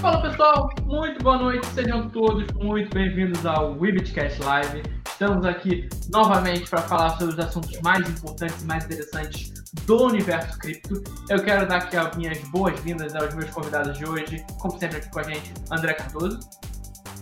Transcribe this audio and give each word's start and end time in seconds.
Fala 0.00 0.20
pessoal, 0.20 0.68
muito 0.84 1.22
boa 1.22 1.38
noite, 1.38 1.66
sejam 1.68 2.08
todos 2.10 2.46
muito 2.52 2.94
bem-vindos 2.94 3.44
ao 3.46 3.78
Webcast 3.78 4.42
Live. 4.42 4.82
Estamos 5.08 5.44
aqui 5.46 5.88
novamente 6.12 6.68
para 6.68 6.82
falar 6.82 7.10
sobre 7.10 7.32
os 7.32 7.38
assuntos 7.38 7.80
mais 7.80 8.06
importantes 8.08 8.62
e 8.62 8.66
mais 8.66 8.84
interessantes 8.84 9.64
do 9.86 10.06
universo 10.06 10.58
cripto. 10.58 11.02
Eu 11.30 11.42
quero 11.42 11.66
dar 11.66 11.78
aqui 11.78 11.96
as 11.96 12.14
minhas 12.14 12.38
boas-vindas 12.48 13.14
aos 13.14 13.34
meus 13.34 13.50
convidados 13.50 13.96
de 13.96 14.06
hoje, 14.06 14.44
como 14.60 14.78
sempre 14.78 14.98
aqui 14.98 15.10
com 15.10 15.20
a 15.20 15.22
gente, 15.22 15.54
André 15.70 15.94
Cardoso. 15.94 16.40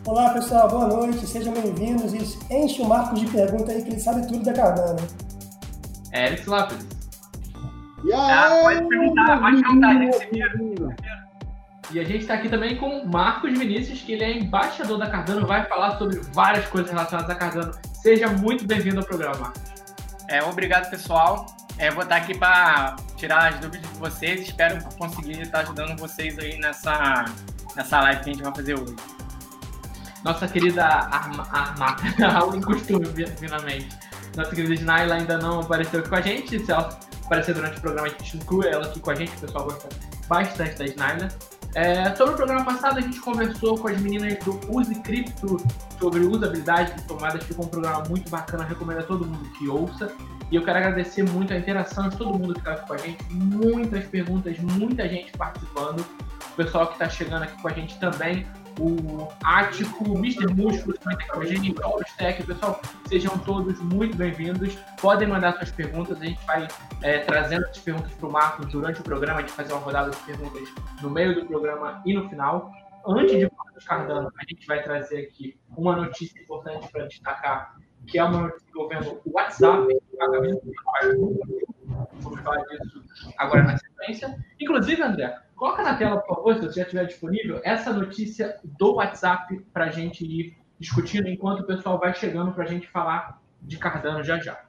Olá 0.06 0.30
pessoal, 0.30 0.68
boa 0.68 0.88
noite, 0.88 1.26
sejam 1.26 1.54
bem-vindos 1.54 2.12
e 2.12 2.54
enche 2.54 2.82
o 2.82 2.88
Marcos 2.88 3.20
de 3.20 3.26
pergunta 3.28 3.70
aí 3.70 3.82
que 3.82 3.90
ele 3.90 4.00
sabe 4.00 4.26
tudo 4.26 4.44
da 4.44 4.52
Cardano. 4.52 5.06
Eric 6.12 6.48
Lopes. 6.50 6.86
E 8.04 8.12
aí, 8.12 8.32
ah, 8.32 8.58
pode 8.62 8.88
perguntar, 8.88 9.40
pode 9.40 9.62
perguntar, 9.62 9.94
Eric, 9.94 10.26
primeiro. 10.26 10.94
E 11.94 12.00
a 12.00 12.02
gente 12.02 12.22
está 12.22 12.34
aqui 12.34 12.48
também 12.48 12.76
com 12.76 13.04
Marcos 13.04 13.56
Vinícius, 13.56 14.00
que 14.00 14.14
ele 14.14 14.24
é 14.24 14.36
embaixador 14.36 14.98
da 14.98 15.06
Cardano, 15.06 15.46
vai 15.46 15.64
falar 15.66 15.96
sobre 15.96 16.18
várias 16.32 16.66
coisas 16.66 16.90
relacionadas 16.90 17.30
à 17.30 17.36
Cardano. 17.36 17.72
Seja 18.02 18.26
muito 18.26 18.66
bem-vindo 18.66 18.98
ao 18.98 19.06
programa, 19.06 19.36
Marcos. 19.38 19.62
É, 20.28 20.42
obrigado, 20.42 20.90
pessoal. 20.90 21.46
É, 21.78 21.92
vou 21.92 22.02
estar 22.02 22.16
aqui 22.16 22.36
para 22.36 22.96
tirar 23.16 23.46
as 23.52 23.60
dúvidas 23.60 23.88
de 23.88 23.96
vocês. 23.96 24.40
Espero 24.40 24.82
conseguir 24.98 25.40
estar 25.42 25.60
ajudando 25.60 25.96
vocês 25.96 26.36
aí 26.36 26.58
nessa, 26.58 27.26
nessa 27.76 28.00
live 28.00 28.24
que 28.24 28.30
a 28.30 28.32
gente 28.32 28.42
vai 28.42 28.54
fazer 28.56 28.74
hoje. 28.74 28.96
Nossa 30.24 30.48
querida 30.48 30.84
Arma, 30.84 31.46
Arma 31.52 31.96
Raul 32.28 32.56
em 32.56 32.60
costume, 32.60 33.06
finalmente. 33.38 33.96
Nossa 34.36 34.52
querida 34.52 34.74
Snaila 34.74 35.14
ainda 35.14 35.38
não 35.38 35.60
apareceu 35.60 36.00
aqui 36.00 36.08
com 36.08 36.16
a 36.16 36.20
gente. 36.20 36.58
Se 36.58 36.72
ela 36.72 36.98
aparecer 37.24 37.54
durante 37.54 37.78
o 37.78 37.80
programa, 37.80 38.08
a 38.08 38.10
gente 38.10 38.36
inclui 38.36 38.66
ela 38.66 38.84
aqui 38.84 38.98
com 38.98 39.12
a 39.12 39.14
gente. 39.14 39.32
O 39.36 39.40
pessoal 39.42 39.66
gosta 39.66 39.88
bastante 40.26 40.76
da 40.76 40.86
Snaila. 40.86 41.28
É, 41.74 42.14
sobre 42.14 42.34
o 42.34 42.36
programa 42.36 42.64
passado, 42.64 42.98
a 42.98 43.00
gente 43.00 43.18
conversou 43.20 43.76
com 43.76 43.88
as 43.88 44.00
meninas 44.00 44.38
do 44.44 44.60
Use 44.70 44.94
Cripto 45.00 45.56
sobre 45.98 46.20
usabilidade 46.20 46.94
de 46.94 47.02
tomadas. 47.02 47.42
Ficou 47.42 47.64
um 47.64 47.68
programa 47.68 48.04
muito 48.08 48.30
bacana, 48.30 48.64
recomendo 48.64 49.00
a 49.00 49.02
todo 49.02 49.26
mundo 49.26 49.50
que 49.58 49.68
ouça. 49.68 50.12
E 50.52 50.56
eu 50.56 50.64
quero 50.64 50.78
agradecer 50.78 51.24
muito 51.24 51.52
a 51.52 51.56
interação 51.56 52.08
de 52.08 52.16
todo 52.16 52.38
mundo 52.38 52.54
que 52.54 52.60
está 52.60 52.74
aqui 52.74 52.86
com 52.86 52.94
a 52.94 52.98
gente. 52.98 53.24
Muitas 53.32 54.04
perguntas, 54.06 54.56
muita 54.58 55.08
gente 55.08 55.32
participando. 55.32 56.00
O 56.00 56.56
pessoal 56.56 56.86
que 56.86 56.92
está 56.92 57.08
chegando 57.08 57.42
aqui 57.42 57.60
com 57.60 57.68
a 57.68 57.72
gente 57.72 57.98
também 57.98 58.46
o 58.78 59.28
Ático, 59.42 60.04
Mr. 60.18 60.46
Músculo 60.54 60.96
também 60.98 61.18
está 61.18 61.34
com 61.34 61.40
a 61.40 61.46
gente, 61.46 61.72
o. 61.72 62.42
Pessoal, 62.44 62.80
sejam 63.06 63.38
todos 63.38 63.80
muito 63.80 64.16
bem-vindos. 64.16 64.74
Podem 65.00 65.28
mandar 65.28 65.54
suas 65.54 65.70
perguntas, 65.70 66.20
a 66.20 66.24
gente 66.24 66.44
vai 66.46 66.68
é, 67.02 67.18
trazendo 67.20 67.66
as 67.66 67.78
perguntas 67.78 68.12
para 68.12 68.28
o 68.28 68.32
Marcos 68.32 68.66
durante 68.66 69.00
o 69.00 69.04
programa, 69.04 69.38
a 69.38 69.42
gente 69.42 69.52
fazer 69.52 69.72
uma 69.72 69.82
rodada 69.82 70.10
de 70.10 70.16
perguntas 70.18 70.68
no 71.00 71.10
meio 71.10 71.34
do 71.34 71.46
programa 71.46 72.02
e 72.04 72.14
no 72.14 72.28
final. 72.28 72.72
Antes 73.06 73.38
de 73.38 73.48
falar 73.50 73.70
dos 73.72 73.84
Cardano, 73.84 74.32
a 74.36 74.44
gente 74.48 74.66
vai 74.66 74.82
trazer 74.82 75.26
aqui 75.26 75.58
uma 75.76 75.94
notícia 75.94 76.40
importante 76.40 76.88
para 76.90 77.06
destacar, 77.06 77.76
que 78.06 78.18
é 78.18 78.24
uma 78.24 78.42
notícia 78.42 78.66
envolvendo 78.70 79.20
o 79.24 79.32
WhatsApp, 79.32 79.86
pagamento 80.18 80.62
Vamos 82.20 82.40
falar 82.40 82.62
disso 82.64 83.02
agora 83.38 83.62
na 83.62 83.76
sequência. 83.76 84.36
Inclusive, 84.58 85.02
André, 85.02 85.38
Coloca 85.56 85.82
na 85.82 85.96
tela, 85.96 86.20
por 86.20 86.36
favor, 86.36 86.54
se 86.54 86.60
você 86.62 86.80
já 86.80 86.82
estiver 86.82 87.06
disponível, 87.06 87.60
essa 87.64 87.92
notícia 87.92 88.58
do 88.64 88.96
WhatsApp 88.96 89.60
para 89.72 89.86
a 89.86 89.90
gente 89.90 90.24
ir 90.24 90.56
discutindo 90.78 91.28
enquanto 91.28 91.60
o 91.60 91.66
pessoal 91.66 91.98
vai 91.98 92.12
chegando 92.12 92.52
para 92.52 92.64
a 92.64 92.66
gente 92.66 92.88
falar 92.88 93.40
de 93.62 93.78
Cardano 93.78 94.22
já 94.22 94.38
já. 94.38 94.64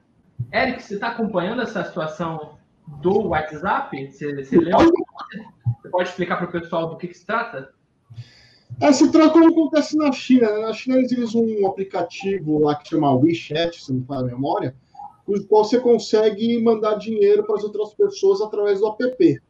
Eric, 0.52 0.82
você 0.82 0.94
está 0.94 1.08
acompanhando 1.08 1.62
essa 1.62 1.84
situação 1.84 2.56
do 2.86 3.28
WhatsApp? 3.28 4.10
Você, 4.10 4.44
você 4.44 4.56
leu? 4.58 4.78
Você 4.78 5.88
pode 5.90 6.08
explicar 6.08 6.36
para 6.36 6.46
o 6.46 6.52
pessoal 6.52 6.88
do 6.88 6.96
que, 6.96 7.08
que 7.08 7.14
se 7.14 7.26
trata? 7.26 7.74
É, 8.80 8.92
se 8.92 9.10
trata 9.10 9.30
como 9.30 9.48
acontece 9.48 9.96
na 9.96 10.12
China. 10.12 10.50
Né? 10.50 10.60
Na 10.60 10.72
China 10.72 10.98
eles 10.98 11.12
usam 11.12 11.42
um 11.42 11.66
aplicativo 11.66 12.58
lá 12.58 12.74
que 12.74 12.88
chama 12.88 13.14
WeChat, 13.14 13.82
se 13.82 13.92
não 13.92 14.00
me 14.00 14.06
a 14.10 14.22
memória, 14.22 14.76
com 15.24 15.32
o 15.32 15.46
qual 15.46 15.64
você 15.64 15.80
consegue 15.80 16.62
mandar 16.62 16.96
dinheiro 16.96 17.44
para 17.44 17.56
as 17.56 17.64
outras 17.64 17.94
pessoas 17.94 18.40
através 18.40 18.80
do 18.80 18.88
app. 18.88 19.40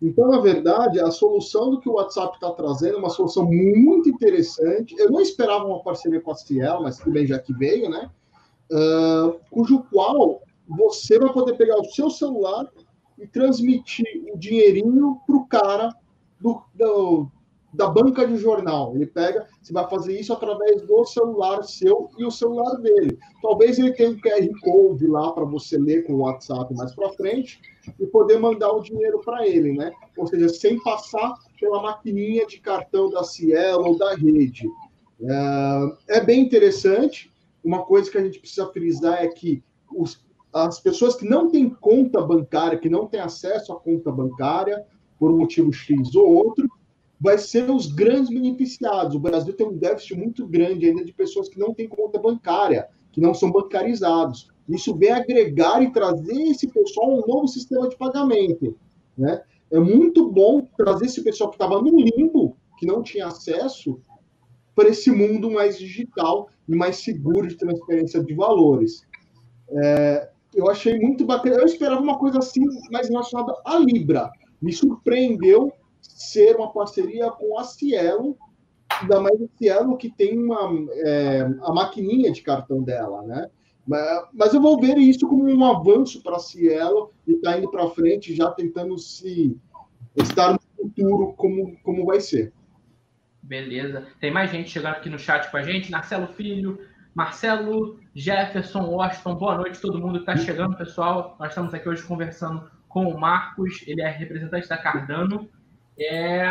Então, 0.00 0.28
na 0.28 0.40
verdade, 0.40 1.00
a 1.00 1.10
solução 1.10 1.70
do 1.70 1.80
que 1.80 1.88
o 1.88 1.94
WhatsApp 1.94 2.34
está 2.34 2.50
trazendo 2.50 2.96
é 2.96 2.98
uma 2.98 3.10
solução 3.10 3.44
muito 3.44 4.08
interessante. 4.08 4.94
Eu 4.98 5.10
não 5.10 5.20
esperava 5.20 5.64
uma 5.64 5.82
parceria 5.82 6.20
com 6.20 6.30
a 6.30 6.34
Ciel, 6.34 6.82
mas 6.82 6.98
tudo 6.98 7.12
bem, 7.12 7.26
já 7.26 7.38
que 7.38 7.52
veio, 7.52 7.88
né? 7.88 8.10
Uh, 8.70 9.40
cujo 9.50 9.84
qual 9.90 10.42
você 10.68 11.18
vai 11.18 11.32
poder 11.32 11.54
pegar 11.56 11.78
o 11.78 11.84
seu 11.84 12.10
celular 12.10 12.68
e 13.18 13.26
transmitir 13.26 14.06
o 14.32 14.36
dinheirinho 14.36 15.18
para 15.26 15.36
o 15.36 15.46
cara 15.46 15.88
do, 16.40 16.62
do, 16.74 17.30
da 17.76 17.88
banca 17.88 18.26
de 18.26 18.36
jornal. 18.36 18.94
Ele 18.94 19.06
pega, 19.06 19.46
você 19.62 19.72
vai 19.72 19.88
fazer 19.88 20.18
isso 20.18 20.32
através 20.32 20.82
do 20.82 21.04
celular 21.04 21.62
seu 21.62 22.10
e 22.18 22.24
o 22.24 22.30
celular 22.30 22.76
dele. 22.76 23.18
Talvez 23.42 23.78
ele 23.78 23.92
tenha 23.92 24.10
um 24.10 24.20
QR 24.20 24.48
Code 24.62 25.06
lá 25.06 25.30
para 25.32 25.44
você 25.44 25.76
ler 25.76 26.06
com 26.06 26.14
o 26.14 26.20
WhatsApp 26.20 26.74
mais 26.74 26.94
para 26.94 27.10
frente 27.10 27.60
e 28.00 28.06
poder 28.06 28.38
mandar 28.38 28.72
o 28.72 28.80
dinheiro 28.80 29.20
para 29.20 29.46
ele, 29.46 29.72
né? 29.72 29.92
Ou 30.16 30.26
seja, 30.26 30.48
sem 30.48 30.82
passar 30.82 31.34
pela 31.60 31.82
maquininha 31.82 32.46
de 32.46 32.58
cartão 32.58 33.10
da 33.10 33.22
Cielo 33.22 33.88
ou 33.88 33.98
da 33.98 34.14
rede. 34.14 34.66
É, 35.20 36.16
é 36.16 36.20
bem 36.24 36.40
interessante. 36.40 37.30
Uma 37.62 37.84
coisa 37.84 38.10
que 38.10 38.18
a 38.18 38.24
gente 38.24 38.40
precisa 38.40 38.66
frisar 38.72 39.22
é 39.22 39.28
que 39.28 39.62
os, 39.94 40.24
as 40.52 40.80
pessoas 40.80 41.14
que 41.14 41.28
não 41.28 41.50
têm 41.50 41.68
conta 41.68 42.22
bancária, 42.22 42.78
que 42.78 42.88
não 42.88 43.06
têm 43.06 43.20
acesso 43.20 43.72
à 43.72 43.76
conta 43.78 44.10
bancária, 44.10 44.84
por 45.18 45.30
um 45.30 45.38
motivo 45.38 45.72
X 45.72 46.14
ou 46.14 46.32
outro, 46.34 46.68
vai 47.20 47.38
ser 47.38 47.70
os 47.70 47.86
grandes 47.86 48.28
beneficiados. 48.30 49.14
O 49.14 49.20
Brasil 49.20 49.52
tem 49.54 49.66
um 49.66 49.76
déficit 49.76 50.14
muito 50.14 50.46
grande 50.46 50.86
ainda 50.86 51.04
de 51.04 51.12
pessoas 51.12 51.48
que 51.48 51.58
não 51.58 51.72
têm 51.72 51.88
conta 51.88 52.18
bancária, 52.18 52.88
que 53.12 53.20
não 53.20 53.32
são 53.32 53.50
bancarizados. 53.50 54.48
Isso 54.68 54.94
vem 54.94 55.10
agregar 55.10 55.82
e 55.82 55.92
trazer 55.92 56.42
esse 56.42 56.66
pessoal 56.68 57.10
um 57.10 57.26
novo 57.26 57.48
sistema 57.48 57.88
de 57.88 57.96
pagamento. 57.96 58.76
Né? 59.16 59.42
É 59.70 59.78
muito 59.78 60.30
bom 60.30 60.62
trazer 60.76 61.06
esse 61.06 61.22
pessoal 61.22 61.50
que 61.50 61.56
estava 61.56 61.80
no 61.80 61.96
limbo, 61.98 62.56
que 62.78 62.86
não 62.86 63.02
tinha 63.02 63.26
acesso, 63.26 63.98
para 64.74 64.90
esse 64.90 65.10
mundo 65.10 65.50
mais 65.50 65.78
digital 65.78 66.50
e 66.68 66.76
mais 66.76 66.96
seguro 66.96 67.48
de 67.48 67.56
transferência 67.56 68.22
de 68.22 68.34
valores. 68.34 69.06
É, 69.70 70.28
eu 70.54 70.68
achei 70.70 70.98
muito 70.98 71.24
bacana. 71.24 71.56
Eu 71.56 71.64
esperava 71.64 72.00
uma 72.00 72.18
coisa 72.18 72.38
assim, 72.38 72.60
mais 72.90 73.08
relacionada 73.08 73.54
à 73.64 73.78
Libra. 73.78 74.30
Me 74.60 74.72
surpreendeu 74.72 75.72
ser 76.08 76.56
uma 76.56 76.72
parceria 76.72 77.30
com 77.30 77.58
a 77.58 77.64
Cielo, 77.64 78.36
ainda 78.88 79.20
mais 79.20 79.40
a 79.40 79.46
Cielo 79.58 79.96
que 79.96 80.10
tem 80.10 80.38
uma, 80.38 80.70
é, 81.04 81.40
a 81.62 81.72
maquininha 81.72 82.30
de 82.30 82.42
cartão 82.42 82.82
dela, 82.82 83.22
né? 83.22 83.50
Mas 83.86 84.52
eu 84.52 84.60
vou 84.60 84.80
ver 84.80 84.98
isso 84.98 85.28
como 85.28 85.48
um 85.48 85.64
avanço 85.64 86.20
para 86.20 86.36
a 86.36 86.40
Cielo 86.40 87.12
e 87.26 87.34
está 87.34 87.56
indo 87.56 87.70
para 87.70 87.88
frente, 87.90 88.34
já 88.34 88.50
tentando 88.50 88.98
se 88.98 89.56
estar 90.16 90.52
no 90.52 90.60
futuro 90.76 91.34
como, 91.34 91.76
como 91.84 92.04
vai 92.04 92.20
ser. 92.20 92.52
Beleza. 93.40 94.04
Tem 94.18 94.32
mais 94.32 94.50
gente 94.50 94.70
chegando 94.70 94.94
aqui 94.94 95.08
no 95.08 95.18
chat 95.18 95.48
com 95.52 95.56
a 95.56 95.62
gente. 95.62 95.92
Marcelo 95.92 96.26
Filho, 96.34 96.80
Marcelo, 97.14 98.00
Jefferson, 98.12 98.82
Washington, 98.90 99.36
boa 99.36 99.56
noite 99.56 99.80
todo 99.80 100.00
mundo 100.00 100.14
que 100.22 100.30
está 100.30 100.36
chegando, 100.36 100.76
pessoal. 100.76 101.36
Nós 101.38 101.50
estamos 101.50 101.72
aqui 101.72 101.88
hoje 101.88 102.02
conversando 102.02 102.68
com 102.88 103.06
o 103.06 103.18
Marcos, 103.18 103.84
ele 103.86 104.02
é 104.02 104.08
representante 104.10 104.68
da 104.68 104.76
Cardano. 104.76 105.48
É... 105.98 106.44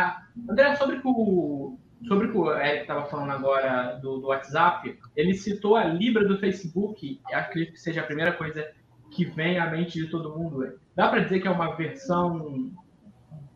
André, 0.48 0.74
sobre 0.76 1.00
o, 1.04 1.78
sobre 2.06 2.26
o 2.26 2.32
que 2.32 2.38
o 2.38 2.52
Eric 2.52 2.82
estava 2.82 3.06
falando 3.06 3.30
agora 3.30 3.98
do, 4.02 4.18
do, 4.18 4.28
WhatsApp, 4.28 4.98
ele 5.14 5.34
citou 5.34 5.76
a 5.76 5.84
Libra 5.84 6.26
do 6.26 6.38
Facebook, 6.38 7.20
acredito 7.32 7.72
que 7.72 7.80
seja 7.80 8.00
a 8.00 8.06
primeira 8.06 8.32
coisa 8.32 8.66
que 9.10 9.24
vem 9.24 9.58
à 9.58 9.70
mente 9.70 9.98
de 9.98 10.10
todo 10.10 10.36
mundo. 10.36 10.78
Dá 10.94 11.08
para 11.08 11.20
dizer 11.20 11.40
que 11.40 11.48
é 11.48 11.50
uma 11.50 11.74
versão 11.76 12.36
um 12.36 12.72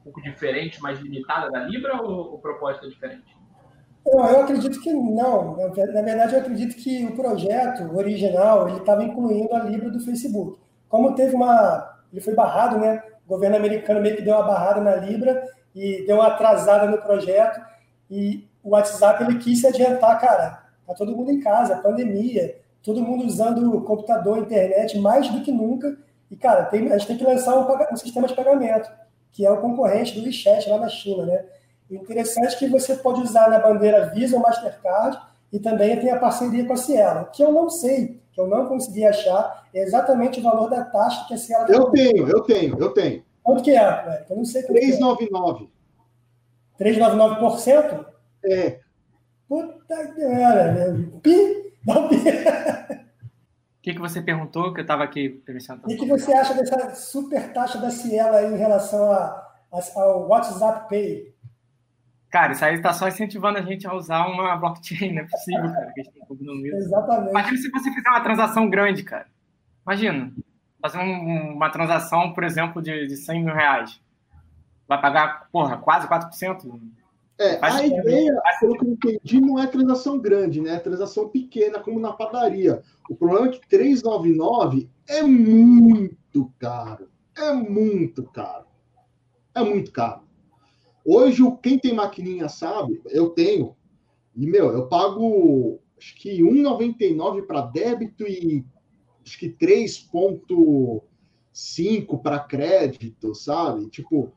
pouco 0.05 0.23
diferente, 0.23 0.81
mais 0.81 0.99
limitada 1.01 1.51
da 1.51 1.65
Libra 1.65 2.01
ou 2.01 2.35
o 2.35 2.39
propósito 2.39 2.87
é 2.87 2.89
diferente? 2.89 3.37
Eu, 4.07 4.19
eu 4.19 4.41
acredito 4.43 4.81
que 4.81 4.93
não. 4.93 5.57
Na 5.57 5.69
verdade, 5.69 6.35
eu 6.35 6.41
acredito 6.41 6.77
que 6.77 7.05
o 7.05 7.15
projeto 7.15 7.95
original 7.95 8.69
ele 8.69 8.79
estava 8.79 9.05
incluindo 9.05 9.55
a 9.55 9.65
Libra 9.65 9.91
do 9.91 10.01
Facebook. 10.01 10.59
Como 10.89 11.15
teve 11.15 11.35
uma, 11.35 12.01
ele 12.11 12.21
foi 12.21 12.35
barrado, 12.35 12.79
né? 12.79 13.03
O 13.27 13.29
governo 13.29 13.57
americano 13.57 14.01
meio 14.01 14.17
que 14.17 14.23
deu 14.23 14.35
uma 14.35 14.47
barrada 14.47 14.81
na 14.81 14.97
Libra 14.97 15.47
e 15.75 16.05
deu 16.07 16.17
uma 16.17 16.29
atrasada 16.29 16.87
no 16.87 16.99
projeto. 16.99 17.61
E 18.11 18.49
o 18.63 18.71
WhatsApp 18.71 19.25
ele 19.25 19.39
quis 19.39 19.61
se 19.61 19.67
adiantar, 19.67 20.21
cara. 20.21 20.63
Tá 20.87 20.95
todo 20.95 21.17
mundo 21.17 21.31
em 21.31 21.41
casa, 21.41 21.77
pandemia, 21.77 22.59
todo 22.83 23.03
mundo 23.03 23.25
usando 23.25 23.81
computador, 23.83 24.39
internet 24.39 24.99
mais 24.99 25.29
do 25.29 25.43
que 25.43 25.53
nunca. 25.53 25.97
E, 26.31 26.37
cara, 26.37 26.65
tem, 26.65 26.91
a 26.93 26.99
gente 26.99 27.07
tem 27.07 27.17
que 27.17 27.25
lançar 27.25 27.57
um, 27.57 27.93
um, 27.93 27.97
sistema 27.97 28.27
de 28.27 28.35
pagamento, 28.35 28.91
que 29.33 29.45
é 29.45 29.51
o 29.51 29.61
concorrente 29.61 30.19
do 30.19 30.25
WeChat 30.25 30.69
lá 30.69 30.79
na 30.79 30.89
China, 30.89 31.25
né? 31.25 31.45
O 31.91 31.95
interessante 31.95 32.55
é 32.55 32.59
que 32.59 32.69
você 32.69 32.95
pode 32.97 33.21
usar 33.21 33.51
na 33.51 33.59
bandeira 33.59 34.11
Visa 34.11 34.37
ou 34.37 34.43
Mastercard 34.43 35.19
e 35.53 35.59
também 35.59 35.99
tem 35.99 36.11
a 36.11 36.19
parceria 36.19 36.65
com 36.65 36.73
a 36.73 36.77
Cielo, 36.77 37.29
que 37.33 37.43
eu 37.43 37.51
não 37.53 37.69
sei, 37.69 38.21
que 38.33 38.41
eu 38.41 38.47
não 38.47 38.67
consegui 38.67 39.05
achar 39.05 39.69
exatamente 39.75 40.39
o 40.39 40.43
valor 40.43 40.71
da 40.71 40.85
taxa 40.85 41.27
que 41.27 41.35
a 41.35 41.37
Cielo... 41.37 41.67
Eu 41.69 41.91
tenho, 41.91 42.29
eu 42.29 42.41
tenho, 42.43 42.79
eu 42.79 42.91
tenho. 42.91 43.25
Quanto 43.43 43.63
que 43.63 43.71
é, 43.71 44.03
velho? 44.03 44.25
Eu 44.29 44.37
não 44.37 44.45
sei 44.45 44.63
quanto 44.63 44.81
399. 44.81 45.69
é. 46.79 46.85
3,99%? 46.85 48.07
É. 48.45 48.81
Puta 49.49 50.15
cara, 50.15 50.73
né? 50.73 51.11
Pi, 51.23 51.75
dá 51.85 51.99
um 51.99 52.09
pi. 52.09 52.17
O 52.17 53.83
que, 53.83 53.95
que 53.95 53.99
você 53.99 54.21
perguntou 54.21 54.75
que 54.75 54.81
eu 54.81 54.83
estava 54.83 55.03
aqui 55.03 55.29
pensando? 55.29 55.83
O 55.85 55.89
que, 55.89 55.97
que 55.97 56.07
você 56.07 56.33
acha 56.33 56.55
dessa 56.55 56.95
super 56.95 57.53
taxa 57.53 57.79
da 57.79 57.91
Cielo 57.91 58.37
aí 58.37 58.53
em 58.53 58.59
relação 58.59 59.11
a, 59.11 59.47
a, 59.73 60.01
ao 60.01 60.29
WhatsApp 60.29 60.89
Pay? 60.89 61.35
Cara, 62.31 62.53
isso 62.53 62.65
aí 62.65 62.77
está 62.77 62.93
só 62.93 63.09
incentivando 63.09 63.59
a 63.59 63.63
gente 63.63 63.87
a 63.87 63.95
usar 63.95 64.27
uma 64.29 64.55
blockchain, 64.57 65.15
não 65.15 65.23
é 65.23 65.27
possível, 65.27 65.73
cara, 65.73 65.93
que 65.93 66.01
a 66.01 66.05
gente 66.05 66.13
tem 66.13 66.67
Exatamente. 66.77 67.31
Imagina 67.31 67.57
se 67.57 67.71
você 67.71 67.91
fizer 67.91 68.09
uma 68.11 68.21
transação 68.21 68.71
grande, 68.71 69.03
cara. 69.03 69.27
Imagina, 69.85 70.33
fazer 70.81 70.99
um, 70.99 71.55
uma 71.55 71.71
transação, 71.71 72.33
por 72.33 72.45
exemplo, 72.45 72.83
de, 72.83 73.07
de 73.07 73.17
100 73.17 73.45
mil 73.45 73.55
reais. 73.55 74.01
Vai 74.89 75.01
pagar, 75.01 75.49
porra, 75.53 75.77
quase 75.77 76.09
4%? 76.09 76.81
É, 77.39 77.59
a 77.63 77.87
ideia, 77.87 78.39
pelo 78.61 78.77
que 78.77 78.85
eu 78.85 78.91
entendi, 78.91 79.41
não 79.41 79.59
é 79.59 79.67
transação 79.67 80.19
grande, 80.19 80.61
né? 80.61 80.75
É 80.75 80.79
transação 80.79 81.29
pequena, 81.29 81.81
como 81.81 81.99
na 81.99 82.13
padaria. 82.13 82.83
O 83.09 83.17
problema 83.17 83.47
é 83.47 83.51
que 83.51 83.67
399 83.67 84.91
é 85.09 85.23
muito 85.23 86.53
caro. 86.59 87.09
É 87.37 87.53
muito 87.53 88.25
caro. 88.25 88.67
É 89.55 89.63
muito 89.63 89.91
caro. 89.91 90.23
Hoje, 91.05 91.43
quem 91.63 91.79
tem 91.79 91.95
maquininha 91.95 92.49
sabe, 92.49 93.01
eu 93.07 93.31
tenho. 93.31 93.75
E, 94.37 94.47
meu, 94.47 94.71
eu 94.73 94.87
pago 94.87 95.81
acho 96.01 96.15
que 96.17 96.43
1,99 96.43 97.47
para 97.47 97.63
débito 97.63 98.27
e 98.27 98.65
acho 99.25 99.39
que 99.39 99.49
3,5 99.49 102.23
para 102.23 102.41
crédito, 102.41 103.35
sabe? 103.35 103.89
Tipo, 103.89 104.33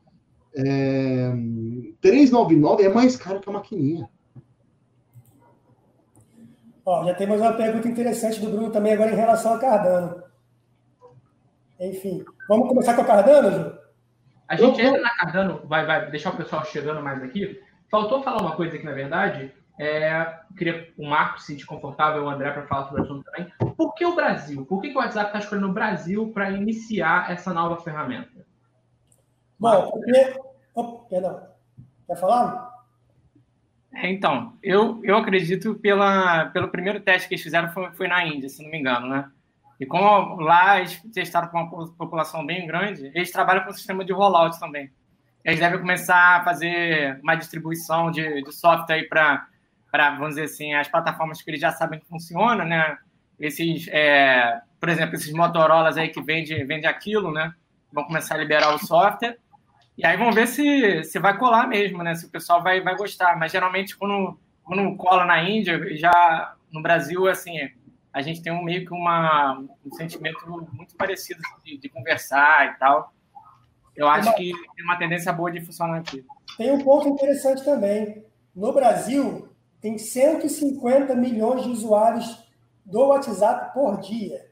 é, 0.56 1.32
399 2.00 2.84
é 2.84 2.88
mais 2.88 3.16
caro 3.16 3.40
que 3.40 3.48
a 3.48 3.52
maquininha. 3.52 4.08
Ó, 6.86 7.04
já 7.06 7.14
temos 7.14 7.40
uma 7.40 7.54
pergunta 7.54 7.88
interessante 7.88 8.40
do 8.40 8.50
Bruno 8.50 8.70
também 8.70 8.92
agora 8.92 9.10
em 9.10 9.16
relação 9.16 9.54
a 9.54 9.58
Cardano. 9.58 10.22
Enfim, 11.80 12.24
vamos 12.48 12.68
começar 12.68 12.94
com 12.94 13.02
a 13.02 13.04
Cardano, 13.04 13.50
Ju? 13.50 13.78
A 14.46 14.56
gente 14.56 14.80
entra 14.80 15.00
na 15.00 15.16
Cardano, 15.16 15.66
vai, 15.66 15.86
vai 15.86 16.10
deixar 16.10 16.34
o 16.34 16.36
pessoal 16.36 16.64
chegando 16.66 17.02
mais 17.02 17.22
aqui. 17.22 17.58
Faltou 17.90 18.22
falar 18.22 18.42
uma 18.42 18.54
coisa 18.54 18.76
aqui, 18.76 18.84
na 18.84 18.92
verdade. 18.92 19.52
É, 19.78 20.38
queria 20.56 20.92
o 20.96 21.08
Marco 21.08 21.40
se 21.40 21.46
sentir 21.46 21.66
confortável, 21.66 22.24
o 22.24 22.28
André, 22.28 22.50
para 22.52 22.66
falar 22.66 22.84
sobre 22.84 23.00
o 23.00 23.04
assunto 23.04 23.24
também. 23.24 23.52
Por 23.76 23.94
que 23.94 24.06
o 24.06 24.14
Brasil? 24.14 24.64
Por 24.64 24.80
que, 24.80 24.90
que 24.90 24.96
o 24.96 25.00
WhatsApp 25.00 25.26
está 25.26 25.38
escolhendo 25.40 25.68
o 25.68 25.72
Brasil 25.72 26.30
para 26.32 26.50
iniciar 26.50 27.30
essa 27.30 27.52
nova 27.52 27.80
ferramenta? 27.80 28.46
Bom, 29.58 29.90
porque. 29.90 30.38
Oh, 30.74 30.98
perdão. 31.00 31.48
Quer 32.06 32.16
falar? 32.16 32.72
É, 33.94 34.10
então, 34.10 34.56
eu, 34.62 35.00
eu 35.04 35.16
acredito 35.16 35.74
pela, 35.76 36.46
pelo 36.46 36.68
primeiro 36.68 37.00
teste 37.00 37.28
que 37.28 37.34
eles 37.34 37.42
fizeram 37.42 37.68
foi, 37.70 37.92
foi 37.92 38.08
na 38.08 38.24
Índia, 38.26 38.48
se 38.48 38.62
não 38.62 38.70
me 38.70 38.78
engano, 38.78 39.08
né? 39.08 39.30
E 39.78 39.86
como 39.86 40.40
lá 40.40 40.78
eles 40.78 41.00
testaram 41.12 41.48
com 41.48 41.58
uma 41.58 41.92
população 41.92 42.44
bem 42.44 42.66
grande, 42.66 43.10
eles 43.14 43.30
trabalham 43.30 43.64
com 43.64 43.70
um 43.70 43.74
sistema 43.74 44.04
de 44.04 44.12
rollout 44.12 44.58
também. 44.58 44.90
Eles 45.44 45.60
devem 45.60 45.80
começar 45.80 46.40
a 46.40 46.44
fazer 46.44 47.20
uma 47.22 47.34
distribuição 47.34 48.10
de, 48.10 48.42
de 48.42 48.52
software 48.52 49.08
para, 49.08 49.46
vamos 50.10 50.30
dizer 50.30 50.44
assim, 50.44 50.74
as 50.74 50.88
plataformas 50.88 51.40
que 51.40 51.50
eles 51.50 51.60
já 51.60 51.70
sabem 51.70 52.00
que 52.00 52.06
funcionam, 52.06 52.64
né? 52.64 52.98
Esses, 53.38 53.88
é, 53.88 54.60
por 54.80 54.88
exemplo, 54.88 55.14
esses 55.14 55.32
Motorolas 55.32 55.96
aí 55.96 56.08
que 56.08 56.22
vendem 56.22 56.66
vende 56.66 56.86
aquilo, 56.86 57.32
né? 57.32 57.52
Vão 57.92 58.04
começar 58.04 58.34
a 58.34 58.38
liberar 58.38 58.74
o 58.74 58.78
software. 58.78 59.38
E 59.96 60.04
aí 60.04 60.16
vão 60.16 60.32
ver 60.32 60.48
se, 60.48 61.04
se 61.04 61.18
vai 61.18 61.38
colar 61.38 61.68
mesmo, 61.68 62.02
né? 62.02 62.14
Se 62.14 62.26
o 62.26 62.30
pessoal 62.30 62.62
vai, 62.62 62.80
vai 62.80 62.96
gostar. 62.96 63.38
Mas 63.38 63.52
geralmente 63.52 63.96
quando, 63.96 64.38
quando 64.64 64.96
cola 64.96 65.24
na 65.24 65.42
Índia, 65.42 65.80
já 65.96 66.54
no 66.72 66.82
Brasil, 66.82 67.28
assim, 67.28 67.56
a 68.12 68.20
gente 68.20 68.42
tem 68.42 68.52
um 68.52 68.64
meio 68.64 68.84
que 68.84 68.92
uma, 68.92 69.62
um 69.84 69.92
sentimento 69.92 70.38
muito 70.72 70.96
parecido 70.96 71.40
de, 71.64 71.78
de 71.78 71.88
conversar 71.88 72.74
e 72.74 72.78
tal. 72.78 73.12
Eu 73.94 74.08
acho 74.08 74.34
que 74.34 74.52
tem 74.74 74.84
uma 74.84 74.96
tendência 74.96 75.32
boa 75.32 75.52
de 75.52 75.60
funcionar 75.60 75.98
aqui. 75.98 76.24
Tem 76.56 76.72
um 76.72 76.82
ponto 76.82 77.08
interessante 77.08 77.64
também. 77.64 78.24
No 78.54 78.72
Brasil, 78.72 79.53
tem 79.84 79.98
150 79.98 81.14
milhões 81.14 81.62
de 81.62 81.68
usuários 81.68 82.42
do 82.86 83.00
WhatsApp 83.00 83.74
por 83.74 84.00
dia. 84.00 84.46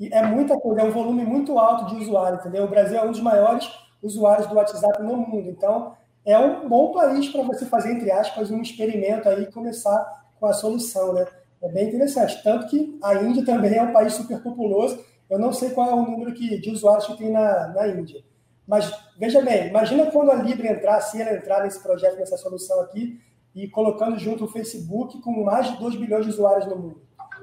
E 0.00 0.12
é 0.12 0.20
muita 0.26 0.58
coisa, 0.58 0.80
é 0.80 0.84
um 0.84 0.90
volume 0.90 1.24
muito 1.24 1.56
alto 1.56 1.86
de 1.86 2.02
usuários, 2.02 2.40
entendeu? 2.40 2.64
O 2.64 2.68
Brasil 2.68 2.98
é 2.98 3.04
um 3.04 3.12
dos 3.12 3.20
maiores 3.20 3.70
usuários 4.02 4.48
do 4.48 4.56
WhatsApp 4.56 5.00
no 5.00 5.16
mundo. 5.16 5.48
Então, 5.48 5.94
é 6.24 6.36
um 6.36 6.68
bom 6.68 6.90
país 6.90 7.28
para 7.28 7.44
você 7.44 7.66
fazer, 7.66 7.92
entre 7.92 8.10
aspas, 8.10 8.50
um 8.50 8.60
experimento 8.60 9.28
aí 9.28 9.44
e 9.44 9.52
começar 9.52 10.24
com 10.40 10.46
a 10.46 10.52
solução, 10.52 11.12
né? 11.12 11.24
É 11.62 11.68
bem 11.68 11.86
interessante. 11.86 12.42
Tanto 12.42 12.66
que 12.66 12.98
a 13.00 13.14
Índia 13.14 13.44
também 13.44 13.76
é 13.76 13.82
um 13.84 13.92
país 13.92 14.14
super 14.14 14.42
populoso. 14.42 14.98
Eu 15.30 15.38
não 15.38 15.52
sei 15.52 15.70
qual 15.70 15.88
é 15.88 15.94
o 15.94 16.02
número 16.02 16.34
que, 16.34 16.60
de 16.60 16.68
usuários 16.68 17.06
que 17.06 17.16
tem 17.16 17.30
na, 17.30 17.68
na 17.68 17.86
Índia. 17.86 18.24
Mas, 18.66 18.92
veja 19.16 19.40
bem, 19.40 19.68
imagina 19.68 20.06
quando 20.06 20.32
a 20.32 20.34
Libra 20.34 20.66
entrar, 20.66 21.00
se 21.00 21.22
ela 21.22 21.36
entrar 21.36 21.62
nesse 21.62 21.80
projeto, 21.80 22.18
nessa 22.18 22.36
solução 22.36 22.80
aqui, 22.80 23.20
e 23.58 23.68
colocando 23.68 24.16
junto 24.18 24.44
o 24.44 24.48
Facebook 24.48 25.20
com 25.20 25.44
mais 25.44 25.70
de 25.70 25.78
2 25.78 25.96
bilhões 25.96 26.24
de 26.24 26.30
usuários 26.30 26.66
no 26.66 26.76
mundo. 26.76 27.02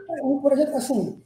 É 0.10 0.24
um 0.24 0.40
projeto, 0.40 0.74
assim, 0.76 1.22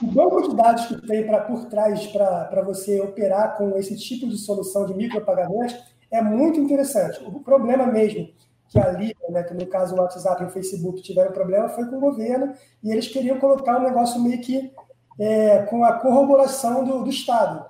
o 0.00 0.06
banco 0.06 0.48
de 0.48 0.56
dados 0.56 0.86
que 0.86 1.06
tem 1.06 1.26
pra, 1.26 1.40
por 1.40 1.64
trás 1.66 2.06
para 2.06 2.62
você 2.62 3.00
operar 3.00 3.56
com 3.56 3.76
esse 3.76 3.96
tipo 3.98 4.28
de 4.28 4.38
solução 4.38 4.86
de 4.86 4.94
micropagamentos 4.94 5.76
é 6.10 6.22
muito 6.22 6.60
interessante. 6.60 7.20
O 7.24 7.40
problema 7.40 7.86
mesmo 7.86 8.28
que 8.68 8.78
a 8.78 8.90
Libra, 8.92 9.28
né, 9.28 9.42
que 9.42 9.54
no 9.54 9.66
caso 9.66 9.94
o 9.94 9.98
WhatsApp 9.98 10.42
e 10.42 10.46
o 10.46 10.50
Facebook 10.50 11.02
tiveram 11.02 11.32
problema, 11.32 11.68
foi 11.68 11.84
com 11.86 11.96
o 11.96 12.00
governo, 12.00 12.54
e 12.82 12.90
eles 12.90 13.08
queriam 13.08 13.38
colocar 13.38 13.78
um 13.78 13.82
negócio 13.82 14.20
meio 14.20 14.40
que 14.40 14.72
é, 15.18 15.62
com 15.62 15.84
a 15.84 15.94
corroboração 15.94 16.84
do, 16.84 17.02
do 17.02 17.10
Estado. 17.10 17.66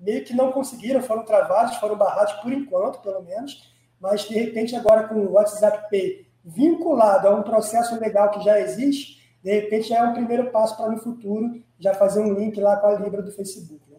Meio 0.00 0.24
que 0.24 0.34
não 0.34 0.52
conseguiram, 0.52 1.02
foram 1.02 1.24
travados, 1.24 1.76
foram 1.76 1.96
barrados 1.96 2.34
por 2.34 2.52
enquanto, 2.52 3.00
pelo 3.00 3.22
menos, 3.22 3.74
mas 4.00 4.22
de 4.22 4.34
repente 4.34 4.76
agora 4.76 5.08
com 5.08 5.16
o 5.16 5.32
WhatsApp 5.32 5.88
Pay 5.90 6.26
vinculado 6.44 7.28
a 7.28 7.34
um 7.34 7.42
processo 7.42 7.98
legal 8.00 8.30
que 8.30 8.44
já 8.44 8.60
existe, 8.60 9.18
de 9.42 9.52
repente 9.52 9.88
já 9.88 9.98
é 9.98 10.02
um 10.02 10.14
primeiro 10.14 10.50
passo 10.50 10.76
para 10.76 10.90
no 10.90 10.98
futuro 10.98 11.62
já 11.78 11.94
fazer 11.94 12.20
um 12.20 12.32
link 12.32 12.58
lá 12.60 12.76
com 12.76 12.86
a 12.86 12.98
Libra 12.98 13.22
do 13.22 13.30
Facebook. 13.30 13.80
Né? 13.90 13.98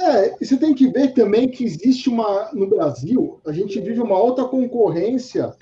É, 0.00 0.36
você 0.38 0.56
tem 0.56 0.74
que 0.74 0.88
ver 0.88 1.12
também 1.14 1.48
que 1.48 1.64
existe 1.64 2.08
uma. 2.08 2.50
No 2.52 2.68
Brasil, 2.68 3.40
a 3.46 3.52
gente 3.52 3.80
vive 3.80 4.00
uma 4.00 4.18
outra 4.18 4.44
concorrência 4.44 5.54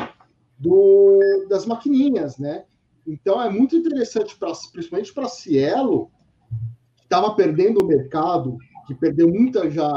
do, 0.59 1.47
das 1.49 1.67
maquininhas, 1.67 2.39
né? 2.39 2.65
Então 3.07 3.41
é 3.41 3.51
muito 3.51 3.77
interessante, 3.77 4.37
pra, 4.37 4.53
principalmente 4.73 5.13
para 5.13 5.29
Cielo, 5.29 6.11
que 6.97 7.05
estava 7.05 7.35
perdendo 7.35 7.83
o 7.83 7.87
mercado, 7.87 8.57
que 8.87 8.95
perdeu 8.95 9.29
muita 9.29 9.71
já 9.71 9.93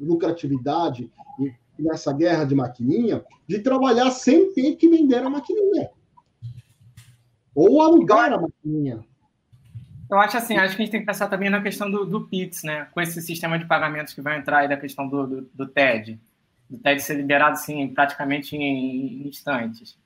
lucratividade 0.00 1.10
nessa 1.78 2.12
guerra 2.12 2.44
de 2.44 2.54
maquininha, 2.54 3.24
de 3.48 3.58
trabalhar 3.58 4.10
sem 4.10 4.52
ter 4.52 4.76
que 4.76 4.88
vender 4.88 5.18
a 5.18 5.30
maquininha. 5.30 5.90
Ou 7.54 7.80
alugar 7.80 8.32
a 8.32 8.40
maquininha. 8.40 9.04
Eu 10.08 10.18
acho 10.20 10.36
assim, 10.36 10.56
acho 10.56 10.76
que 10.76 10.82
a 10.82 10.84
gente 10.84 10.92
tem 10.92 11.00
que 11.00 11.06
pensar 11.06 11.26
também 11.28 11.50
na 11.50 11.60
questão 11.60 11.90
do, 11.90 12.04
do 12.04 12.28
PIX, 12.28 12.62
né? 12.62 12.86
Com 12.92 13.00
esse 13.00 13.20
sistema 13.20 13.58
de 13.58 13.64
pagamentos 13.64 14.14
que 14.14 14.20
vai 14.20 14.38
entrar 14.38 14.58
aí 14.58 14.68
da 14.68 14.76
questão 14.76 15.08
do, 15.08 15.26
do, 15.26 15.50
do 15.52 15.66
TED. 15.66 16.20
Do 16.70 16.78
TED 16.78 17.02
ser 17.02 17.14
liberado, 17.14 17.54
assim, 17.54 17.88
praticamente 17.88 18.54
em, 18.54 18.62
em, 18.62 19.28
instantes. 19.28 19.98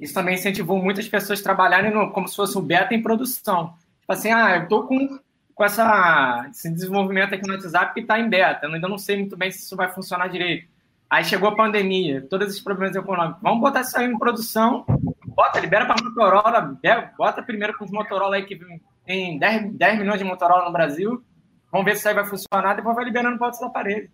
Isso 0.00 0.14
também 0.14 0.34
incentivou 0.34 0.82
muitas 0.82 1.06
pessoas 1.06 1.40
a 1.40 1.42
trabalharem 1.42 1.92
no, 1.92 2.10
como 2.10 2.26
se 2.26 2.34
fosse 2.34 2.56
um 2.56 2.62
beta 2.62 2.94
em 2.94 3.02
produção. 3.02 3.74
Tipo 4.00 4.12
assim, 4.12 4.30
ah, 4.30 4.56
eu 4.56 4.68
tô 4.68 4.84
com, 4.84 5.18
com 5.54 5.64
essa, 5.64 6.48
esse 6.50 6.70
desenvolvimento 6.70 7.34
aqui 7.34 7.46
no 7.46 7.52
WhatsApp 7.52 7.92
que 7.92 8.00
está 8.00 8.18
em 8.18 8.28
beta. 8.28 8.66
Eu 8.66 8.72
ainda 8.72 8.88
não 8.88 8.98
sei 8.98 9.18
muito 9.18 9.36
bem 9.36 9.50
se 9.50 9.58
isso 9.58 9.76
vai 9.76 9.92
funcionar 9.92 10.28
direito. 10.28 10.66
Aí 11.12 11.22
chegou 11.26 11.50
a 11.50 11.54
pandemia, 11.54 12.26
todos 12.30 12.48
esses 12.48 12.62
problemas 12.62 12.96
econômicos. 12.96 13.42
Vamos 13.42 13.60
botar 13.60 13.82
isso 13.82 13.98
aí 13.98 14.06
em 14.06 14.18
produção 14.18 14.86
Bota, 15.26 15.60
libera 15.60 15.84
para 15.84 16.02
Motorola, 16.02 16.78
bota 17.18 17.42
primeiro 17.42 17.76
com 17.76 17.84
os 17.84 17.90
Motorola 17.90 18.36
aí 18.36 18.46
que 18.46 18.58
tem 19.04 19.38
10, 19.38 19.74
10 19.74 19.98
milhões 19.98 20.18
de 20.18 20.24
Motorola 20.24 20.64
no 20.64 20.72
Brasil. 20.72 21.22
Vamos 21.70 21.84
ver 21.84 21.92
se 21.92 21.98
isso 21.98 22.08
aí 22.08 22.14
vai 22.14 22.24
funcionar, 22.24 22.76
depois 22.76 22.96
vai 22.96 23.04
liberando 23.04 23.36
para 23.36 23.48
outros 23.48 23.62
aparelhos. 23.62 24.10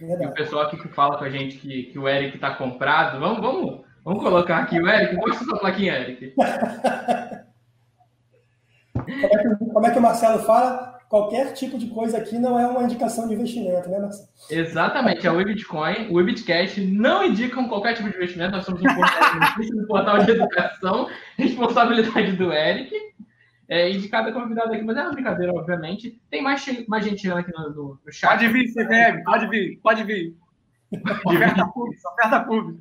E 0.00 0.26
o 0.26 0.34
pessoal 0.34 0.66
aqui 0.66 0.76
que 0.78 0.88
fala 0.88 1.16
com 1.16 1.22
a 1.22 1.30
gente 1.30 1.56
que, 1.58 1.84
que 1.84 1.98
o 1.98 2.08
Eric 2.08 2.34
está 2.34 2.56
comprado, 2.56 3.20
vamos, 3.20 3.40
vamos, 3.40 3.84
vamos 4.04 4.20
colocar 4.20 4.58
aqui 4.58 4.80
o 4.80 4.88
Eric. 4.88 5.14
Mostra 5.14 5.44
sua 5.44 5.60
plaquinha, 5.60 5.94
Eric. 5.94 6.34
como, 8.94 9.14
é 9.14 9.28
que, 9.28 9.48
como 9.72 9.86
é 9.86 9.90
que 9.92 9.98
o 9.98 10.02
Marcelo 10.02 10.40
fala? 10.40 10.91
Qualquer 11.12 11.52
tipo 11.52 11.76
de 11.76 11.88
coisa 11.88 12.16
aqui 12.16 12.38
não 12.38 12.58
é 12.58 12.66
uma 12.66 12.84
indicação 12.84 13.28
de 13.28 13.34
investimento, 13.34 13.86
né, 13.90 13.98
Marcelo? 13.98 14.30
Exatamente, 14.48 15.26
é 15.26 15.30
o 15.30 15.44
Bitcoin, 15.44 16.08
o 16.10 16.24
Bitcash 16.24 16.78
não 16.78 17.22
indicam 17.22 17.68
qualquer 17.68 17.92
tipo 17.92 18.08
de 18.08 18.16
investimento, 18.16 18.52
nós 18.52 18.64
somos 18.64 18.80
um 18.80 18.94
portal, 18.94 19.22
um 19.60 19.86
portal 19.86 20.18
de 20.24 20.30
educação, 20.30 21.10
responsabilidade 21.36 22.32
do 22.32 22.50
Eric, 22.50 22.94
é, 23.68 23.90
e 23.90 23.98
de 23.98 24.08
cada 24.08 24.32
convidado 24.32 24.72
aqui, 24.72 24.82
mas 24.82 24.96
é 24.96 25.02
uma 25.02 25.12
brincadeira, 25.12 25.52
obviamente. 25.52 26.18
Tem 26.30 26.42
mais, 26.42 26.64
mais 26.88 27.04
gente 27.04 27.30
aqui 27.30 27.52
no, 27.52 27.68
no, 27.68 28.00
no 28.06 28.10
chat. 28.12 28.30
Pode 28.30 28.48
vir, 28.48 28.72
CVM, 28.72 29.22
pode 29.22 29.46
vir, 29.48 29.80
pode 29.82 30.04
vir. 30.04 30.34
oferta 31.26 31.66
pública, 31.66 32.08
oferta 32.08 32.40
pública. 32.40 32.80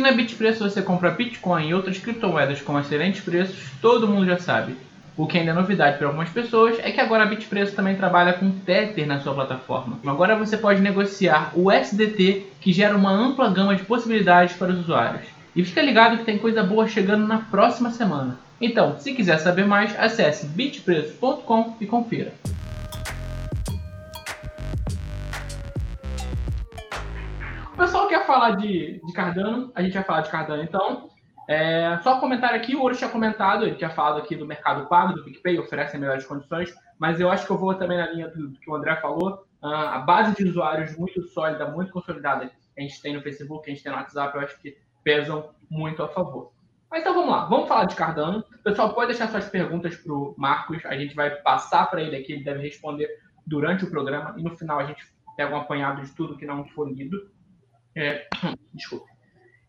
Que 0.00 0.04
na 0.04 0.12
Bitpreço 0.12 0.66
você 0.66 0.80
compra 0.80 1.10
Bitcoin 1.10 1.68
e 1.68 1.74
outras 1.74 1.98
criptomoedas 1.98 2.62
com 2.62 2.80
excelentes 2.80 3.20
preços, 3.22 3.70
todo 3.82 4.08
mundo 4.08 4.24
já 4.24 4.38
sabe. 4.38 4.74
O 5.14 5.26
que 5.26 5.36
ainda 5.36 5.50
é 5.50 5.54
novidade 5.54 5.98
para 5.98 6.06
algumas 6.06 6.30
pessoas 6.30 6.78
é 6.78 6.90
que 6.90 6.98
agora 6.98 7.24
a 7.24 7.26
Bitpreço 7.26 7.76
também 7.76 7.96
trabalha 7.96 8.32
com 8.32 8.50
Tether 8.50 9.06
na 9.06 9.20
sua 9.20 9.34
plataforma. 9.34 9.98
Agora 10.06 10.36
você 10.36 10.56
pode 10.56 10.80
negociar 10.80 11.52
o 11.54 11.70
SDT, 11.70 12.46
que 12.62 12.72
gera 12.72 12.96
uma 12.96 13.10
ampla 13.10 13.50
gama 13.50 13.76
de 13.76 13.82
possibilidades 13.82 14.56
para 14.56 14.72
os 14.72 14.80
usuários. 14.80 15.26
E 15.54 15.62
fica 15.62 15.82
ligado 15.82 16.16
que 16.16 16.24
tem 16.24 16.38
coisa 16.38 16.62
boa 16.62 16.88
chegando 16.88 17.26
na 17.26 17.36
próxima 17.36 17.90
semana. 17.90 18.38
Então, 18.58 18.98
se 18.98 19.12
quiser 19.12 19.36
saber 19.36 19.66
mais, 19.66 19.94
acesse 20.00 20.46
bitpreço.com 20.46 21.76
e 21.78 21.84
confira. 21.84 22.32
Pessoal 27.80 28.06
quer 28.06 28.26
falar 28.26 28.52
de, 28.52 29.00
de 29.04 29.12
Cardano, 29.14 29.72
a 29.74 29.82
gente 29.82 29.94
vai 29.94 30.04
falar 30.04 30.20
de 30.20 30.30
Cardano 30.30 30.62
então. 30.62 31.08
É, 31.48 31.98
só 32.02 32.16
um 32.16 32.20
comentário 32.20 32.56
aqui, 32.56 32.76
o 32.76 32.82
Ouro 32.82 32.94
tinha 32.94 33.10
comentado, 33.10 33.64
ele 33.64 33.74
tinha 33.74 33.90
falado 33.90 34.18
aqui 34.18 34.36
do 34.36 34.46
mercado 34.46 34.86
pago, 34.86 35.14
do 35.14 35.24
PicPay, 35.24 35.58
oferecem 35.58 35.98
melhores 35.98 36.24
condições, 36.24 36.72
mas 36.98 37.18
eu 37.18 37.30
acho 37.30 37.44
que 37.44 37.50
eu 37.50 37.58
vou 37.58 37.74
também 37.74 37.98
na 37.98 38.08
linha 38.10 38.28
do, 38.28 38.48
do 38.48 38.60
que 38.60 38.70
o 38.70 38.74
André 38.74 38.94
falou. 38.96 39.46
Uh, 39.62 39.66
a 39.66 39.98
base 39.98 40.36
de 40.36 40.48
usuários 40.48 40.96
muito 40.96 41.22
sólida, 41.28 41.68
muito 41.70 41.92
consolidada 41.92 42.46
que 42.46 42.54
a 42.78 42.82
gente 42.82 43.02
tem 43.02 43.14
no 43.14 43.22
Facebook, 43.22 43.64
que 43.64 43.70
a 43.70 43.74
gente 43.74 43.82
tem 43.82 43.90
no 43.90 43.98
WhatsApp, 43.98 44.36
eu 44.36 44.42
acho 44.42 44.60
que 44.60 44.76
pesam 45.02 45.50
muito 45.68 46.02
a 46.02 46.08
favor. 46.08 46.52
Mas 46.90 47.00
então 47.00 47.14
vamos 47.14 47.30
lá, 47.30 47.46
vamos 47.46 47.66
falar 47.66 47.86
de 47.86 47.96
Cardano. 47.96 48.44
Pessoal 48.62 48.94
pode 48.94 49.08
deixar 49.08 49.28
suas 49.28 49.48
perguntas 49.48 49.96
para 49.96 50.12
o 50.12 50.34
Marcos, 50.36 50.84
a 50.84 50.96
gente 50.96 51.16
vai 51.16 51.30
passar 51.30 51.90
para 51.90 52.02
ele 52.02 52.16
aqui, 52.16 52.32
ele 52.34 52.44
deve 52.44 52.62
responder 52.62 53.08
durante 53.46 53.84
o 53.84 53.90
programa 53.90 54.34
e 54.36 54.42
no 54.42 54.56
final 54.56 54.78
a 54.78 54.84
gente 54.84 55.02
pega 55.36 55.54
um 55.54 55.58
apanhado 55.58 56.02
de 56.02 56.12
tudo 56.12 56.36
que 56.36 56.46
não 56.46 56.64
foi 56.66 56.92
lido. 56.92 57.28
É, 57.94 58.26
desculpe. 58.72 59.10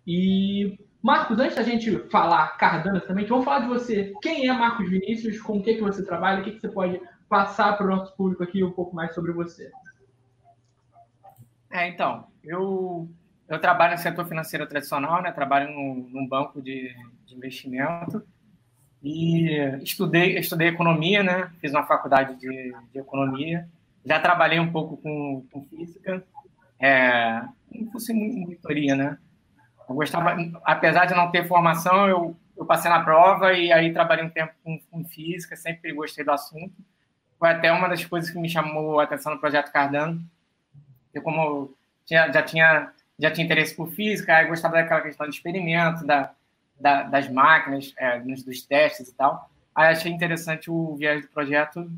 E 0.05 0.77
Marcos, 1.01 1.39
antes 1.39 1.55
da 1.55 1.63
gente 1.63 1.97
falar 2.09 2.57
Cardano 2.57 3.01
também, 3.01 3.25
vamos 3.25 3.45
falar 3.45 3.61
de 3.61 3.67
você. 3.67 4.13
Quem 4.21 4.47
é 4.47 4.53
Marcos 4.53 4.89
Vinícius? 4.89 5.39
Com 5.41 5.57
o 5.57 5.63
que, 5.63 5.75
que 5.75 5.81
você 5.81 6.05
trabalha? 6.05 6.41
O 6.41 6.43
que, 6.43 6.51
que 6.51 6.59
você 6.59 6.69
pode 6.69 7.01
passar 7.27 7.77
para 7.77 7.85
o 7.85 7.89
nosso 7.89 8.15
público 8.15 8.43
aqui 8.43 8.63
um 8.63 8.71
pouco 8.71 8.95
mais 8.95 9.13
sobre 9.15 9.31
você? 9.31 9.71
É, 11.71 11.87
então, 11.87 12.27
eu 12.43 13.09
eu 13.51 13.59
trabalho 13.59 13.95
no 13.95 13.99
setor 13.99 14.25
financeiro 14.25 14.65
tradicional, 14.65 15.21
né? 15.21 15.29
Trabalho 15.29 15.69
num, 15.69 16.07
num 16.09 16.25
banco 16.25 16.61
de, 16.61 16.95
de, 17.25 17.35
investimento 17.35 18.23
e 19.03 19.49
estudei, 19.83 20.37
estudei 20.37 20.69
economia, 20.69 21.21
né? 21.21 21.51
Fiz 21.59 21.73
uma 21.73 21.85
faculdade 21.85 22.39
de, 22.39 22.73
de 22.93 22.99
economia. 22.99 23.67
Já 24.05 24.21
trabalhei 24.21 24.57
um 24.57 24.71
pouco 24.71 24.95
com, 24.95 25.45
com 25.51 25.65
física, 25.65 26.23
é, 26.79 27.43
não 27.73 27.91
fosse 27.91 28.13
monitoria, 28.13 28.95
né? 28.95 29.17
Eu 29.87 29.95
gostava, 29.95 30.35
apesar 30.63 31.05
de 31.05 31.13
não 31.13 31.31
ter 31.31 31.47
formação, 31.47 32.07
eu, 32.07 32.35
eu 32.57 32.65
passei 32.65 32.89
na 32.89 33.03
prova 33.03 33.53
e 33.53 33.71
aí 33.71 33.91
trabalhei 33.93 34.25
um 34.25 34.29
tempo 34.29 34.53
com, 34.63 34.79
com 34.89 35.03
física, 35.05 35.55
sempre 35.55 35.93
gostei 35.93 36.23
do 36.23 36.31
assunto. 36.31 36.73
Foi 37.37 37.49
até 37.49 37.71
uma 37.71 37.89
das 37.89 38.05
coisas 38.05 38.29
que 38.29 38.39
me 38.39 38.49
chamou 38.49 38.99
a 38.99 39.03
atenção 39.03 39.33
no 39.33 39.39
projeto 39.39 39.71
Cardano. 39.71 40.23
Eu, 41.13 41.21
como 41.21 41.73
tinha, 42.05 42.31
já 42.31 42.41
tinha 42.41 42.91
já 43.19 43.29
tinha 43.29 43.45
interesse 43.45 43.75
por 43.75 43.91
física, 43.91 44.35
aí 44.35 44.47
gostava 44.47 44.75
daquela 44.75 45.01
questão 45.01 45.29
de 45.29 45.35
experimento, 45.35 46.03
da, 46.05 46.31
da 46.79 47.03
das 47.03 47.29
máquinas, 47.29 47.93
é, 47.97 48.19
dos 48.19 48.63
testes 48.63 49.09
e 49.09 49.15
tal. 49.15 49.47
Aí 49.75 49.89
achei 49.89 50.11
interessante 50.11 50.71
o 50.71 50.95
viés 50.95 51.21
do 51.21 51.27
projeto, 51.27 51.89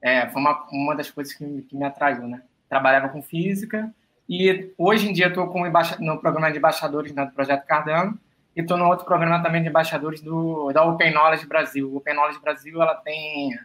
é, 0.00 0.26
foi 0.28 0.40
uma, 0.40 0.66
uma 0.72 0.96
das 0.96 1.10
coisas 1.10 1.34
que, 1.34 1.62
que 1.62 1.76
me 1.76 1.84
atraiu, 1.84 2.26
né? 2.26 2.42
Trabalhava 2.68 3.10
com 3.10 3.22
física 3.22 3.92
e 4.28 4.72
hoje 4.78 5.08
em 5.08 5.12
dia 5.12 5.28
estou 5.28 5.52
no 6.00 6.18
programa 6.18 6.50
de 6.50 6.58
embaixadores 6.58 7.12
né, 7.12 7.24
do 7.24 7.32
Projeto 7.32 7.66
Cardano 7.66 8.18
e 8.54 8.60
estou 8.60 8.76
no 8.76 8.86
outro 8.86 9.04
programa 9.04 9.42
também 9.42 9.62
de 9.62 9.68
embaixadores 9.68 10.20
do, 10.20 10.72
da 10.72 10.84
Open 10.84 11.12
Knowledge 11.12 11.46
Brasil. 11.46 11.90
O 11.90 11.96
Open 11.96 12.14
Knowledge 12.14 12.40
Brasil 12.40 12.80
ela 12.80 12.94
tem 12.94 13.58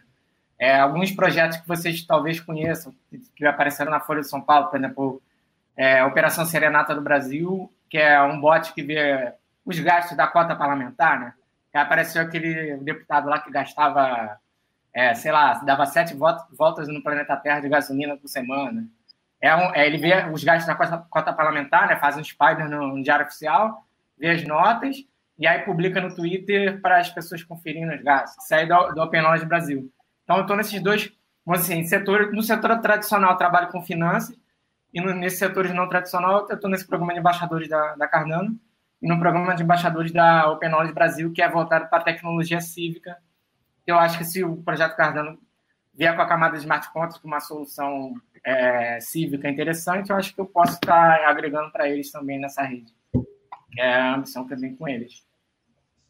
é, 0.58 0.78
alguns 0.78 1.12
projetos 1.12 1.58
que 1.58 1.68
vocês 1.68 2.04
talvez 2.04 2.40
conheçam, 2.40 2.92
que 3.36 3.46
apareceram 3.46 3.90
na 3.90 4.00
Folha 4.00 4.20
de 4.20 4.28
São 4.28 4.40
Paulo, 4.40 4.68
por 4.68 4.78
exemplo, 4.78 5.22
é, 5.76 6.04
Operação 6.04 6.44
Serenata 6.44 6.94
do 6.94 7.00
Brasil, 7.00 7.72
que 7.88 7.98
é 7.98 8.20
um 8.22 8.40
bot 8.40 8.72
que 8.74 8.82
vê 8.82 9.32
os 9.64 9.78
gastos 9.78 10.16
da 10.16 10.26
cota 10.26 10.56
parlamentar, 10.56 11.20
né? 11.20 11.34
Que 11.70 11.78
apareceu 11.78 12.22
aquele 12.22 12.78
deputado 12.78 13.28
lá 13.28 13.38
que 13.38 13.50
gastava, 13.50 14.38
é, 14.92 15.14
sei 15.14 15.30
lá, 15.30 15.54
dava 15.54 15.86
sete 15.86 16.14
voltas 16.14 16.88
no 16.88 17.02
planeta 17.02 17.36
Terra 17.36 17.60
de 17.60 17.68
gasolina 17.68 18.16
por 18.16 18.28
semana. 18.28 18.86
É, 19.40 19.54
um, 19.54 19.74
é 19.74 19.86
ele 19.86 19.98
vê 19.98 20.28
os 20.30 20.42
gastos 20.42 20.66
da 20.66 20.74
cota, 20.74 21.06
cota 21.08 21.32
parlamentar, 21.32 21.86
né? 21.88 21.96
Faz 21.96 22.16
um 22.16 22.24
spider 22.24 22.68
no, 22.68 22.88
no, 22.88 23.02
diário 23.02 23.26
oficial, 23.26 23.84
vê 24.18 24.30
as 24.30 24.44
notas 24.44 24.96
e 25.38 25.46
aí 25.46 25.60
publica 25.60 26.00
no 26.00 26.14
Twitter 26.14 26.80
para 26.80 26.98
as 26.98 27.08
pessoas 27.10 27.44
conferirem 27.44 27.88
os 27.94 28.02
gastos. 28.02 28.44
Isso 28.44 28.54
aí 28.54 28.66
do, 28.66 28.92
do 28.92 29.02
Open 29.02 29.22
Knowledge 29.22 29.46
Brasil. 29.46 29.92
Então, 30.24 30.36
eu 30.36 30.42
estou 30.42 30.56
nesses 30.56 30.82
dois, 30.82 31.10
assim, 31.48 31.82
no 32.32 32.42
setor 32.42 32.80
tradicional, 32.80 33.36
trabalho 33.36 33.68
com 33.68 33.80
finanças, 33.80 34.36
e 34.92 35.00
no, 35.00 35.14
nesses 35.14 35.38
setores 35.38 35.72
não 35.72 35.88
tradicional, 35.88 36.46
eu 36.48 36.54
estou 36.54 36.68
nesse 36.68 36.86
programa 36.86 37.12
de 37.12 37.20
embaixadores 37.20 37.68
da, 37.68 37.94
da 37.94 38.08
Cardano 38.08 38.58
e 39.00 39.08
no 39.08 39.18
programa 39.18 39.54
de 39.54 39.62
embaixadores 39.62 40.12
da 40.12 40.50
Open 40.50 40.68
Knowledge 40.68 40.92
Brasil, 40.92 41.32
que 41.32 41.40
é 41.40 41.48
voltado 41.48 41.88
para 41.88 41.98
a 41.98 42.04
tecnologia 42.04 42.60
cívica. 42.60 43.16
Eu 43.86 43.98
acho 43.98 44.18
que 44.18 44.24
se 44.24 44.42
o 44.44 44.56
projeto 44.56 44.96
Cardano 44.96 45.38
vier 45.98 46.14
com 46.14 46.22
a 46.22 46.28
camada 46.28 46.54
de 46.54 46.60
smart 46.60 46.86
contracts, 46.92 47.18
com 47.18 47.26
uma 47.26 47.40
solução 47.40 48.14
é, 48.44 49.00
cívica 49.00 49.50
interessante, 49.50 50.10
eu 50.10 50.16
acho 50.16 50.32
que 50.32 50.40
eu 50.40 50.46
posso 50.46 50.74
estar 50.74 51.28
agregando 51.28 51.72
para 51.72 51.88
eles 51.88 52.12
também 52.12 52.40
nessa 52.40 52.62
rede. 52.62 52.94
É 53.76 53.94
a 53.94 54.14
ambição 54.14 54.46
que 54.46 54.54
eu 54.54 54.60
tenho 54.60 54.76
com 54.76 54.86
eles. 54.86 55.26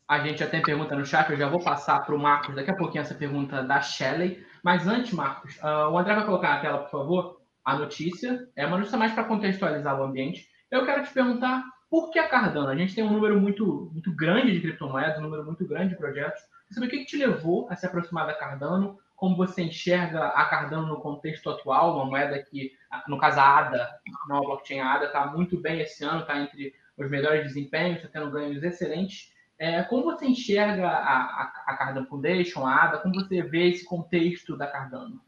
A 0.06 0.20
gente 0.20 0.40
já 0.40 0.46
tem 0.46 0.62
pergunta 0.62 0.94
no 0.94 1.06
chat, 1.06 1.30
eu 1.30 1.38
já 1.38 1.48
vou 1.48 1.62
passar 1.62 2.04
para 2.04 2.14
o 2.14 2.18
Marcos 2.18 2.54
daqui 2.54 2.70
a 2.70 2.76
pouquinho 2.76 3.00
essa 3.00 3.14
pergunta 3.14 3.62
da 3.62 3.80
Shelley. 3.80 4.44
Mas 4.62 4.86
antes, 4.86 5.12
Marcos, 5.12 5.56
uh, 5.58 5.90
o 5.90 5.98
André 5.98 6.14
vai 6.14 6.24
colocar 6.24 6.54
na 6.54 6.60
tela, 6.60 6.78
por 6.78 6.90
favor, 6.90 7.40
a 7.64 7.76
notícia, 7.76 8.46
é 8.56 8.66
uma 8.66 8.78
notícia 8.78 8.98
mais 8.98 9.12
para 9.12 9.24
contextualizar 9.24 9.98
o 9.98 10.04
ambiente. 10.04 10.48
Eu 10.70 10.84
quero 10.84 11.02
te 11.02 11.12
perguntar 11.12 11.64
por 11.90 12.10
que 12.10 12.18
a 12.18 12.28
Cardano? 12.28 12.68
A 12.68 12.76
gente 12.76 12.94
tem 12.94 13.04
um 13.04 13.12
número 13.12 13.40
muito, 13.40 13.90
muito 13.92 14.14
grande 14.14 14.52
de 14.52 14.60
criptomoedas, 14.60 15.18
um 15.18 15.22
número 15.22 15.44
muito 15.44 15.66
grande 15.66 15.90
de 15.90 15.96
projetos. 15.96 16.40
Sabe 16.70 16.86
o 16.86 16.90
que, 16.90 16.98
que 16.98 17.06
te 17.06 17.16
levou 17.16 17.68
a 17.70 17.76
se 17.76 17.86
aproximar 17.86 18.26
da 18.26 18.34
Cardano? 18.34 18.98
Como 19.18 19.36
você 19.36 19.62
enxerga 19.62 20.28
a 20.28 20.44
Cardano 20.44 20.86
no 20.86 21.00
contexto 21.00 21.50
atual, 21.50 21.96
uma 21.96 22.04
moeda 22.04 22.40
que, 22.40 22.70
no 23.08 23.18
caso 23.18 23.40
a 23.40 23.58
ADA, 23.58 23.90
não 24.28 24.36
a 24.36 24.40
blockchain 24.40 24.78
a 24.78 24.94
ADA, 24.94 25.06
está 25.06 25.26
muito 25.26 25.60
bem 25.60 25.80
esse 25.80 26.04
ano, 26.04 26.20
está 26.20 26.40
entre 26.40 26.72
os 26.96 27.10
melhores 27.10 27.42
desempenhos, 27.42 27.96
está 27.96 28.08
tendo 28.08 28.30
ganhos 28.30 28.62
excelentes. 28.62 29.32
É, 29.58 29.82
como 29.82 30.04
você 30.04 30.24
enxerga 30.24 30.88
a, 30.88 31.16
a, 31.16 31.64
a 31.66 31.76
Cardano 31.76 32.06
Foundation, 32.06 32.64
a 32.64 32.84
ADA? 32.84 32.98
Como 32.98 33.12
você 33.12 33.42
vê 33.42 33.70
esse 33.70 33.84
contexto 33.84 34.56
da 34.56 34.68
Cardano? 34.68 35.20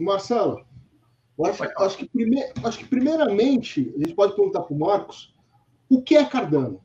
Marcelo, 0.00 0.66
acho, 1.46 1.62
acho, 1.62 1.96
que 1.96 2.08
prime... 2.08 2.42
acho 2.64 2.78
que, 2.78 2.86
primeiramente, 2.86 3.94
a 3.94 3.98
gente 3.98 4.14
pode 4.16 4.34
perguntar 4.34 4.62
para 4.62 4.74
o 4.74 4.78
Marcos 4.80 5.32
o 5.88 6.02
que 6.02 6.16
é 6.16 6.24
Cardano? 6.24 6.82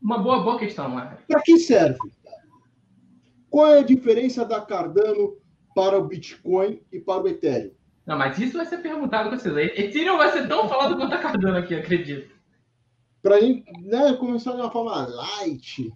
Uma 0.00 0.18
boa, 0.18 0.42
boa 0.42 0.58
questão, 0.58 0.94
né? 0.94 1.16
Para 1.26 1.40
que 1.40 1.58
serve? 1.58 1.98
Qual 3.48 3.66
é 3.66 3.80
a 3.80 3.84
diferença 3.84 4.44
da 4.44 4.60
Cardano 4.60 5.39
para 5.74 5.98
o 5.98 6.04
Bitcoin 6.04 6.80
e 6.92 7.00
para 7.00 7.22
o 7.22 7.28
Ethereum? 7.28 7.72
Não, 8.06 8.18
mas 8.18 8.38
isso 8.38 8.56
vai 8.56 8.66
ser 8.66 8.78
perguntado 8.78 9.28
para 9.28 9.38
vocês. 9.38 9.78
Ethereum 9.78 10.16
vai 10.16 10.32
ser 10.32 10.48
tão 10.48 10.68
falado 10.68 10.96
quanto 10.96 11.14
a 11.14 11.18
Cardano 11.18 11.58
aqui, 11.58 11.74
acredito. 11.74 12.34
Para 13.22 13.36
a 13.36 13.40
gente 13.40 13.64
né, 13.82 14.14
começar 14.14 14.52
de 14.52 14.60
uma 14.60 14.70
forma 14.70 15.06
light, 15.06 15.92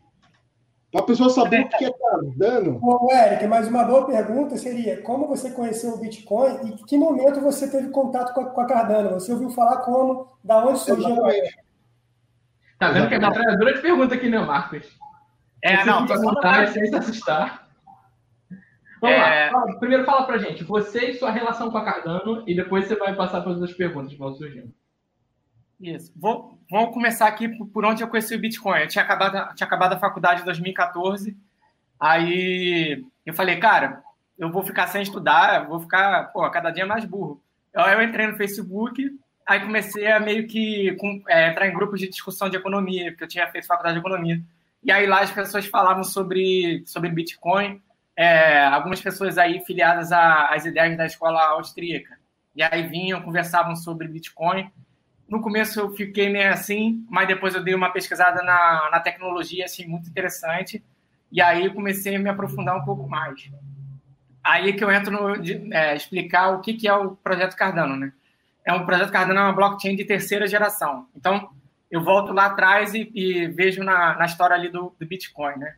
para 0.92 1.00
a 1.00 1.06
pessoa 1.06 1.28
saber 1.28 1.62
o 1.62 1.68
que 1.70 1.84
é 1.84 1.90
Cardano. 1.90 2.78
Bom, 2.78 3.08
Eric, 3.10 3.46
mas 3.48 3.66
uma 3.66 3.82
boa 3.82 4.06
pergunta 4.06 4.56
seria: 4.56 5.02
como 5.02 5.26
você 5.26 5.50
conheceu 5.50 5.94
o 5.94 5.98
Bitcoin 5.98 6.68
e 6.68 6.84
que 6.84 6.96
momento 6.96 7.40
você 7.40 7.68
teve 7.68 7.88
contato 7.88 8.32
com 8.32 8.42
a, 8.42 8.50
com 8.50 8.60
a 8.60 8.66
Cardano? 8.66 9.10
Você 9.14 9.32
ouviu 9.32 9.50
falar 9.50 9.78
como? 9.78 10.28
Da 10.44 10.64
onde 10.64 10.78
surgiu 10.78 11.10
Exatamente. 11.10 11.64
Tá 12.78 12.90
vendo 12.90 13.08
que 13.08 13.14
é 13.14 13.18
metralhadora 13.18 13.74
de 13.74 13.80
pergunta 13.80 14.14
aqui, 14.14 14.28
né, 14.28 14.38
Marcos? 14.38 14.86
É, 15.62 15.78
você 15.78 15.84
não, 15.84 16.06
tô 16.06 16.12
perguntar 16.12 16.68
sem 16.68 16.86
se 16.86 16.94
assustar. 16.94 17.63
Vamos 19.04 19.18
é... 19.18 19.50
lá. 19.50 19.78
Primeiro 19.78 20.04
fala 20.04 20.24
pra 20.24 20.38
gente, 20.38 20.64
você 20.64 21.10
e 21.10 21.14
sua 21.14 21.30
relação 21.30 21.70
com 21.70 21.76
a 21.76 21.84
Cardano, 21.84 22.42
e 22.46 22.54
depois 22.54 22.86
você 22.86 22.96
vai 22.96 23.14
passar 23.14 23.42
para 23.42 23.50
as 23.50 23.58
outras 23.58 23.76
perguntas 23.76 24.12
que 24.12 24.18
vão 24.18 24.32
surgindo. 24.32 24.72
Isso. 25.78 26.10
Vou, 26.16 26.58
vamos 26.70 26.94
começar 26.94 27.26
aqui 27.26 27.48
por 27.48 27.84
onde 27.84 28.02
eu 28.02 28.08
conheci 28.08 28.34
o 28.34 28.40
Bitcoin. 28.40 28.80
Eu 28.80 28.88
tinha 28.88 29.04
acabado, 29.04 29.54
tinha 29.54 29.66
acabado 29.66 29.92
a 29.92 29.98
faculdade 29.98 30.40
em 30.40 30.44
2014. 30.44 31.36
Aí 32.00 33.04
eu 33.26 33.34
falei, 33.34 33.58
cara, 33.58 34.02
eu 34.38 34.50
vou 34.50 34.62
ficar 34.62 34.86
sem 34.86 35.02
estudar, 35.02 35.66
vou 35.66 35.80
ficar, 35.80 36.32
pô, 36.32 36.48
cada 36.50 36.70
dia 36.70 36.86
mais 36.86 37.04
burro. 37.04 37.42
Eu, 37.74 37.82
eu 37.82 38.02
entrei 38.02 38.26
no 38.26 38.36
Facebook, 38.36 39.06
aí 39.46 39.60
comecei 39.60 40.10
a 40.10 40.18
meio 40.18 40.46
que 40.46 40.96
com, 40.96 41.22
é, 41.28 41.50
entrar 41.50 41.68
em 41.68 41.74
grupos 41.74 42.00
de 42.00 42.08
discussão 42.08 42.48
de 42.48 42.56
economia, 42.56 43.10
porque 43.10 43.24
eu 43.24 43.28
tinha 43.28 43.46
feito 43.48 43.66
faculdade 43.66 43.96
de 43.96 44.00
economia. 44.00 44.40
E 44.82 44.90
aí 44.90 45.06
lá 45.06 45.20
as 45.20 45.30
pessoas 45.30 45.66
falavam 45.66 46.04
sobre, 46.04 46.82
sobre 46.86 47.10
Bitcoin. 47.10 47.82
É, 48.16 48.64
algumas 48.64 49.00
pessoas 49.00 49.38
aí 49.38 49.60
filiadas 49.64 50.12
às 50.12 50.64
ideias 50.64 50.96
da 50.96 51.06
escola 51.06 51.40
austríaca. 51.50 52.18
E 52.54 52.62
aí 52.62 52.86
vinham, 52.86 53.22
conversavam 53.22 53.74
sobre 53.74 54.06
Bitcoin. 54.06 54.70
No 55.28 55.40
começo 55.40 55.80
eu 55.80 55.90
fiquei 55.90 56.28
meio 56.28 56.52
assim, 56.52 57.04
mas 57.10 57.26
depois 57.26 57.54
eu 57.54 57.64
dei 57.64 57.74
uma 57.74 57.90
pesquisada 57.90 58.42
na, 58.42 58.90
na 58.90 59.00
tecnologia, 59.00 59.64
assim, 59.64 59.86
muito 59.86 60.08
interessante. 60.08 60.84
E 61.32 61.42
aí 61.42 61.68
comecei 61.72 62.14
a 62.14 62.18
me 62.18 62.28
aprofundar 62.28 62.76
um 62.76 62.84
pouco 62.84 63.08
mais. 63.08 63.50
Aí 64.42 64.72
que 64.74 64.84
eu 64.84 64.90
entro 64.92 65.10
no 65.10 65.40
de, 65.40 65.72
é, 65.74 65.96
explicar 65.96 66.50
o 66.50 66.60
que, 66.60 66.74
que 66.74 66.86
é 66.86 66.94
o 66.94 67.16
projeto 67.16 67.56
Cardano, 67.56 67.96
né? 67.96 68.12
É 68.64 68.72
um 68.72 68.86
projeto 68.86 69.10
Cardano 69.10 69.40
é 69.40 69.42
uma 69.42 69.52
blockchain 69.52 69.96
de 69.96 70.04
terceira 70.04 70.46
geração. 70.46 71.08
Então, 71.16 71.50
eu 71.90 72.02
volto 72.02 72.32
lá 72.32 72.46
atrás 72.46 72.94
e, 72.94 73.10
e 73.14 73.48
vejo 73.48 73.82
na, 73.82 74.16
na 74.16 74.26
história 74.26 74.54
ali 74.54 74.68
do, 74.68 74.94
do 74.98 75.06
Bitcoin, 75.06 75.56
né? 75.56 75.76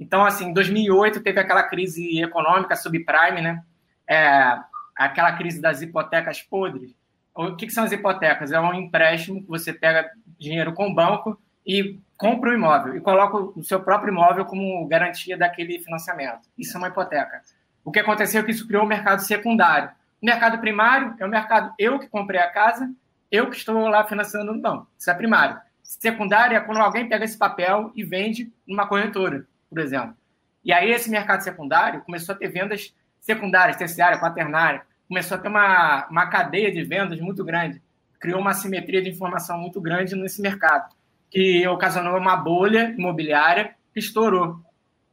Então, 0.00 0.24
assim, 0.24 0.46
em 0.46 0.52
2008 0.54 1.20
teve 1.20 1.38
aquela 1.38 1.62
crise 1.62 2.22
econômica 2.22 2.74
subprime, 2.74 3.42
né? 3.42 3.62
É, 4.08 4.58
aquela 4.96 5.32
crise 5.32 5.60
das 5.60 5.82
hipotecas 5.82 6.40
podres. 6.40 6.96
O 7.34 7.54
que, 7.54 7.66
que, 7.66 7.72
são 7.72 7.84
as 7.84 7.92
hipotecas? 7.92 8.50
É 8.50 8.58
um 8.58 8.72
empréstimo 8.72 9.42
que 9.42 9.48
você 9.48 9.74
pega 9.74 10.10
dinheiro 10.38 10.72
com 10.72 10.88
o 10.88 10.94
banco 10.94 11.38
e 11.66 11.98
compra 12.16 12.50
o 12.50 12.54
imóvel 12.54 12.96
e 12.96 13.00
coloca 13.00 13.36
o 13.36 13.62
seu 13.62 13.80
próprio 13.80 14.10
imóvel 14.10 14.46
como 14.46 14.86
garantia 14.88 15.36
daquele 15.36 15.78
financiamento. 15.78 16.48
Isso 16.56 16.76
é 16.76 16.78
uma 16.78 16.88
hipoteca. 16.88 17.42
O 17.84 17.92
que 17.92 18.00
aconteceu 18.00 18.40
é 18.40 18.44
que 18.44 18.50
isso 18.50 18.66
criou 18.66 18.82
o 18.82 18.86
um 18.86 18.88
mercado 18.88 19.20
secundário. 19.20 19.90
O 20.20 20.26
mercado 20.26 20.58
primário 20.58 21.14
é 21.18 21.26
o 21.26 21.28
mercado 21.28 21.74
eu 21.78 21.98
que 21.98 22.08
comprei 22.08 22.40
a 22.40 22.50
casa, 22.50 22.90
eu 23.30 23.48
que 23.50 23.56
estou 23.56 23.86
lá 23.88 24.02
financiando 24.04 24.52
no 24.52 24.60
banco. 24.60 24.88
Isso 24.98 25.10
é 25.10 25.14
primário. 25.14 25.60
Secundário 25.82 26.56
é 26.56 26.60
quando 26.60 26.78
alguém 26.78 27.08
pega 27.08 27.24
esse 27.24 27.36
papel 27.36 27.92
e 27.94 28.02
vende 28.02 28.52
numa 28.66 28.86
corretora 28.86 29.46
por 29.70 29.78
exemplo. 29.78 30.14
E 30.62 30.72
aí 30.72 30.90
esse 30.90 31.08
mercado 31.08 31.42
secundário 31.42 32.02
começou 32.02 32.34
a 32.34 32.38
ter 32.38 32.48
vendas 32.48 32.94
secundárias, 33.20 33.76
terciárias, 33.76 34.20
quaternárias, 34.20 34.82
começou 35.08 35.36
a 35.36 35.40
ter 35.40 35.48
uma, 35.48 36.06
uma 36.08 36.26
cadeia 36.26 36.70
de 36.70 36.82
vendas 36.82 37.18
muito 37.20 37.44
grande, 37.44 37.80
criou 38.18 38.40
uma 38.40 38.52
simetria 38.52 39.00
de 39.00 39.08
informação 39.08 39.58
muito 39.58 39.80
grande 39.80 40.14
nesse 40.14 40.42
mercado, 40.42 40.94
que 41.30 41.66
ocasionou 41.66 42.18
uma 42.18 42.36
bolha 42.36 42.94
imobiliária 42.98 43.74
que 43.94 44.00
estourou 44.00 44.60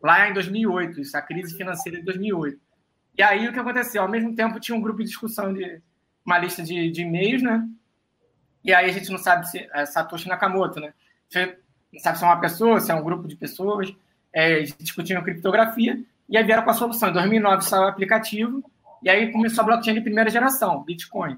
lá 0.01 0.29
em 0.29 0.33
2008, 0.33 1.01
isso, 1.01 1.15
a 1.17 1.21
crise 1.21 1.55
financeira 1.55 1.99
de 1.99 2.05
2008. 2.05 2.59
E 3.17 3.23
aí 3.23 3.47
o 3.47 3.53
que 3.53 3.59
aconteceu? 3.59 4.01
Ao 4.01 4.09
mesmo 4.09 4.35
tempo 4.35 4.59
tinha 4.59 4.77
um 4.77 4.81
grupo 4.81 4.99
de 4.99 5.05
discussão 5.05 5.53
de 5.53 5.81
uma 6.25 6.37
lista 6.37 6.61
de, 6.61 6.91
de 6.91 7.01
e-mails, 7.01 7.41
né? 7.41 7.67
E 8.63 8.73
aí 8.73 8.89
a 8.89 8.93
gente 8.93 9.09
não 9.09 9.17
sabe 9.17 9.49
se 9.49 9.67
é 9.73 9.85
Satoshi 9.85 10.27
Nakamoto, 10.27 10.79
né? 10.79 10.93
Você 11.27 11.57
não 11.91 11.99
sabe 11.99 12.17
se 12.17 12.23
é 12.23 12.27
uma 12.27 12.39
pessoa, 12.39 12.79
se 12.79 12.91
é 12.91 12.95
um 12.95 13.03
grupo 13.03 13.27
de 13.27 13.35
pessoas 13.35 13.95
é, 14.33 14.61
discutindo 14.61 15.23
criptografia, 15.23 15.99
e 16.29 16.37
aí 16.37 16.43
vieram 16.43 16.63
com 16.63 16.69
a 16.69 16.73
solução. 16.73 17.09
Em 17.09 17.13
2009 17.13 17.63
saiu 17.63 17.83
o 17.83 17.87
aplicativo, 17.87 18.63
e 19.01 19.09
aí 19.09 19.31
começou 19.31 19.61
a 19.61 19.65
blockchain 19.65 19.95
de 19.95 20.01
primeira 20.01 20.29
geração, 20.29 20.83
Bitcoin. 20.83 21.37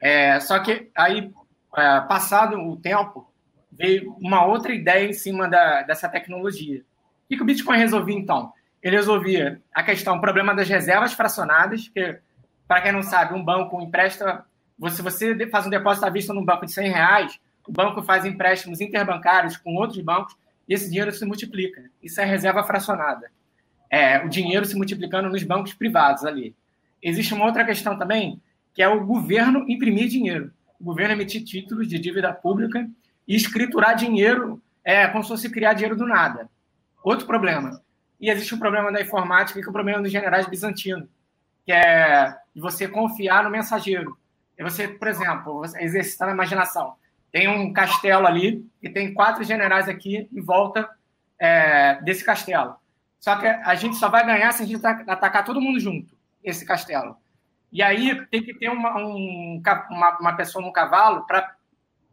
É, 0.00 0.40
só 0.40 0.58
que 0.58 0.90
aí, 0.96 1.32
é, 1.76 2.00
passado 2.00 2.56
o 2.56 2.76
tempo, 2.76 3.32
veio 3.70 4.14
uma 4.20 4.44
outra 4.44 4.74
ideia 4.74 5.08
em 5.08 5.12
cima 5.12 5.48
da, 5.48 5.82
dessa 5.82 6.08
tecnologia. 6.08 6.82
O 7.30 7.36
que 7.36 7.42
o 7.42 7.46
Bitcoin 7.46 7.78
resolvia, 7.78 8.18
então? 8.18 8.52
Ele 8.82 8.96
resolvia 8.96 9.62
a 9.72 9.82
questão, 9.82 10.16
o 10.16 10.20
problema 10.20 10.54
das 10.54 10.68
reservas 10.68 11.12
fracionadas, 11.12 11.88
que, 11.88 12.18
para 12.66 12.82
quem 12.82 12.92
não 12.92 13.02
sabe, 13.02 13.34
um 13.34 13.42
banco 13.42 13.80
empresta, 13.80 14.44
se 14.90 15.00
você 15.00 15.48
faz 15.48 15.66
um 15.66 15.70
depósito 15.70 16.04
à 16.04 16.10
vista 16.10 16.34
num 16.34 16.44
banco 16.44 16.66
de 16.66 16.72
100 16.72 16.90
reais, 16.90 17.40
o 17.66 17.72
banco 17.72 18.02
faz 18.02 18.24
empréstimos 18.26 18.80
interbancários 18.80 19.56
com 19.56 19.76
outros 19.76 20.00
bancos 20.00 20.36
e 20.72 20.74
esse 20.74 20.88
dinheiro 20.88 21.12
se 21.12 21.22
multiplica. 21.26 21.84
Isso 22.02 22.18
é 22.18 22.24
reserva 22.24 22.64
fracionada. 22.64 23.30
É, 23.90 24.24
o 24.24 24.28
dinheiro 24.30 24.64
se 24.64 24.74
multiplicando 24.74 25.28
nos 25.28 25.42
bancos 25.42 25.74
privados 25.74 26.24
ali. 26.24 26.56
Existe 27.02 27.34
uma 27.34 27.44
outra 27.44 27.62
questão 27.62 27.98
também, 27.98 28.40
que 28.72 28.82
é 28.82 28.88
o 28.88 29.04
governo 29.04 29.66
imprimir 29.68 30.08
dinheiro. 30.08 30.50
O 30.80 30.84
governo 30.84 31.12
emitir 31.12 31.44
títulos 31.44 31.86
de 31.86 31.98
dívida 31.98 32.32
pública 32.32 32.88
e 33.28 33.36
escriturar 33.36 33.94
dinheiro 33.94 34.62
é 34.82 35.06
como 35.08 35.22
se 35.22 35.28
fosse 35.28 35.50
criar 35.50 35.74
dinheiro 35.74 35.94
do 35.94 36.06
nada. 36.06 36.48
Outro 37.04 37.26
problema. 37.26 37.82
E 38.18 38.30
existe 38.30 38.54
um 38.54 38.58
problema 38.58 38.90
da 38.90 39.02
informática, 39.02 39.60
que 39.60 39.66
é 39.66 39.68
o 39.68 39.74
problema 39.74 40.00
dos 40.00 40.10
generais 40.10 40.46
bizantinos, 40.48 41.06
que 41.66 41.72
é 41.72 42.34
você 42.56 42.88
confiar 42.88 43.44
no 43.44 43.50
mensageiro. 43.50 44.16
E 44.58 44.62
você, 44.62 44.88
por 44.88 45.08
exemplo, 45.08 45.66
exercitar 45.78 46.30
a 46.30 46.32
imaginação 46.32 46.94
tem 47.32 47.48
um 47.48 47.72
castelo 47.72 48.26
ali 48.26 48.64
e 48.82 48.90
tem 48.90 49.14
quatro 49.14 49.42
generais 49.42 49.88
aqui 49.88 50.28
em 50.30 50.40
volta 50.42 50.88
é, 51.38 52.00
desse 52.02 52.22
castelo. 52.22 52.76
Só 53.18 53.36
que 53.36 53.46
a 53.46 53.74
gente 53.74 53.96
só 53.96 54.08
vai 54.08 54.24
ganhar 54.24 54.52
se 54.52 54.62
a 54.62 54.66
gente 54.66 54.84
atacar 54.84 55.44
todo 55.44 55.60
mundo 55.60 55.80
junto, 55.80 56.14
esse 56.44 56.64
castelo. 56.64 57.16
E 57.72 57.82
aí 57.82 58.24
tem 58.26 58.42
que 58.42 58.52
ter 58.54 58.68
uma, 58.68 58.98
um, 58.98 59.62
uma, 59.90 60.18
uma 60.18 60.36
pessoa 60.36 60.64
no 60.64 60.72
cavalo 60.72 61.26
para 61.26 61.56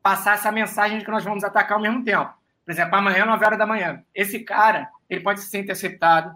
passar 0.02 0.36
essa 0.36 0.52
mensagem 0.52 1.00
de 1.00 1.06
que 1.06 1.12
nós 1.12 1.26
vamos 1.26 1.44
atacar 1.44 1.74
ao 1.74 1.82
mesmo 1.82 2.04
tempo. 2.04 2.34
Por 2.64 2.72
exemplo, 2.72 2.96
amanhã, 2.96 3.26
9 3.26 3.46
horas 3.46 3.60
da 3.60 3.66
manhã. 3.66 4.04
Esse 4.16 4.40
cara, 4.40 4.90
ele 5.10 5.22
pode 5.22 5.42
ser 5.42 5.60
interceptado. 5.60 6.34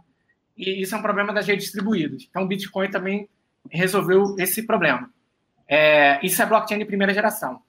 E 0.58 0.82
isso 0.82 0.94
é 0.94 0.98
um 0.98 1.02
problema 1.02 1.32
das 1.32 1.48
redes 1.48 1.66
distribuídas. 1.66 2.28
Então, 2.30 2.44
o 2.44 2.48
Bitcoin 2.48 2.90
também 2.90 3.30
resolveu 3.72 4.36
esse 4.38 4.64
problema. 4.64 5.10
É, 5.68 6.20
isso 6.26 6.42
é 6.42 6.46
blockchain 6.46 6.80
de 6.80 6.86
primeira 6.86 7.14
geração. 7.14 7.62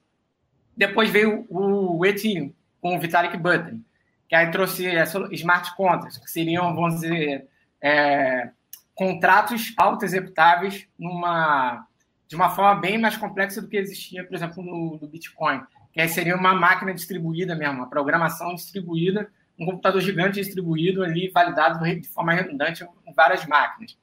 Depois 0.75 1.09
veio 1.09 1.45
o 1.49 2.05
Ethereum, 2.05 2.53
com 2.81 2.95
o 2.95 2.99
Vitalik 2.99 3.37
Buterin, 3.37 3.83
que 4.27 4.35
aí 4.35 4.51
trouxe 4.51 4.85
smart 5.31 5.75
contracts, 5.75 6.17
que 6.17 6.29
seriam, 6.29 6.75
vamos 6.75 6.95
dizer, 6.95 7.47
é, 7.81 8.49
contratos 8.93 9.73
auto-executáveis 9.77 10.87
numa, 10.97 11.87
de 12.27 12.35
uma 12.35 12.49
forma 12.49 12.79
bem 12.79 12.97
mais 12.97 13.17
complexa 13.17 13.61
do 13.61 13.67
que 13.67 13.77
existia, 13.77 14.23
por 14.25 14.35
exemplo, 14.35 14.63
no, 14.63 14.97
no 15.01 15.07
Bitcoin. 15.07 15.61
Que 15.93 16.01
aí 16.01 16.09
seria 16.09 16.35
uma 16.35 16.53
máquina 16.53 16.93
distribuída 16.93 17.55
mesmo, 17.55 17.75
uma 17.75 17.89
programação 17.89 18.53
distribuída, 18.53 19.29
um 19.57 19.65
computador 19.65 20.01
gigante 20.01 20.41
distribuído 20.41 21.03
ali, 21.03 21.29
validado 21.29 21.83
de 21.83 22.07
forma 22.09 22.33
redundante 22.33 22.85
em 23.05 23.13
várias 23.13 23.45
máquinas. 23.45 23.97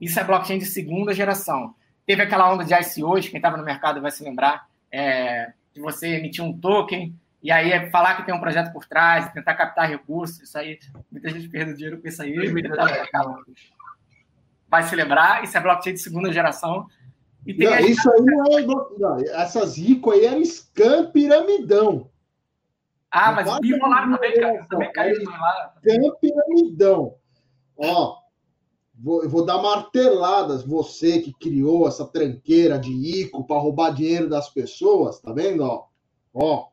Isso 0.00 0.18
é 0.20 0.24
blockchain 0.24 0.58
de 0.58 0.66
segunda 0.66 1.12
geração. 1.12 1.74
Teve 2.06 2.22
aquela 2.22 2.52
onda 2.52 2.64
de 2.64 2.74
ICOs, 2.74 3.28
quem 3.28 3.38
estava 3.38 3.56
no 3.56 3.64
mercado 3.64 4.00
vai 4.00 4.10
se 4.10 4.22
lembrar, 4.22 4.68
é, 4.92 5.52
de 5.74 5.80
você 5.80 6.08
emitir 6.08 6.42
um 6.42 6.56
token 6.56 7.14
e 7.44 7.52
aí 7.52 7.72
é 7.72 7.90
falar 7.90 8.16
que 8.16 8.22
tem 8.24 8.34
um 8.34 8.40
projeto 8.40 8.72
por 8.72 8.86
trás, 8.86 9.30
tentar 9.34 9.54
captar 9.54 9.86
recursos, 9.86 10.40
isso 10.40 10.56
aí, 10.56 10.78
muita 11.12 11.28
gente 11.28 11.46
perde 11.46 11.74
dinheiro 11.74 12.00
com 12.00 12.08
isso 12.08 12.22
aí. 12.22 12.34
Vai 14.66 14.82
se 14.84 14.96
lembrar, 14.96 15.44
isso 15.44 15.54
é 15.54 15.60
blockchain 15.60 15.92
de 15.92 16.00
segunda 16.00 16.32
geração. 16.32 16.86
E 17.46 17.52
tem 17.52 17.68
não, 17.68 17.78
isso 17.80 18.10
aí 18.10 18.22
não 18.22 18.58
é. 18.58 18.62
Não, 18.98 19.18
essas 19.38 19.76
rico 19.76 20.10
aí 20.10 20.24
eram 20.24 20.42
scam 20.42 21.10
piramidão. 21.10 22.10
Ah, 23.10 23.32
mas 23.32 23.46
rolaram 23.46 24.14
também, 24.14 24.40
cara. 24.40 24.66
Também 24.66 24.92
caiu 24.92 25.22
lá. 25.24 25.74
Scam 25.82 26.16
piramidão. 26.18 27.14
Ó, 27.76 28.22
vou, 28.94 29.22
eu 29.22 29.28
vou 29.28 29.44
dar 29.44 29.58
marteladas. 29.58 30.64
Você 30.64 31.20
que 31.20 31.32
criou 31.32 31.88
essa 31.88 32.06
tranqueira 32.06 32.78
de 32.78 32.92
ICO 32.92 33.44
para 33.44 33.60
roubar 33.60 33.94
dinheiro 33.94 34.28
das 34.28 34.48
pessoas, 34.48 35.20
tá 35.20 35.32
vendo? 35.32 35.62
Ó, 35.62 35.86
ó, 36.32 36.68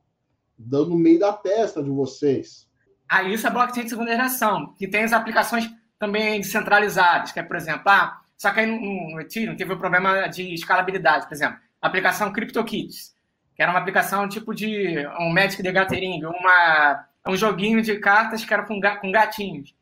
dando 0.57 0.91
no 0.91 0.97
meio 0.97 1.19
da 1.19 1.33
testa 1.33 1.83
de 1.83 1.89
vocês. 1.89 2.69
Ah, 3.09 3.23
isso 3.23 3.45
é 3.45 3.49
blockchain 3.49 3.83
de 3.83 3.89
segunda 3.89 4.11
geração, 4.11 4.73
que 4.77 4.87
tem 4.87 5.03
as 5.03 5.13
aplicações 5.13 5.69
também 5.99 6.39
descentralizadas, 6.39 7.31
que 7.31 7.39
é, 7.39 7.43
por 7.43 7.57
exemplo, 7.57 7.83
ah, 7.85 8.21
só 8.37 8.51
que 8.51 8.61
aí 8.61 8.65
no, 8.65 8.79
no 9.11 9.21
Ethereum 9.21 9.55
teve 9.55 9.73
um 9.73 9.77
problema 9.77 10.27
de 10.27 10.53
escalabilidade, 10.53 11.27
por 11.27 11.33
exemplo, 11.33 11.59
aplicação 11.81 12.31
CryptoKitties, 12.31 13.13
que 13.53 13.61
era 13.61 13.71
uma 13.71 13.79
aplicação 13.79 14.29
tipo 14.29 14.55
de 14.55 15.05
um 15.19 15.29
Magic 15.29 15.61
the 15.61 15.71
Gathering, 15.71 16.23
uma, 16.23 17.05
um 17.27 17.35
joguinho 17.35 17.81
de 17.81 17.99
cartas 17.99 18.45
que 18.45 18.53
era 18.53 18.63
com, 18.63 18.79
com 19.01 19.11
gatinhos 19.11 19.75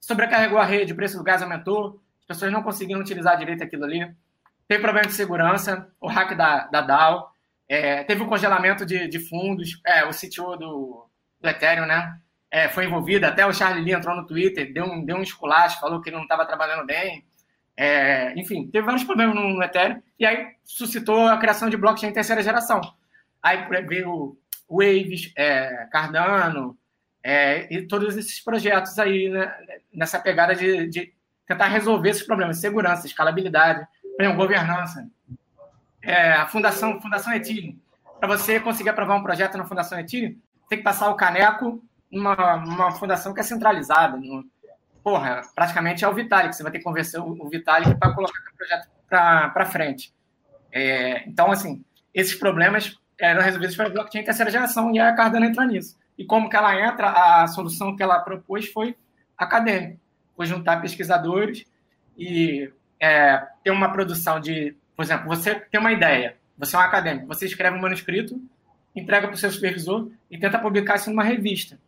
sobrecarregou 0.00 0.58
a 0.58 0.64
rede, 0.64 0.92
o 0.92 0.96
preço 0.96 1.16
do 1.16 1.24
gás 1.24 1.42
aumentou, 1.42 2.00
as 2.20 2.26
pessoas 2.26 2.52
não 2.52 2.62
conseguiram 2.62 3.00
utilizar 3.00 3.36
direito 3.38 3.62
aquilo 3.62 3.84
ali. 3.84 4.10
Teve 4.68 4.82
problema 4.82 5.06
de 5.06 5.14
segurança, 5.14 5.88
o 6.00 6.08
hack 6.08 6.36
da, 6.36 6.66
da 6.66 6.80
DAO, 6.80 7.32
é, 7.68 8.04
teve 8.04 8.22
o 8.22 8.24
um 8.24 8.28
congelamento 8.28 8.86
de, 8.86 9.08
de 9.08 9.18
fundos, 9.18 9.80
é, 9.84 10.04
o 10.04 10.10
CTO 10.10 10.56
do, 10.56 11.06
do 11.40 11.48
Ethereum, 11.48 11.86
né? 11.86 12.18
É, 12.50 12.68
foi 12.68 12.84
envolvido, 12.84 13.26
até 13.26 13.44
o 13.44 13.52
Charlie 13.52 13.84
Lee 13.84 13.94
entrou 13.94 14.16
no 14.16 14.26
Twitter, 14.26 14.72
deu 14.72 14.84
um, 14.84 15.04
deu 15.04 15.16
um 15.16 15.22
esculacho, 15.22 15.80
falou 15.80 16.00
que 16.00 16.08
ele 16.08 16.16
não 16.16 16.22
estava 16.22 16.46
trabalhando 16.46 16.86
bem. 16.86 17.24
É, 17.76 18.32
enfim, 18.38 18.68
teve 18.70 18.86
vários 18.86 19.04
problemas 19.04 19.34
no, 19.34 19.62
Ethereum, 19.62 20.00
e 20.18 20.24
aí 20.24 20.54
suscitou 20.64 21.26
a 21.26 21.36
criação 21.36 21.68
de 21.68 21.76
blockchain 21.76 22.12
terceira 22.12 22.42
geração. 22.42 22.80
Aí 23.42 23.66
veio 23.86 24.38
Waves, 24.68 25.32
é, 25.36 25.86
Cardano, 25.90 26.78
é, 27.28 27.66
e 27.74 27.82
todos 27.82 28.16
esses 28.16 28.38
projetos 28.38 29.00
aí, 29.00 29.28
né, 29.28 29.52
nessa 29.92 30.16
pegada 30.16 30.54
de, 30.54 30.86
de, 30.86 31.12
tentar 31.44 31.66
resolver 31.66 32.10
esses 32.10 32.22
problemas, 32.22 32.60
segurança, 32.60 33.04
escalabilidade, 33.04 33.84
exemplo, 34.20 34.38
governança. 34.38 35.08
É, 36.00 36.34
a 36.34 36.46
Fundação, 36.46 37.00
Fundação 37.00 37.32
Ethereum, 37.34 37.76
para 38.20 38.28
você 38.28 38.60
conseguir 38.60 38.90
aprovar 38.90 39.16
um 39.16 39.24
projeto 39.24 39.58
na 39.58 39.64
Fundação 39.64 39.98
Ethereum, 39.98 40.36
tem 40.68 40.78
que 40.78 40.84
passar 40.84 41.10
o 41.10 41.16
caneco 41.16 41.82
numa, 42.12 42.58
numa 42.58 42.92
fundação 42.92 43.34
que 43.34 43.40
é 43.40 43.42
centralizada. 43.42 44.16
No, 44.16 44.44
porra, 45.02 45.42
praticamente 45.52 46.04
é 46.04 46.08
o 46.08 46.14
Vitalik, 46.14 46.54
você 46.54 46.62
vai 46.62 46.70
ter 46.70 46.78
que 46.78 46.84
convencer 46.84 47.20
o 47.20 47.48
Vitalik 47.48 47.92
para 47.96 48.14
colocar 48.14 48.38
o 48.38 48.56
projeto 48.56 48.88
para 49.08 49.66
frente. 49.66 50.14
É, 50.70 51.28
então, 51.28 51.50
assim, 51.50 51.84
esses 52.14 52.36
problemas 52.36 52.96
eram 53.18 53.42
resolvidos 53.42 53.74
pela 53.74 53.90
blockchain 53.90 54.22
terceira 54.22 54.48
geração 54.48 54.94
e 54.94 55.00
a 55.00 55.12
Cardano 55.12 55.46
entra 55.46 55.66
nisso. 55.66 55.98
E 56.18 56.24
como 56.24 56.48
que 56.48 56.56
ela 56.56 56.74
entra, 56.80 57.10
a 57.10 57.46
solução 57.46 57.94
que 57.94 58.02
ela 58.02 58.18
propôs 58.20 58.66
foi 58.68 58.96
acadêmica. 59.36 59.98
Foi 60.34 60.46
juntar 60.46 60.80
pesquisadores 60.80 61.64
e 62.16 62.70
é, 63.00 63.42
ter 63.62 63.70
uma 63.70 63.92
produção 63.92 64.40
de, 64.40 64.74
por 64.94 65.02
exemplo, 65.02 65.26
você 65.26 65.54
tem 65.54 65.80
uma 65.80 65.92
ideia, 65.92 66.36
você 66.56 66.76
é 66.76 66.78
um 66.78 66.82
acadêmico, 66.82 67.26
você 67.26 67.44
escreve 67.46 67.76
um 67.76 67.80
manuscrito, 67.80 68.40
entrega 68.94 69.26
para 69.26 69.34
o 69.34 69.38
seu 69.38 69.50
supervisor 69.50 70.10
e 70.30 70.38
tenta 70.38 70.58
publicar 70.58 70.96
isso 70.96 71.10
numa 71.10 71.24
revista. 71.24 71.78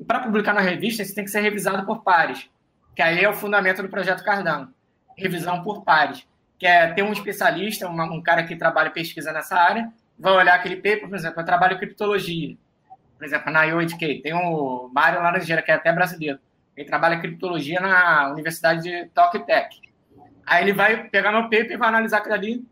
E 0.00 0.04
para 0.04 0.20
publicar 0.20 0.54
na 0.54 0.60
revista, 0.60 1.02
isso 1.02 1.14
tem 1.14 1.24
que 1.24 1.30
ser 1.30 1.40
revisado 1.40 1.84
por 1.84 2.02
pares, 2.02 2.48
que 2.96 3.02
aí 3.02 3.22
é 3.22 3.28
o 3.28 3.34
fundamento 3.34 3.82
do 3.82 3.88
projeto 3.88 4.24
Cardano. 4.24 4.72
Revisão 5.16 5.62
por 5.62 5.84
pares, 5.84 6.26
que 6.58 6.66
é 6.66 6.92
ter 6.92 7.02
um 7.02 7.12
especialista, 7.12 7.88
uma, 7.88 8.04
um 8.04 8.22
cara 8.22 8.42
que 8.44 8.56
trabalha 8.56 8.90
pesquisa 8.90 9.32
nessa 9.32 9.56
área, 9.56 9.92
vai 10.18 10.32
olhar 10.32 10.54
aquele 10.54 10.76
paper, 10.76 11.08
por 11.08 11.14
exemplo, 11.14 11.40
eu 11.40 11.44
trabalho 11.44 11.78
criptologia. 11.78 12.56
Por 13.16 13.24
exemplo, 13.24 13.50
na 13.52 13.64
IOHK, 13.64 14.20
tem 14.22 14.34
o 14.34 14.90
Mário 14.92 15.22
Laranjeira, 15.22 15.62
que 15.62 15.70
é 15.70 15.74
até 15.74 15.92
brasileiro. 15.92 16.38
Ele 16.76 16.86
trabalha 16.86 17.20
criptologia 17.20 17.80
na 17.80 18.30
Universidade 18.30 18.82
de 18.82 19.06
Tokyo 19.06 19.44
Tech. 19.44 19.80
Aí 20.46 20.64
ele 20.64 20.72
vai 20.72 21.08
pegar 21.08 21.32
meu 21.32 21.44
paper 21.44 21.72
e 21.72 21.76
vai 21.76 21.88
analisar 21.88 22.18
aquilo 22.18 22.34
ali, 22.34 22.66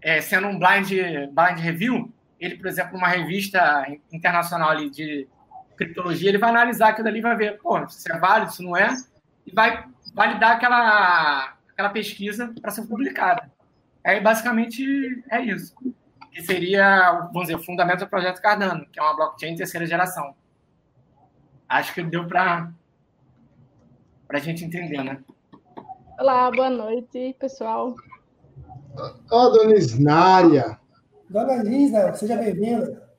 é, 0.00 0.20
sendo 0.20 0.46
um 0.46 0.58
blind, 0.58 0.90
blind 1.32 1.58
review. 1.58 2.12
Ele, 2.40 2.56
por 2.56 2.68
exemplo, 2.68 2.94
numa 2.94 3.08
revista 3.08 3.86
internacional 4.12 4.70
ali 4.70 4.88
de 4.88 5.28
criptologia, 5.76 6.28
ele 6.28 6.38
vai 6.38 6.50
analisar 6.50 6.88
aquilo 6.88 7.08
ali 7.08 7.20
vai 7.20 7.36
ver, 7.36 7.58
pô, 7.58 7.88
se 7.88 8.10
é 8.10 8.18
válido, 8.18 8.52
se 8.52 8.62
não 8.62 8.76
é, 8.76 8.96
e 9.46 9.52
vai 9.52 9.84
validar 10.14 10.52
aquela, 10.52 11.54
aquela 11.72 11.88
pesquisa 11.90 12.52
para 12.60 12.70
ser 12.70 12.86
publicada. 12.86 13.50
Aí, 14.04 14.20
basicamente, 14.20 15.22
é 15.30 15.40
isso. 15.40 15.74
Que 16.38 16.44
seria, 16.44 17.28
vamos 17.32 17.48
dizer, 17.48 17.56
o 17.56 17.64
fundamento 17.64 17.98
do 17.98 18.08
projeto 18.08 18.40
Cardano, 18.40 18.86
que 18.92 19.00
é 19.00 19.02
uma 19.02 19.16
blockchain 19.16 19.54
de 19.54 19.58
terceira 19.58 19.84
geração. 19.84 20.36
Acho 21.68 21.92
que 21.92 22.00
deu 22.00 22.28
para 22.28 22.70
a 24.30 24.38
gente 24.38 24.64
entender, 24.64 25.02
né? 25.02 25.20
Olá, 26.16 26.48
boa 26.52 26.70
noite, 26.70 27.34
pessoal. 27.40 27.92
Ó, 28.96 29.46
oh, 29.46 29.50
dona 29.50 29.74
Isnária. 29.74 30.78
Dona 31.28 31.60
Lisa, 31.60 32.14
seja 32.14 32.36
bem-vinda. 32.36 33.10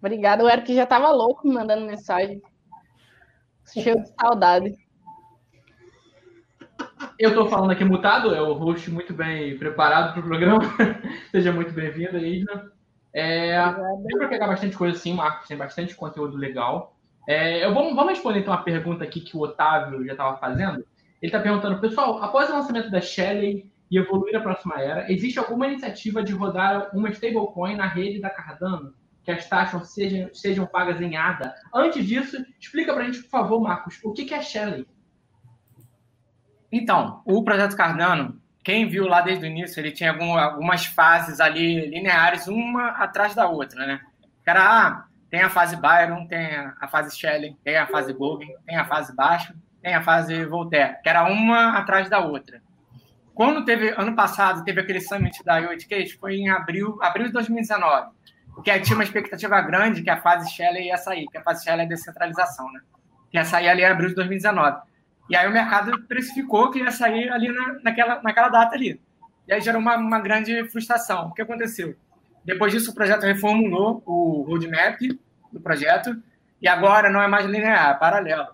Obrigada. 0.00 0.42
O 0.42 0.50
Eric 0.50 0.74
já 0.74 0.82
estava 0.82 1.12
louco 1.12 1.46
me 1.46 1.54
mandando 1.54 1.86
mensagem. 1.86 2.42
Cheio 3.72 4.02
de 4.02 4.12
saudade. 4.20 4.76
Eu 7.18 7.30
estou 7.30 7.48
falando 7.48 7.70
aqui 7.70 7.84
mutado, 7.84 8.34
é 8.34 8.40
o 8.40 8.54
host 8.54 8.90
muito 8.90 9.12
bem 9.12 9.56
preparado 9.58 10.12
para 10.12 10.20
o 10.20 10.24
programa. 10.24 10.60
Seja 11.30 11.52
muito 11.52 11.72
bem-vindo, 11.72 12.18
Isna. 12.18 12.72
É, 13.14 13.56
deu 14.06 14.18
para 14.18 14.28
pegar 14.28 14.46
bastante 14.46 14.76
coisa 14.76 14.96
assim, 14.96 15.12
Marcos, 15.12 15.46
tem 15.46 15.56
bastante 15.56 15.94
conteúdo 15.94 16.36
legal. 16.36 16.96
É, 17.28 17.64
eu 17.64 17.72
vou, 17.72 17.94
vamos 17.94 18.10
responder 18.10 18.40
então 18.40 18.52
uma 18.52 18.62
pergunta 18.62 19.04
aqui 19.04 19.20
que 19.20 19.36
o 19.36 19.40
Otávio 19.40 20.04
já 20.04 20.12
estava 20.12 20.36
fazendo. 20.38 20.84
Ele 21.20 21.30
está 21.30 21.38
perguntando, 21.38 21.80
pessoal, 21.80 22.22
após 22.22 22.50
o 22.50 22.54
lançamento 22.54 22.90
da 22.90 23.00
Shelley 23.00 23.70
e 23.90 23.98
evoluir 23.98 24.34
a 24.36 24.40
próxima 24.40 24.80
era, 24.80 25.12
existe 25.12 25.38
alguma 25.38 25.68
iniciativa 25.68 26.22
de 26.22 26.32
rodar 26.32 26.90
uma 26.94 27.10
stablecoin 27.10 27.76
na 27.76 27.86
rede 27.86 28.20
da 28.20 28.30
Cardano? 28.30 28.94
que 29.22 29.30
as 29.30 29.48
taxas 29.48 29.92
sejam, 29.92 30.34
sejam 30.34 30.66
pagas 30.66 31.00
em 31.00 31.16
ADA. 31.16 31.54
Antes 31.72 32.04
disso, 32.04 32.44
explica 32.58 32.92
para 32.92 33.04
a 33.04 33.06
gente, 33.06 33.22
por 33.22 33.30
favor, 33.30 33.60
Marcos, 33.60 34.00
o 34.02 34.12
que 34.12 34.34
é 34.34 34.42
Shelley? 34.42 34.86
Então, 36.72 37.20
o 37.26 37.44
projeto 37.44 37.76
Cardano, 37.76 38.40
quem 38.64 38.88
viu 38.88 39.06
lá 39.06 39.20
desde 39.20 39.44
o 39.44 39.48
início, 39.48 39.78
ele 39.78 39.92
tinha 39.92 40.12
algumas 40.12 40.86
fases 40.86 41.38
ali 41.38 41.86
lineares, 41.86 42.48
uma 42.48 42.88
atrás 42.88 43.34
da 43.34 43.46
outra, 43.46 43.86
né? 43.86 44.00
Era, 44.44 44.62
ah, 44.62 45.04
tem 45.30 45.42
a 45.42 45.50
fase 45.50 45.76
Byron, 45.76 46.26
tem 46.26 46.56
a 46.56 46.88
fase 46.88 47.16
Shelley, 47.16 47.56
tem 47.62 47.76
a 47.76 47.86
fase 47.86 48.12
Gauguin, 48.12 48.54
tem 48.66 48.76
a 48.76 48.84
fase 48.84 49.14
Baixo, 49.14 49.54
tem 49.82 49.94
a 49.94 50.02
fase 50.02 50.44
Voltaire, 50.46 50.96
que 51.02 51.08
era 51.08 51.24
uma 51.24 51.76
atrás 51.78 52.08
da 52.08 52.18
outra. 52.20 52.62
Quando 53.34 53.64
teve, 53.64 53.94
ano 53.96 54.14
passado, 54.14 54.64
teve 54.64 54.80
aquele 54.80 55.00
summit 55.00 55.42
da 55.44 55.58
IoT 55.58 56.18
foi 56.18 56.36
em 56.36 56.48
abril, 56.50 56.98
abril 57.02 57.26
de 57.26 57.32
2019 57.32 58.12
porque 58.54 58.78
tinha 58.80 58.96
uma 58.96 59.04
expectativa 59.04 59.60
grande 59.62 60.02
que 60.02 60.10
a 60.10 60.20
fase 60.20 60.50
Shelley 60.50 60.86
ia 60.86 60.96
sair, 60.96 61.26
que 61.28 61.38
a 61.38 61.42
fase 61.42 61.64
Shelley 61.64 61.86
é 61.86 61.88
descentralização, 61.88 62.70
né? 62.72 62.80
Que 63.30 63.38
ia 63.38 63.44
sair 63.44 63.68
ali 63.68 63.82
em 63.82 63.86
abril 63.86 64.10
de 64.10 64.14
2019. 64.14 64.78
E 65.32 65.36
aí 65.36 65.48
o 65.48 65.50
mercado 65.50 66.02
precificou 66.02 66.70
que 66.70 66.80
ia 66.80 66.90
sair 66.90 67.30
ali 67.30 67.50
na, 67.50 67.80
naquela, 67.82 68.20
naquela 68.20 68.50
data 68.50 68.74
ali. 68.74 69.00
E 69.48 69.54
aí 69.54 69.62
gerou 69.62 69.80
uma, 69.80 69.96
uma 69.96 70.20
grande 70.20 70.68
frustração. 70.68 71.28
O 71.28 71.32
que 71.32 71.40
aconteceu? 71.40 71.96
Depois 72.44 72.70
disso, 72.70 72.90
o 72.90 72.94
projeto 72.94 73.22
reformulou 73.22 74.02
o 74.04 74.42
roadmap 74.42 75.00
do 75.50 75.58
projeto 75.58 76.22
e 76.60 76.68
agora 76.68 77.08
não 77.08 77.22
é 77.22 77.26
mais 77.26 77.46
linear, 77.46 77.92
é 77.92 77.94
paralelo. 77.94 78.48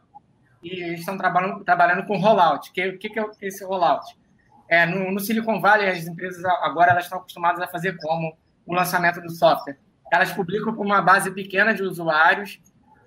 E 0.63 0.85
eles 0.85 1.01
estão 1.01 1.19
trabalhando, 1.19 1.65
trabalhando 1.65 2.07
com 2.07 2.17
rollout. 2.17 2.71
O 2.71 2.73
que, 2.73 2.93
que, 2.93 3.09
que 3.09 3.19
é 3.19 3.27
esse 3.43 3.65
rollout? 3.65 4.17
É, 4.69 4.87
no, 4.87 5.11
no 5.11 5.19
Silicon 5.19 5.61
Valley, 5.61 5.89
as 5.89 6.07
empresas 6.07 6.45
agora 6.45 6.93
elas 6.93 7.05
estão 7.05 7.19
acostumadas 7.19 7.61
a 7.61 7.67
fazer 7.67 7.97
como 7.97 8.39
o 8.65 8.73
lançamento 8.73 9.21
do 9.21 9.31
software 9.31 9.77
elas 10.11 10.33
publicam 10.33 10.75
com 10.75 10.83
uma 10.83 11.03
base 11.03 11.31
pequena 11.31 11.75
de 11.75 11.83
usuários 11.83 12.61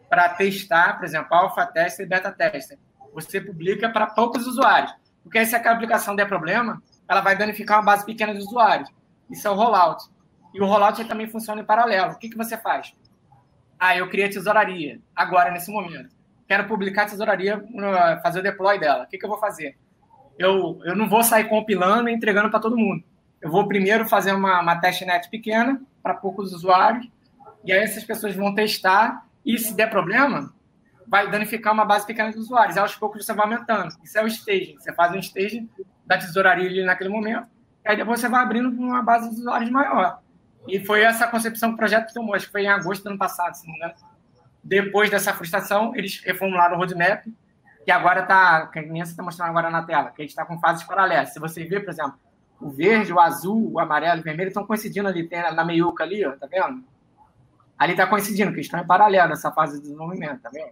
para 0.09 0.29
testar, 0.29 0.97
por 0.97 1.05
exemplo, 1.05 1.33
alpha 1.33 1.65
tester 1.65 2.05
e 2.05 2.09
beta 2.09 2.31
tester. 2.31 2.77
Você 3.13 3.41
publica 3.41 3.89
para 3.89 4.07
poucos 4.07 4.47
usuários, 4.47 4.93
porque 5.23 5.45
se 5.45 5.55
aquela 5.55 5.75
aplicação 5.75 6.15
der 6.15 6.27
problema, 6.27 6.81
ela 7.07 7.21
vai 7.21 7.37
danificar 7.37 7.77
uma 7.77 7.85
base 7.85 8.05
pequena 8.05 8.33
de 8.33 8.39
usuários. 8.39 8.89
Isso 9.29 9.47
é 9.47 9.51
o 9.51 9.55
rollout. 9.55 10.05
E 10.53 10.61
o 10.61 10.65
rollout 10.65 11.03
também 11.05 11.27
funciona 11.27 11.61
em 11.61 11.65
paralelo. 11.65 12.13
O 12.13 12.17
que, 12.17 12.29
que 12.29 12.37
você 12.37 12.57
faz? 12.57 12.93
Ah, 13.79 13.97
eu 13.97 14.09
criei 14.09 14.27
a 14.27 14.29
tesouraria, 14.29 14.99
agora, 15.15 15.51
nesse 15.51 15.71
momento. 15.71 16.15
Quero 16.47 16.67
publicar 16.67 17.03
a 17.03 17.05
tesouraria, 17.05 17.63
fazer 18.21 18.39
o 18.39 18.43
deploy 18.43 18.79
dela. 18.79 19.03
O 19.03 19.07
que, 19.07 19.17
que 19.17 19.25
eu 19.25 19.29
vou 19.29 19.39
fazer? 19.39 19.77
Eu, 20.37 20.79
eu 20.83 20.95
não 20.95 21.07
vou 21.07 21.23
sair 21.23 21.49
compilando 21.49 22.09
e 22.09 22.13
entregando 22.13 22.49
para 22.49 22.59
todo 22.59 22.77
mundo. 22.77 23.03
Eu 23.41 23.49
vou 23.49 23.67
primeiro 23.67 24.07
fazer 24.07 24.33
uma, 24.33 24.61
uma 24.61 24.79
testnet 24.79 25.29
pequena, 25.29 25.81
para 26.03 26.13
poucos 26.13 26.53
usuários, 26.53 27.09
e 27.63 27.71
aí 27.71 27.79
essas 27.79 28.03
pessoas 28.03 28.35
vão 28.35 28.53
testar, 28.53 29.25
e 29.45 29.57
se 29.57 29.73
der 29.73 29.89
problema, 29.89 30.53
vai 31.11 31.29
danificar 31.29 31.73
uma 31.73 31.83
base 31.83 32.07
pequena 32.07 32.31
de 32.31 32.37
usuários. 32.37 32.77
Aos 32.77 32.95
poucos 32.95 33.25
você 33.25 33.33
vai 33.33 33.43
aumentando. 33.43 33.93
Isso 34.01 34.17
é 34.17 34.23
o 34.23 34.27
staging. 34.27 34.77
Você 34.79 34.93
faz 34.93 35.13
um 35.13 35.19
staging 35.19 35.69
da 36.05 36.17
tesouraria 36.17 36.69
ali 36.69 36.85
naquele 36.85 37.09
momento, 37.09 37.47
e 37.83 37.89
aí 37.89 37.97
depois 37.97 38.21
você 38.21 38.29
vai 38.29 38.41
abrindo 38.41 38.69
uma 38.69 39.03
base 39.03 39.29
de 39.29 39.35
usuários 39.35 39.69
maior. 39.69 40.21
E 40.65 40.79
foi 40.79 41.01
essa 41.01 41.27
concepção 41.27 41.69
que 41.69 41.75
o 41.75 41.77
projeto 41.77 42.13
tomou, 42.13 42.33
acho 42.33 42.45
que 42.45 42.51
foi 42.53 42.63
em 42.63 42.69
agosto 42.69 43.03
do 43.03 43.09
ano 43.09 43.17
passado, 43.17 43.55
se 43.55 43.67
não 43.67 43.73
me 43.73 43.79
engano. 43.79 43.93
Depois 44.63 45.09
dessa 45.09 45.33
frustração, 45.33 45.93
eles 45.95 46.21
reformularam 46.23 46.75
o 46.75 46.77
roadmap, 46.77 47.25
que 47.83 47.91
agora 47.91 48.21
está, 48.21 48.67
que 48.67 48.79
nem 48.81 49.03
você 49.03 49.11
está 49.11 49.23
mostrando 49.23 49.49
agora 49.49 49.69
na 49.69 49.83
tela, 49.83 50.11
que 50.11 50.21
a 50.21 50.23
gente 50.23 50.29
está 50.29 50.45
com 50.45 50.59
fases 50.59 50.83
paralelas. 50.83 51.33
Se 51.33 51.39
você 51.39 51.65
ver, 51.65 51.81
por 51.81 51.89
exemplo, 51.89 52.13
o 52.61 52.69
verde, 52.69 53.11
o 53.11 53.19
azul, 53.19 53.73
o 53.73 53.79
amarelo 53.79 54.19
e 54.19 54.21
o 54.21 54.23
vermelho 54.23 54.47
estão 54.47 54.65
coincidindo 54.65 55.09
ali, 55.09 55.27
tem 55.27 55.41
na 55.41 55.65
meiuca 55.65 56.05
ali, 56.05 56.25
ó, 56.25 56.31
tá 56.37 56.47
vendo? 56.47 56.83
Ali 57.77 57.93
está 57.93 58.07
coincidindo, 58.07 58.53
que 58.53 58.61
estão 58.61 58.79
em 58.79 58.85
paralelo 58.85 59.29
nessa 59.29 59.51
fase 59.51 59.77
de 59.77 59.81
desenvolvimento, 59.81 60.41
tá 60.41 60.49
vendo? 60.53 60.71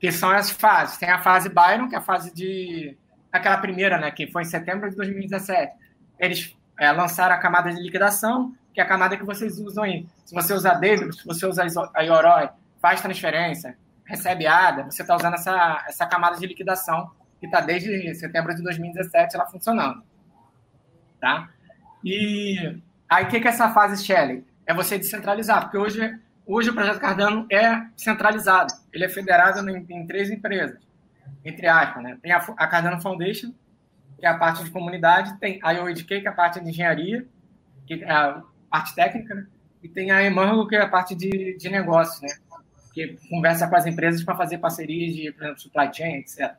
Que 0.00 0.10
são 0.10 0.30
as 0.30 0.50
fases. 0.50 0.98
Tem 0.98 1.10
a 1.10 1.20
fase 1.20 1.48
Byron, 1.48 1.88
que 1.88 1.94
é 1.94 1.98
a 1.98 2.02
fase 2.02 2.34
de. 2.34 2.96
aquela 3.30 3.58
primeira, 3.58 3.98
né, 3.98 4.10
que 4.10 4.26
foi 4.26 4.42
em 4.42 4.46
setembro 4.46 4.90
de 4.90 4.96
2017. 4.96 5.72
Eles 6.18 6.56
é, 6.78 6.90
lançaram 6.90 7.34
a 7.34 7.38
camada 7.38 7.70
de 7.70 7.80
liquidação, 7.80 8.54
que 8.72 8.80
é 8.80 8.84
a 8.84 8.88
camada 8.88 9.16
que 9.16 9.24
vocês 9.24 9.58
usam 9.58 9.84
aí. 9.84 10.06
Se 10.24 10.34
você 10.34 10.54
usar 10.54 10.74
Daedalus, 10.74 11.18
se 11.18 11.26
você 11.26 11.46
usar 11.46 11.66
a 11.94 12.00
Yoroi, 12.00 12.48
faz 12.80 13.00
transferência, 13.00 13.76
recebe 14.04 14.46
ADA, 14.46 14.84
você 14.84 15.02
está 15.02 15.14
usando 15.14 15.34
essa, 15.34 15.84
essa 15.86 16.06
camada 16.06 16.36
de 16.36 16.46
liquidação 16.46 17.10
que 17.38 17.46
está 17.46 17.60
desde 17.60 18.14
setembro 18.14 18.54
de 18.54 18.62
2017 18.62 19.34
ela 19.34 19.46
funcionando. 19.46 20.02
Tá? 21.20 21.48
E 22.04 22.80
aí, 23.08 23.24
o 23.24 23.28
que, 23.28 23.40
que 23.40 23.46
é 23.46 23.50
essa 23.50 23.70
fase 23.70 24.04
Shelley? 24.04 24.44
É 24.66 24.74
você 24.74 24.98
descentralizar, 24.98 25.62
porque 25.62 25.78
hoje, 25.78 26.18
hoje 26.52 26.70
o 26.70 26.74
projeto 26.74 26.98
Cardano 26.98 27.46
é 27.50 27.86
centralizado, 27.96 28.72
ele 28.92 29.04
é 29.04 29.08
federado 29.08 29.68
em, 29.68 29.86
em 29.88 30.06
três 30.06 30.30
empresas, 30.30 30.80
entre 31.44 31.66
aspas. 31.66 32.02
Né? 32.02 32.18
Tem 32.20 32.32
a, 32.32 32.38
a, 32.38 32.66
Cardano 32.66 33.00
Foundation, 33.00 33.52
que 34.18 34.26
é 34.26 34.28
a 34.28 34.36
parte 34.36 34.64
de 34.64 34.70
comunidade, 34.70 35.38
tem 35.38 35.60
a 35.62 35.72
IOEDK, 35.72 36.20
que 36.20 36.26
é 36.26 36.30
a 36.30 36.32
parte 36.32 36.60
de 36.60 36.68
engenharia, 36.68 37.26
que 37.86 38.02
é 38.02 38.10
a 38.10 38.42
parte 38.70 38.94
técnica, 38.94 39.34
né? 39.34 39.46
e 39.82 39.88
tem 39.88 40.10
a 40.10 40.22
Emango, 40.22 40.66
que 40.66 40.76
é 40.76 40.80
a 40.80 40.88
parte 40.88 41.14
de, 41.14 41.56
de 41.56 41.68
negócios, 41.68 42.20
né? 42.20 42.28
que 42.92 43.16
conversa 43.28 43.68
com 43.68 43.76
as 43.76 43.86
empresas 43.86 44.22
para 44.24 44.36
fazer 44.36 44.58
parcerias 44.58 45.14
de, 45.14 45.32
por 45.32 45.42
exemplo, 45.42 45.60
supply 45.60 45.94
chain, 45.94 46.16
etc. 46.16 46.54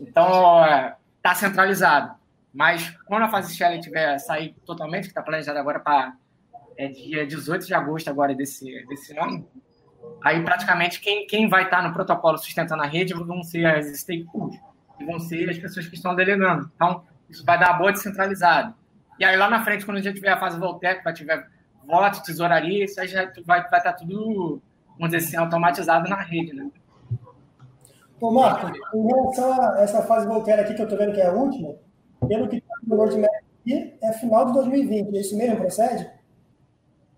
Então, 0.00 0.64
está 1.16 1.34
centralizado. 1.34 2.18
Mas 2.52 2.90
quando 3.06 3.22
a 3.22 3.28
fase 3.28 3.54
Shelley 3.54 3.80
tiver 3.80 4.18
sair 4.18 4.54
totalmente, 4.66 5.04
que 5.04 5.10
está 5.10 5.22
planejado 5.22 5.58
agora 5.58 5.78
para 5.78 6.14
é 6.84 6.88
dia 6.88 7.26
18 7.26 7.66
de 7.66 7.74
agosto 7.74 8.08
agora 8.08 8.34
desse, 8.34 8.84
desse 8.86 9.16
ano, 9.18 9.46
Aí, 10.22 10.42
praticamente, 10.44 11.00
quem, 11.00 11.26
quem 11.26 11.48
vai 11.48 11.64
estar 11.64 11.82
no 11.82 11.92
protocolo 11.92 12.36
sustentando 12.36 12.82
a 12.82 12.86
rede 12.86 13.14
vão 13.14 13.42
ser 13.42 13.66
as 13.66 13.86
stakeholders, 13.98 14.60
vão 15.06 15.18
ser 15.18 15.48
as 15.48 15.58
pessoas 15.58 15.86
que 15.86 15.94
estão 15.94 16.14
delegando. 16.14 16.70
Então, 16.74 17.02
isso 17.28 17.44
vai 17.44 17.58
dar 17.58 17.72
boa 17.74 17.92
descentralizada. 17.92 18.74
E 19.18 19.24
aí, 19.24 19.36
lá 19.36 19.48
na 19.48 19.64
frente, 19.64 19.84
quando 19.84 19.98
a 19.98 20.02
gente 20.02 20.16
tiver 20.16 20.30
a 20.30 20.38
fase 20.38 20.58
Voltec, 20.58 21.02
vai 21.02 21.12
tiver 21.12 21.46
voto, 21.86 22.22
tesouraria, 22.22 22.84
isso 22.84 23.00
aí 23.00 23.08
já 23.08 23.32
vai, 23.46 23.66
vai 23.68 23.80
estar 23.80 23.94
tudo, 23.94 24.62
vamos 24.98 25.10
dizer 25.10 25.26
assim, 25.26 25.36
automatizado 25.36 26.08
na 26.08 26.20
rede, 26.20 26.52
né? 26.52 26.70
Ô, 28.20 28.30
Marco, 28.30 28.70
em 28.94 29.06
relação 29.06 29.60
a 29.60 29.80
essa 29.80 30.02
fase 30.02 30.26
Voltaire 30.26 30.60
aqui, 30.60 30.74
que 30.74 30.82
eu 30.82 30.84
estou 30.84 30.98
vendo 30.98 31.14
que 31.14 31.20
é 31.20 31.26
a 31.26 31.32
última, 31.32 31.74
pelo 32.28 32.46
que 32.48 32.56
está 32.56 32.74
no 32.86 32.96
roadmap 32.96 33.30
aqui, 33.62 33.94
é 34.02 34.12
final 34.12 34.44
de 34.46 34.52
2020, 34.52 35.16
é 35.16 35.20
isso 35.20 35.36
mesmo? 35.36 35.56
Procede? 35.56 36.19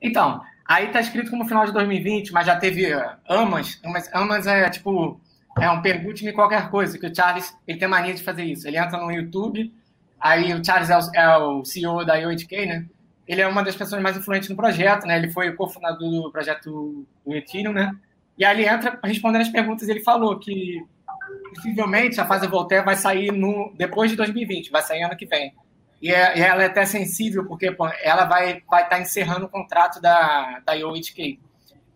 Então, 0.03 0.43
aí 0.67 0.87
está 0.87 1.01
escrito 1.01 1.31
como 1.31 1.47
final 1.47 1.65
de 1.65 1.73
2020, 1.73 2.33
mas 2.33 2.47
já 2.47 2.57
teve 2.57 2.93
AMAS. 3.29 3.81
AMAS, 3.85 4.11
AMAS 4.13 4.47
é 4.47 4.69
tipo, 4.69 5.21
é 5.59 5.71
um 5.71 5.81
pergunte-me 5.81 6.33
qualquer 6.33 6.69
coisa, 6.71 6.99
que 6.99 7.07
o 7.07 7.15
Charles 7.15 7.57
ele 7.67 7.79
tem 7.79 7.89
mania 7.89 8.13
de 8.13 8.23
fazer 8.23 8.45
isso. 8.45 8.67
Ele 8.67 8.79
entra 8.79 8.99
no 8.99 9.13
YouTube, 9.13 9.73
aí 10.21 10.53
o 10.53 10.65
Charles 10.65 10.91
é 10.91 10.99
o, 10.99 11.15
é 11.15 11.39
o 11.39 11.65
CEO 11.65 12.05
da 12.05 12.17
IoTK, 12.17 12.67
né? 12.67 12.87
Ele 13.27 13.41
é 13.41 13.47
uma 13.47 13.63
das 13.63 13.77
pessoas 13.77 14.03
mais 14.03 14.17
influentes 14.17 14.49
no 14.49 14.57
projeto, 14.57 15.07
né? 15.07 15.17
Ele 15.17 15.31
foi 15.31 15.51
o 15.51 15.57
cofundador 15.57 16.11
do 16.11 16.33
projeto 16.33 17.07
do 17.25 17.35
Ethereum, 17.35 17.73
né? 17.73 17.95
E 18.37 18.45
aí 18.45 18.57
ele 18.57 18.69
entra 18.69 18.99
respondendo 19.05 19.43
as 19.43 19.49
perguntas. 19.49 19.89
Ele 19.89 20.01
falou 20.01 20.39
que 20.39 20.85
possivelmente 21.55 22.21
a 22.21 22.27
fase 22.27 22.47
Voltaire 22.49 22.85
vai 22.85 22.97
sair 22.97 23.31
no, 23.31 23.73
depois 23.77 24.11
de 24.11 24.17
2020, 24.17 24.71
vai 24.71 24.83
sair 24.83 25.03
ano 25.03 25.17
que 25.17 25.27
vem. 25.27 25.55
E, 26.03 26.13
é, 26.13 26.37
e 26.37 26.43
ela 26.43 26.65
é 26.65 26.67
até 26.67 26.85
sensível, 26.85 27.47
porque 27.47 27.71
pô, 27.71 27.89
ela 28.03 28.25
vai 28.25 28.59
estar 28.59 28.67
vai 28.69 28.89
tá 28.89 29.01
encerrando 29.01 29.47
o 29.47 29.49
contrato 29.49 30.03
da, 30.03 30.61
da 30.67 30.73
IOHK. 30.73 31.41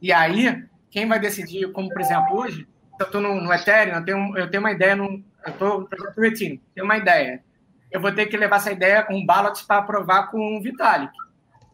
E 0.00 0.12
aí, 0.12 0.64
quem 0.88 1.08
vai 1.08 1.18
decidir, 1.18 1.72
como 1.72 1.88
por 1.88 2.00
exemplo 2.00 2.38
hoje, 2.38 2.68
eu 3.00 3.06
estou 3.06 3.20
no, 3.20 3.34
no, 3.40 3.52
Ethereum, 3.52 3.96
eu 3.96 4.04
tenho, 4.04 4.38
eu 4.38 4.50
tenho 4.50 4.62
uma 4.62 4.70
ideia, 4.70 4.94
no, 4.94 5.24
eu 5.44 5.52
estou 5.52 5.80
no 5.80 6.24
Ethereum, 6.24 6.60
tenho 6.72 6.84
uma 6.84 6.96
ideia. 6.96 7.42
Eu 7.90 8.00
vou 8.00 8.12
ter 8.12 8.26
que 8.26 8.36
levar 8.36 8.56
essa 8.56 8.70
ideia 8.70 9.02
com 9.02 9.14
um 9.14 9.26
ballot 9.26 9.66
para 9.66 9.78
aprovar 9.78 10.30
com 10.30 10.56
o 10.56 10.62
Vitalik, 10.62 11.12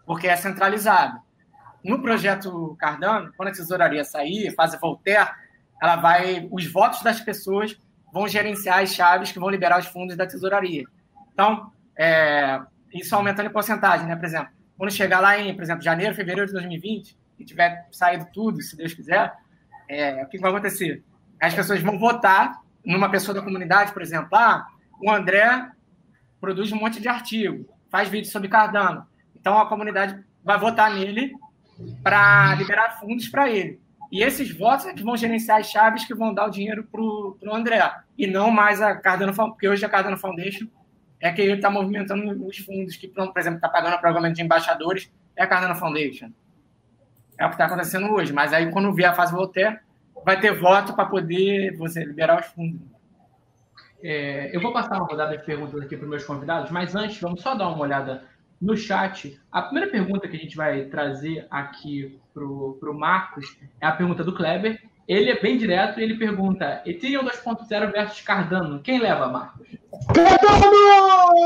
porque 0.07 0.27
é 0.27 0.35
centralizado. 0.35 1.21
No 1.85 2.01
projeto 2.01 2.75
Cardano, 2.79 3.31
quando 3.37 3.51
a 3.51 3.53
tesouraria 3.53 4.05
sair, 4.05 4.55
fase 4.55 4.79
Voltaire, 4.79 5.31
ela 5.83 5.97
vai, 5.97 6.49
os 6.51 6.65
votos 6.67 7.03
das 7.03 7.21
pessoas 7.21 7.79
vão 8.11 8.27
gerenciar 8.27 8.79
as 8.79 8.95
chaves 8.95 9.33
que 9.33 9.39
vão 9.39 9.51
liberar 9.51 9.79
os 9.81 9.87
fundos 9.87 10.17
da 10.17 10.27
tesouraria. 10.27 10.85
Então, 11.33 11.71
é, 11.97 12.61
isso 12.93 13.15
aumentando 13.15 13.49
em 13.49 13.53
porcentagem, 13.53 14.07
né? 14.07 14.17
Por 14.17 14.25
exemplo, 14.25 14.49
quando 14.77 14.91
chegar 14.91 15.21
lá 15.21 15.39
em, 15.39 15.55
por 15.55 15.63
exemplo, 15.63 15.83
janeiro, 15.83 16.15
fevereiro 16.15 16.47
de 16.47 16.53
2020, 16.53 17.17
e 17.39 17.45
tiver 17.45 17.87
saído 17.91 18.27
tudo, 18.33 18.61
se 18.63 18.77
Deus 18.77 18.95
quiser, 18.95 19.33
é, 19.89 20.23
o 20.23 20.29
que 20.29 20.39
vai 20.39 20.51
acontecer? 20.51 21.03
As 21.41 21.55
pessoas 21.55 21.81
vão 21.81 21.99
votar 21.99 22.61
numa 22.85 23.11
pessoa 23.11 23.35
da 23.35 23.43
comunidade, 23.43 23.93
por 23.93 24.03
exemplo, 24.03 24.29
ah, 24.33 24.67
o 25.01 25.11
André 25.11 25.71
produz 26.41 26.73
um 26.73 26.77
monte 26.77 27.01
de 27.01 27.09
artigo, 27.09 27.69
faz 27.91 28.09
vídeo 28.09 28.31
sobre 28.31 28.49
Cardano. 28.49 29.07
Então 29.39 29.59
a 29.59 29.69
comunidade 29.69 30.23
vai 30.45 30.59
votar 30.59 30.93
nele 30.93 31.33
para 32.03 32.55
liberar 32.55 32.99
fundos 32.99 33.29
para 33.29 33.51
ele. 33.51 33.81
E 34.11 34.23
esses 34.23 34.57
votos 34.57 34.87
é 34.87 34.93
que 34.93 35.03
vão 35.03 35.17
gerenciar 35.17 35.59
as 35.59 35.71
chaves 35.71 36.05
que 36.05 36.15
vão 36.15 36.35
dar 36.35 36.47
o 36.47 36.51
dinheiro 36.51 36.85
para 36.85 37.01
o 37.01 37.55
André. 37.55 37.81
E 38.19 38.27
não 38.27 38.51
mais 38.51 38.83
a 38.83 38.95
Cardano 38.95 39.33
Foundation, 39.33 39.55
porque 39.55 39.69
hoje 39.69 39.85
a 39.85 39.89
Cardano 39.89 40.19
Foundation 40.19 40.67
é 41.23 41.33
que 41.33 41.41
ele 41.41 41.53
está 41.53 41.71
movimentando 41.71 42.45
os 42.45 42.59
fundos 42.59 42.97
que, 42.97 43.07
por 43.07 43.39
exemplo, 43.39 43.57
está 43.57 43.69
pagando 43.69 43.95
o 43.95 44.01
pagamento 44.01 44.35
de 44.35 44.43
embaixadores, 44.43 45.11
é 45.37 45.45
a 45.45 45.47
Cardano 45.47 45.77
Foundation. 45.77 46.31
É 47.39 47.47
o 47.47 47.49
que 47.49 47.55
está 47.55 47.67
acontecendo 47.67 48.13
hoje. 48.13 48.33
Mas 48.33 48.53
aí, 48.53 48.69
quando 48.73 48.93
vier 48.93 49.09
a 49.09 49.15
fase 49.15 49.33
Voltaire, 49.33 49.79
vai 50.25 50.41
ter 50.41 50.53
voto 50.53 50.95
para 50.95 51.07
poder 51.07 51.77
você 51.77 52.05
liberar 52.05 52.41
os 52.41 52.47
fundos. 52.47 52.81
É, 54.03 54.55
eu 54.55 54.61
vou 54.61 54.73
passar 54.73 54.97
uma 54.97 55.07
rodada 55.07 55.39
de 55.39 55.45
perguntas 55.45 55.81
aqui 55.81 55.97
para 55.97 56.05
os 56.05 56.11
meus 56.11 56.25
convidados, 56.25 56.73
mas 56.73 56.97
antes, 56.97 57.21
vamos 57.21 57.41
só 57.41 57.55
dar 57.55 57.69
uma 57.69 57.79
olhada 57.79 58.25
no 58.61 58.77
chat. 58.77 59.41
A 59.51 59.63
primeira 59.63 59.89
pergunta 59.89 60.27
que 60.27 60.37
a 60.37 60.41
gente 60.41 60.57
vai 60.57 60.87
trazer 60.87 61.47
aqui 61.49 62.19
para 62.35 62.45
o 62.45 62.95
Marcos 62.95 63.57
é 63.81 63.87
a 63.87 63.93
pergunta 63.93 64.25
do 64.25 64.35
Kleber. 64.35 64.83
Ele 65.13 65.31
é 65.31 65.39
bem 65.39 65.59
direto 65.59 66.01
e 66.01 66.03
ele 66.03 66.17
pergunta: 66.17 66.83
Ethereum 66.87 67.23
2.0 67.25 67.93
versus 67.93 68.23
Cardano, 68.23 68.81
quem 68.81 68.99
leva, 68.99 69.29
Marcos? 69.29 69.69
Cardano! 70.15 71.43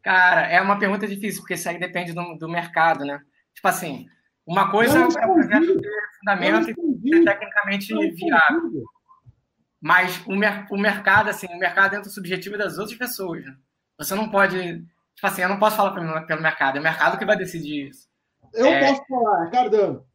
Cara, 0.00 0.46
é 0.46 0.60
uma 0.60 0.78
pergunta 0.78 1.08
difícil, 1.08 1.40
porque 1.40 1.54
isso 1.54 1.68
aí 1.68 1.76
depende 1.78 2.12
do, 2.12 2.36
do 2.36 2.48
mercado, 2.48 3.04
né? 3.04 3.20
Tipo 3.52 3.66
assim, 3.66 4.06
uma 4.46 4.70
coisa 4.70 5.00
é 5.00 5.06
o 5.06 5.08
projeto 5.08 5.80
ter 5.80 5.90
fundamento 6.20 6.70
e 6.70 7.10
ser 7.10 7.24
tecnicamente 7.24 7.92
viável. 8.12 8.84
Mas 9.80 10.24
o, 10.26 10.36
mer 10.36 10.66
o 10.70 10.76
mercado, 10.76 11.30
assim, 11.30 11.48
o 11.48 11.58
mercado 11.58 11.96
entra 11.96 12.08
subjetivo 12.10 12.56
das 12.56 12.78
outras 12.78 12.96
pessoas, 12.96 13.44
né? 13.44 13.56
Você 13.98 14.14
não 14.14 14.28
pode. 14.30 14.56
Tipo 15.16 15.26
assim, 15.26 15.42
eu 15.42 15.48
não 15.48 15.58
posso 15.58 15.76
falar 15.76 15.90
pelo, 15.90 16.26
pelo 16.28 16.42
mercado, 16.42 16.76
é 16.76 16.80
o 16.80 16.84
mercado 16.84 17.18
que 17.18 17.24
vai 17.24 17.36
decidir 17.36 17.88
isso. 17.88 18.08
Eu 18.52 18.66
é... 18.66 18.86
posso 18.86 19.04
falar, 19.08 19.48
é 19.48 19.50
Cardano. 19.50 20.13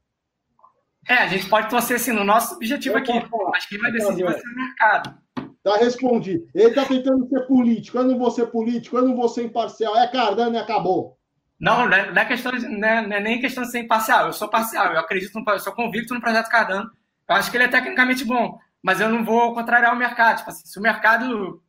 É, 1.09 1.15
a 1.15 1.27
gente 1.27 1.49
pode 1.49 1.67
torcer 1.71 1.95
assim 1.95 2.11
no 2.11 2.23
nosso 2.23 2.53
objetivo 2.53 2.95
eu 2.95 2.99
aqui. 2.99 3.11
Mas 3.51 3.65
quem 3.65 3.79
vai 3.79 3.91
decidir 3.91 4.23
vai 4.23 4.33
ser 4.33 4.47
o 4.47 4.55
mercado. 4.55 5.17
Tá 5.63 5.75
respondido. 5.77 6.47
Ele 6.53 6.69
tá 6.69 6.85
tentando 6.85 7.27
ser 7.27 7.47
político. 7.47 7.97
Eu 7.97 8.03
não 8.03 8.19
vou 8.19 8.29
ser 8.29 8.45
político, 8.45 8.95
eu 8.95 9.07
não 9.07 9.15
vou 9.15 9.27
ser 9.27 9.43
imparcial. 9.43 9.97
É 9.97 10.07
Cardano 10.07 10.55
e 10.55 10.59
acabou. 10.59 11.17
Não, 11.59 11.89
não 11.89 11.97
é, 11.97 12.25
questão 12.25 12.51
de, 12.51 12.67
não, 12.67 12.87
é, 12.87 13.07
não 13.07 13.17
é 13.17 13.19
nem 13.19 13.41
questão 13.41 13.63
de 13.63 13.71
ser 13.71 13.79
imparcial. 13.79 14.27
Eu 14.27 14.33
sou 14.33 14.47
parcial. 14.47 14.93
Eu 14.93 14.99
acredito, 14.99 15.33
no, 15.33 15.43
eu 15.51 15.59
sou 15.59 15.73
convicto 15.73 16.13
no 16.13 16.21
projeto 16.21 16.47
Cardano. 16.47 16.91
Eu 17.27 17.35
acho 17.35 17.49
que 17.49 17.57
ele 17.57 17.63
é 17.63 17.67
tecnicamente 17.69 18.23
bom, 18.23 18.59
mas 18.81 19.01
eu 19.01 19.09
não 19.09 19.25
vou 19.25 19.55
contrariar 19.55 19.93
o 19.93 19.97
mercado. 19.97 20.37
Tipo 20.37 20.51
assim, 20.51 20.67
se 20.67 20.77
o 20.77 20.81
mercado 20.81 21.59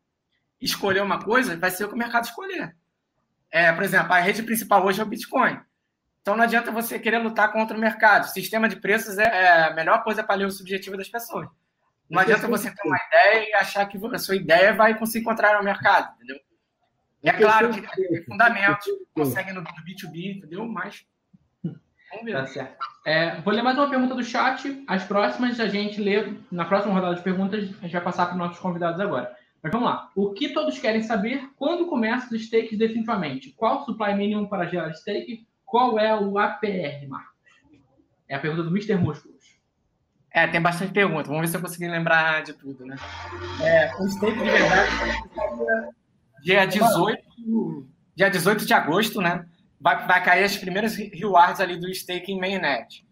escolher 0.60 1.02
uma 1.02 1.18
coisa, 1.18 1.56
vai 1.56 1.70
ser 1.70 1.84
o 1.84 1.88
que 1.88 1.94
o 1.94 1.98
mercado 1.98 2.24
escolher. 2.24 2.76
É, 3.50 3.72
por 3.72 3.82
exemplo, 3.82 4.12
a 4.12 4.18
rede 4.20 4.42
principal 4.42 4.84
hoje 4.84 5.00
é 5.00 5.02
o 5.02 5.06
Bitcoin. 5.06 5.58
Então 6.22 6.36
não 6.36 6.44
adianta 6.44 6.70
você 6.70 6.98
querer 6.98 7.18
lutar 7.18 7.52
contra 7.52 7.76
o 7.76 7.80
mercado. 7.80 8.24
O 8.24 8.28
sistema 8.28 8.68
de 8.68 8.76
preços 8.76 9.18
é, 9.18 9.24
é 9.24 9.62
a 9.64 9.74
melhor 9.74 10.02
coisa 10.04 10.22
para 10.22 10.36
ler 10.36 10.46
o 10.46 10.50
subjetivo 10.50 10.96
das 10.96 11.08
pessoas. 11.08 11.48
Não 12.08 12.20
adianta 12.20 12.48
você 12.48 12.70
ter 12.70 12.86
uma 12.86 12.98
ideia 13.06 13.48
e 13.48 13.54
achar 13.54 13.86
que 13.86 13.98
a 14.12 14.18
sua 14.18 14.36
ideia 14.36 14.74
vai 14.74 14.98
conseguir 14.98 15.20
encontrar 15.20 15.56
no 15.56 15.64
mercado, 15.64 16.12
entendeu? 16.16 16.40
E 17.22 17.28
é 17.28 17.32
claro 17.32 17.70
que 17.70 17.80
tem 17.82 18.24
fundamentos, 18.24 18.86
consegue 19.14 19.52
no 19.52 19.62
B2B, 19.62 20.36
entendeu? 20.36 20.66
Mas 20.66 21.04
Vamos 22.10 22.24
ver. 22.24 22.32
Tá 22.32 22.46
certo. 22.46 22.76
É, 23.06 23.40
vou 23.40 23.54
ler 23.54 23.62
mais 23.62 23.78
uma 23.78 23.88
pergunta 23.88 24.14
do 24.14 24.24
chat. 24.24 24.82
As 24.86 25.04
próximas 25.04 25.60
a 25.60 25.68
gente 25.68 26.00
lê 26.00 26.34
na 26.50 26.64
próxima 26.64 26.92
rodada 26.92 27.14
de 27.14 27.22
perguntas. 27.22 27.60
A 27.80 27.82
gente 27.82 27.92
vai 27.92 28.02
passar 28.02 28.26
para 28.26 28.32
os 28.32 28.38
nossos 28.38 28.58
convidados 28.58 29.00
agora. 29.00 29.34
Mas 29.62 29.70
vamos 29.70 29.88
lá. 29.88 30.10
O 30.16 30.32
que 30.32 30.48
todos 30.48 30.78
querem 30.78 31.02
saber? 31.02 31.48
Quando 31.56 31.86
começa 31.86 32.34
os 32.34 32.42
stakes 32.42 32.76
definitivamente? 32.76 33.52
Qual 33.52 33.82
o 33.82 33.84
supply 33.84 34.14
minimum 34.14 34.46
para 34.46 34.66
gerar 34.66 34.92
stake? 34.94 35.46
Qual 35.70 35.98
é 35.98 36.14
o 36.18 36.38
APR, 36.38 37.06
Marcos? 37.08 37.30
É 38.28 38.34
a 38.34 38.38
pergunta 38.38 38.62
do 38.62 38.70
Mr. 38.70 38.96
Músculos. 38.96 39.40
É, 40.32 40.46
tem 40.46 40.60
bastante 40.60 40.92
pergunta. 40.92 41.28
Vamos 41.28 41.42
ver 41.42 41.48
se 41.48 41.56
eu 41.56 41.60
consegui 41.60 41.88
lembrar 41.88 42.42
de 42.42 42.52
tudo, 42.52 42.84
né? 42.84 42.96
É, 43.62 43.94
o 43.96 44.08
stake 44.08 44.38
de 44.38 44.50
verdade 44.50 44.90
dia 46.42 46.64
18, 46.64 47.22
dia 48.14 48.30
18 48.30 48.64
de 48.64 48.72
agosto, 48.72 49.20
né? 49.20 49.46
Vai, 49.80 50.06
vai 50.06 50.24
cair 50.24 50.44
as 50.44 50.56
primeiras 50.56 50.96
rewards 50.96 51.60
ali 51.60 51.78
do 51.78 51.92
stake 51.94 52.32
em 52.32 52.40
mainnet. 52.40 53.06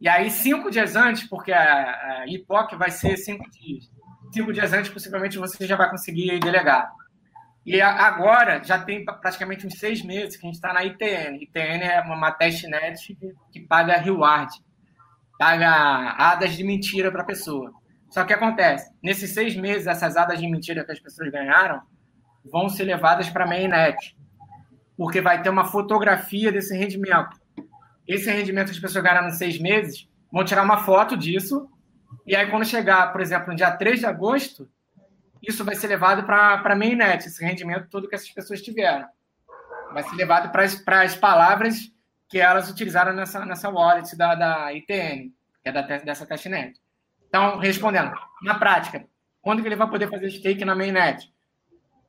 E 0.00 0.08
aí, 0.08 0.30
cinco 0.30 0.70
dias 0.70 0.94
antes, 0.94 1.26
porque 1.28 1.52
a, 1.52 2.20
a 2.20 2.26
IPOC 2.26 2.76
vai 2.76 2.90
ser 2.90 3.16
cinco 3.16 3.48
dias 3.50 3.90
cinco 4.32 4.52
dias 4.52 4.72
antes, 4.72 4.90
possivelmente 4.90 5.38
você 5.38 5.66
já 5.66 5.76
vai 5.76 5.90
conseguir 5.90 6.38
delegar. 6.40 6.90
E 7.66 7.80
agora 7.80 8.62
já 8.62 8.78
tem 8.78 9.04
praticamente 9.04 9.66
uns 9.66 9.78
seis 9.78 10.00
meses 10.00 10.36
que 10.36 10.46
a 10.46 10.48
gente 10.48 10.54
está 10.54 10.72
na 10.72 10.84
ITN. 10.84 11.42
ITN 11.42 11.82
é 11.82 12.00
uma 12.02 12.30
testnet 12.30 12.96
que 13.50 13.60
paga 13.60 13.96
reward, 13.96 14.52
paga 15.36 16.14
hadas 16.16 16.54
de 16.56 16.62
mentira 16.62 17.10
para 17.10 17.22
a 17.22 17.26
pessoa. 17.26 17.72
Só 18.08 18.24
que 18.24 18.32
acontece, 18.32 18.88
nesses 19.02 19.34
seis 19.34 19.56
meses, 19.56 19.88
essas 19.88 20.16
hadas 20.16 20.38
de 20.38 20.48
mentira 20.48 20.84
que 20.84 20.92
as 20.92 21.00
pessoas 21.00 21.28
ganharam 21.30 21.82
vão 22.44 22.68
ser 22.68 22.84
levadas 22.84 23.28
para 23.28 23.44
a 23.44 23.48
mainnet, 23.48 24.16
porque 24.96 25.20
vai 25.20 25.42
ter 25.42 25.50
uma 25.50 25.64
fotografia 25.64 26.52
desse 26.52 26.76
rendimento. 26.76 27.36
Esse 28.06 28.30
rendimento 28.30 28.66
que 28.66 28.76
as 28.76 28.78
pessoas 28.78 29.02
ganharam 29.02 29.26
nos 29.26 29.38
seis 29.38 29.58
meses, 29.58 30.08
vão 30.30 30.44
tirar 30.44 30.62
uma 30.62 30.84
foto 30.84 31.16
disso 31.16 31.68
e 32.26 32.34
aí, 32.34 32.50
quando 32.50 32.64
chegar, 32.64 33.12
por 33.12 33.20
exemplo, 33.20 33.48
no 33.48 33.54
dia 33.54 33.70
3 33.70 34.00
de 34.00 34.06
agosto, 34.06 34.68
isso 35.42 35.64
vai 35.64 35.74
ser 35.74 35.88
levado 35.88 36.24
para 36.24 36.54
a 36.54 36.76
mainnet, 36.76 37.26
esse 37.26 37.44
rendimento 37.44 37.88
todo 37.88 38.08
que 38.08 38.14
essas 38.14 38.30
pessoas 38.30 38.62
tiveram. 38.62 39.06
Vai 39.92 40.02
ser 40.02 40.16
levado 40.16 40.50
para 40.50 41.02
as 41.02 41.14
palavras 41.14 41.92
que 42.28 42.40
elas 42.40 42.70
utilizaram 42.70 43.12
nessa, 43.12 43.44
nessa 43.44 43.70
wallet 43.70 44.16
da, 44.16 44.34
da 44.34 44.72
ITN, 44.72 45.32
que 45.62 45.68
é 45.68 45.72
da, 45.72 45.82
dessa 45.82 46.26
testnet. 46.26 46.80
Então, 47.28 47.58
respondendo, 47.58 48.12
na 48.42 48.54
prática, 48.58 49.06
quando 49.40 49.62
que 49.62 49.68
ele 49.68 49.76
vai 49.76 49.88
poder 49.88 50.10
fazer 50.10 50.30
stake 50.30 50.64
na 50.64 50.74
mainnet? 50.74 51.32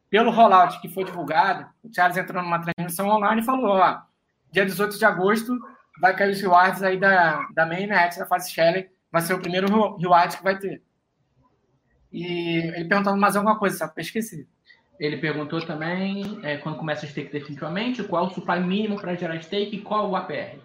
Pelo 0.10 0.32
rollout 0.32 0.80
que 0.80 0.90
foi 0.90 1.04
divulgado, 1.04 1.68
o 1.84 1.94
Charles 1.94 2.18
entrou 2.18 2.42
numa 2.42 2.62
transmissão 2.62 3.10
online 3.10 3.42
e 3.42 3.46
falou: 3.46 3.78
ó, 3.78 4.02
dia 4.52 4.66
18 4.66 4.98
de 4.98 5.06
agosto 5.06 5.58
vai 6.00 6.16
cair 6.16 6.32
os 6.32 6.42
rewards 6.42 6.82
aí 6.82 6.98
da, 6.98 7.46
da 7.54 7.66
main 7.66 7.92
X, 7.92 8.18
da 8.18 8.26
fase 8.26 8.52
Shelley. 8.52 8.90
Vai 9.12 9.22
ser 9.22 9.34
o 9.34 9.40
primeiro 9.40 9.98
reward 9.98 10.38
que 10.38 10.44
vai 10.44 10.58
ter. 10.58 10.82
E 12.12 12.26
ele 12.76 12.86
perguntando 12.86 13.17
mais 13.17 13.36
alguma 13.36 13.58
coisa, 13.58 13.88
que 13.88 14.00
eu 14.00 14.02
esqueci. 14.02 14.48
Ele 15.00 15.17
perguntou 15.17 15.63
também, 15.65 16.39
é, 16.43 16.58
quando 16.58 16.78
começa 16.78 17.06
o 17.06 17.10
stake 17.10 17.32
definitivamente, 17.32 18.04
qual 18.04 18.26
o 18.26 18.30
supply 18.30 18.60
mínimo 18.60 19.00
para 19.00 19.15
gerar 19.15 19.39
stake 19.41 19.76
e 19.76 19.82
qual 19.82 20.10
o 20.10 20.15
APR? 20.15 20.60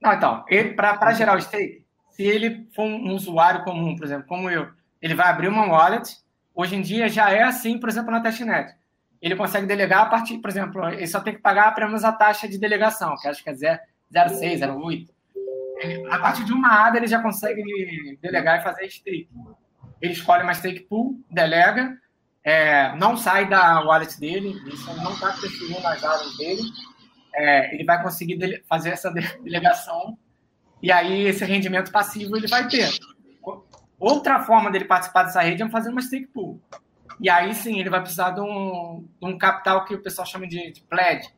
Não, 0.00 0.12
então, 0.12 0.44
para 0.76 1.12
gerar 1.12 1.36
o 1.36 1.40
stake, 1.40 1.84
se 2.10 2.22
ele 2.22 2.68
for 2.74 2.84
um 2.84 3.12
usuário 3.12 3.64
comum, 3.64 3.96
por 3.96 4.04
exemplo, 4.04 4.26
como 4.28 4.48
eu, 4.48 4.68
ele 5.02 5.14
vai 5.14 5.28
abrir 5.28 5.48
uma 5.48 5.66
wallet. 5.66 6.16
Hoje 6.54 6.76
em 6.76 6.82
dia 6.82 7.08
já 7.08 7.30
é 7.30 7.42
assim, 7.42 7.78
por 7.78 7.88
exemplo, 7.88 8.12
na 8.12 8.20
testnet. 8.20 8.74
Ele 9.20 9.34
consegue 9.34 9.66
delegar 9.66 10.02
a 10.02 10.06
partir, 10.06 10.38
por 10.38 10.48
exemplo, 10.48 10.88
ele 10.88 11.06
só 11.06 11.20
tem 11.20 11.34
que 11.34 11.40
pagar 11.40 11.68
apenas 11.68 12.04
a 12.04 12.12
taxa 12.12 12.46
de 12.46 12.58
delegação, 12.58 13.16
que 13.20 13.26
acho 13.26 13.42
que 13.42 13.50
é 13.50 13.54
0,6, 13.54 14.60
0,8. 14.60 15.08
A 16.10 16.18
partir 16.18 16.44
de 16.44 16.52
uma 16.52 16.86
ADA 16.86 16.98
ele 16.98 17.06
já 17.06 17.20
consegue 17.20 18.18
delegar 18.22 18.60
e 18.60 18.62
fazer 18.62 18.88
stake. 18.88 19.28
Ele 20.04 20.12
escolhe 20.12 20.42
uma 20.42 20.52
stake 20.52 20.80
pool, 20.80 21.18
delega, 21.30 21.96
é, 22.44 22.94
não 22.96 23.16
sai 23.16 23.48
da 23.48 23.80
wallet 23.80 24.20
dele, 24.20 24.50
isso 24.66 24.94
não 25.02 25.14
está 25.14 25.32
transferindo 25.32 25.86
as 25.86 26.04
áreas 26.04 26.36
dele. 26.36 26.60
É, 27.34 27.74
ele 27.74 27.84
vai 27.84 28.02
conseguir 28.02 28.62
fazer 28.68 28.90
essa 28.90 29.10
delegação 29.42 30.18
e 30.82 30.92
aí 30.92 31.22
esse 31.22 31.42
rendimento 31.46 31.90
passivo 31.90 32.36
ele 32.36 32.46
vai 32.46 32.68
ter. 32.68 32.90
Outra 33.98 34.42
forma 34.42 34.70
dele 34.70 34.84
participar 34.84 35.22
dessa 35.22 35.40
rede 35.40 35.62
é 35.62 35.70
fazer 35.70 35.88
uma 35.88 36.02
stake 36.02 36.26
pool. 36.26 36.60
E 37.18 37.30
aí 37.30 37.54
sim 37.54 37.80
ele 37.80 37.88
vai 37.88 38.02
precisar 38.02 38.32
de 38.32 38.42
um, 38.42 39.08
de 39.18 39.26
um 39.26 39.38
capital 39.38 39.86
que 39.86 39.94
o 39.94 40.02
pessoal 40.02 40.26
chama 40.26 40.46
de, 40.46 40.70
de 40.70 40.82
pledge, 40.82 41.30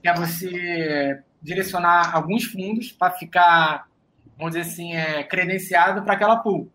que 0.00 0.08
é 0.08 0.14
você 0.14 1.20
direcionar 1.42 2.14
alguns 2.14 2.44
fundos 2.44 2.92
para 2.92 3.10
ficar, 3.10 3.88
vamos 4.36 4.54
dizer 4.54 4.70
assim, 4.70 4.94
é, 4.94 5.24
credenciado 5.24 6.04
para 6.04 6.14
aquela 6.14 6.36
pool. 6.36 6.70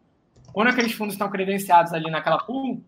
Quando 0.53 0.67
aqueles 0.67 0.93
fundos 0.93 1.15
estão 1.15 1.29
credenciados 1.29 1.91
ali 1.91 2.09
naquela 2.09 2.37
pool, 2.37 2.81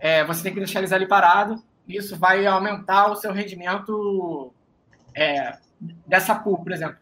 é, 0.00 0.24
você 0.24 0.42
tem 0.42 0.52
que 0.52 0.58
deixar 0.58 0.80
eles 0.80 0.92
ali 0.92 1.06
parados. 1.06 1.62
Isso 1.86 2.16
vai 2.16 2.46
aumentar 2.46 3.10
o 3.10 3.16
seu 3.16 3.32
rendimento 3.32 4.52
é, 5.14 5.58
dessa 6.06 6.34
pool, 6.34 6.58
por 6.58 6.72
exemplo. 6.72 6.96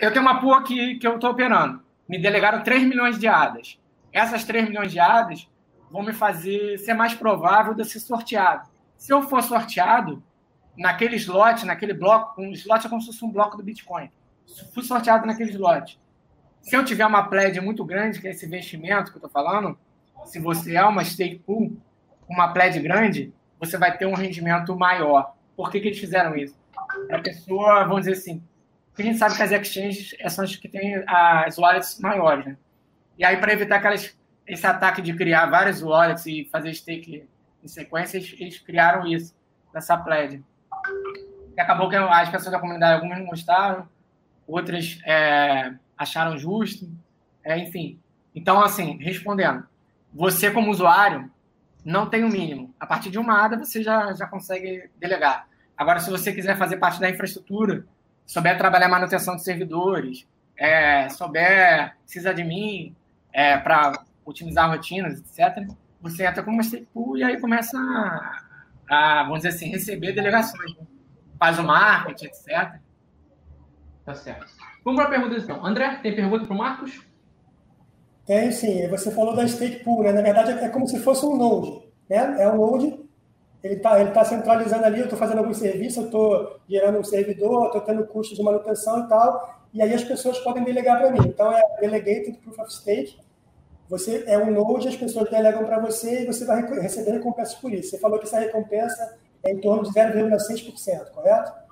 Eu 0.00 0.12
tenho 0.12 0.22
uma 0.22 0.40
pool 0.40 0.54
aqui 0.54 0.96
que 0.96 1.06
eu 1.06 1.14
estou 1.14 1.30
operando. 1.30 1.82
Me 2.08 2.18
delegaram 2.18 2.62
3 2.62 2.82
milhões 2.82 3.18
de 3.18 3.28
ADAs. 3.28 3.78
Essas 4.12 4.44
3 4.44 4.68
milhões 4.68 4.90
de 4.90 4.98
ADAs 4.98 5.48
vão 5.90 6.02
me 6.02 6.12
fazer 6.12 6.78
ser 6.78 6.94
mais 6.94 7.14
provável 7.14 7.72
de 7.72 7.84
ser 7.84 8.00
sorteado. 8.00 8.68
Se 8.96 9.12
eu 9.12 9.22
for 9.22 9.42
sorteado, 9.42 10.22
naquele 10.76 11.16
slot, 11.16 11.64
naquele 11.64 11.94
bloco, 11.94 12.40
um 12.40 12.50
slot 12.52 12.86
é 12.86 12.90
como 12.90 13.00
se 13.00 13.08
fosse 13.08 13.24
um 13.24 13.30
bloco 13.30 13.56
do 13.56 13.62
Bitcoin. 13.62 14.10
Se 14.46 14.64
fui 14.72 14.82
sorteado 14.82 15.26
naquele 15.26 15.50
slot. 15.50 16.00
Se 16.64 16.74
eu 16.74 16.84
tiver 16.84 17.04
uma 17.04 17.28
pledge 17.28 17.60
muito 17.60 17.84
grande, 17.84 18.20
que 18.20 18.26
é 18.26 18.30
esse 18.30 18.46
investimento 18.46 19.10
que 19.10 19.18
eu 19.18 19.26
estou 19.26 19.30
falando, 19.30 19.78
se 20.24 20.40
você 20.40 20.74
é 20.74 20.82
uma 20.82 21.04
stake 21.04 21.38
pool, 21.40 21.76
uma 22.26 22.52
pledge 22.54 22.80
grande, 22.80 23.34
você 23.60 23.76
vai 23.76 23.96
ter 23.96 24.06
um 24.06 24.14
rendimento 24.14 24.74
maior. 24.74 25.34
Por 25.54 25.70
que, 25.70 25.78
que 25.78 25.88
eles 25.88 25.98
fizeram 25.98 26.34
isso? 26.34 26.58
A 27.10 27.18
pessoa, 27.18 27.84
vamos 27.84 28.06
dizer 28.06 28.12
assim, 28.12 28.42
a 28.98 29.02
gente 29.02 29.18
sabe 29.18 29.36
que 29.36 29.42
as 29.42 29.52
exchanges 29.52 30.16
são 30.30 30.42
as 30.42 30.56
que 30.56 30.68
têm 30.68 31.04
as 31.06 31.58
wallets 31.58 32.00
maiores, 32.00 32.46
né? 32.46 32.56
E 33.18 33.24
aí, 33.24 33.36
para 33.36 33.52
evitar 33.52 33.76
aquelas, 33.76 34.16
esse 34.46 34.66
ataque 34.66 35.02
de 35.02 35.12
criar 35.14 35.46
várias 35.46 35.82
wallets 35.82 36.24
e 36.26 36.48
fazer 36.50 36.72
stake 36.72 37.28
em 37.62 37.68
sequência, 37.68 38.16
eles, 38.16 38.34
eles 38.40 38.58
criaram 38.58 39.06
isso, 39.06 39.34
nessa 39.72 39.98
pledge. 39.98 40.42
E 41.54 41.60
acabou 41.60 41.90
que 41.90 41.96
as 41.96 42.30
pessoas 42.30 42.52
da 42.52 42.58
comunidade, 42.58 42.94
algumas 42.94 43.18
não 43.18 43.26
gostaram, 43.26 43.86
outras 44.46 44.98
é, 45.04 45.74
acharam 45.96 46.38
justo, 46.38 46.90
é, 47.42 47.58
enfim. 47.58 47.98
Então, 48.34 48.60
assim, 48.62 48.98
respondendo, 48.98 49.66
você 50.12 50.50
como 50.50 50.70
usuário 50.70 51.30
não 51.84 52.08
tem 52.08 52.24
o 52.24 52.28
mínimo. 52.28 52.74
A 52.80 52.86
partir 52.86 53.10
de 53.10 53.18
uma 53.18 53.44
ADA 53.44 53.58
você 53.58 53.82
já, 53.82 54.12
já 54.14 54.26
consegue 54.26 54.90
delegar. 54.98 55.46
Agora, 55.76 56.00
se 56.00 56.10
você 56.10 56.32
quiser 56.32 56.56
fazer 56.56 56.78
parte 56.78 57.00
da 57.00 57.10
infraestrutura, 57.10 57.84
souber 58.24 58.56
trabalhar 58.56 58.88
manutenção 58.88 59.36
de 59.36 59.42
servidores, 59.42 60.26
é, 60.56 61.08
souber 61.10 61.96
mim 62.44 62.94
é, 63.32 63.58
para 63.58 64.04
otimizar 64.24 64.70
rotinas, 64.70 65.18
etc., 65.18 65.68
você 66.00 66.26
entra 66.26 66.42
como 66.42 66.60
pool 66.92 67.16
e 67.16 67.24
aí 67.24 67.40
começa 67.40 67.78
a, 67.78 68.42
a, 68.88 69.22
vamos 69.24 69.38
dizer 69.38 69.48
assim, 69.48 69.68
receber 69.70 70.12
delegações. 70.12 70.76
Né? 70.76 70.86
Faz 71.38 71.58
o 71.58 71.64
marketing, 71.64 72.26
etc. 72.26 72.78
Tá 74.04 74.14
certo. 74.14 74.46
Vamos 74.84 75.00
para 75.00 75.08
a 75.08 75.18
pergunta 75.18 75.40
então. 75.40 75.64
André, 75.64 75.98
tem 76.02 76.14
pergunta 76.14 76.44
para 76.44 76.54
o 76.54 76.58
Marcos? 76.58 77.02
Tem 78.26 78.52
sim. 78.52 78.86
Você 78.88 79.10
falou 79.10 79.34
da 79.34 79.46
stake 79.46 79.82
pool, 79.82 80.02
né? 80.02 80.12
Na 80.12 80.22
verdade, 80.22 80.52
é 80.52 80.68
como 80.68 80.86
se 80.86 80.98
fosse 81.00 81.24
um 81.24 81.36
node. 81.36 81.82
Né? 82.08 82.42
É 82.42 82.48
um 82.48 82.56
node 82.56 83.04
ele 83.64 83.76
está 83.76 83.98
ele 83.98 84.10
tá 84.10 84.22
centralizando 84.22 84.84
ali, 84.84 84.98
eu 84.98 85.04
estou 85.04 85.18
fazendo 85.18 85.38
algum 85.38 85.54
serviço, 85.54 86.00
eu 86.00 86.04
estou 86.04 86.60
gerando 86.68 86.98
um 86.98 87.04
servidor, 87.04 87.66
estou 87.66 87.80
tendo 87.80 88.06
custos 88.06 88.36
de 88.36 88.44
manutenção 88.44 89.06
e 89.06 89.08
tal, 89.08 89.58
e 89.72 89.80
aí 89.80 89.94
as 89.94 90.04
pessoas 90.04 90.38
podem 90.40 90.62
delegar 90.62 91.00
para 91.00 91.10
mim. 91.10 91.26
Então, 91.26 91.50
é 91.50 91.62
Delegated 91.80 92.36
Proof 92.42 92.58
of 92.58 92.70
Stake, 92.70 93.16
você 93.88 94.22
é 94.26 94.36
um 94.36 94.50
node, 94.50 94.86
as 94.86 94.96
pessoas 94.96 95.30
delegam 95.30 95.64
para 95.64 95.78
você 95.78 96.24
e 96.24 96.26
você 96.26 96.44
vai 96.44 96.62
receber 96.78 97.12
recompensas 97.12 97.54
por 97.54 97.72
isso. 97.72 97.90
Você 97.90 97.98
falou 97.98 98.18
que 98.18 98.26
essa 98.26 98.38
recompensa 98.38 99.16
é 99.42 99.52
em 99.52 99.58
torno 99.58 99.82
de 99.82 99.90
0,6%, 99.90 101.10
correto? 101.12 101.63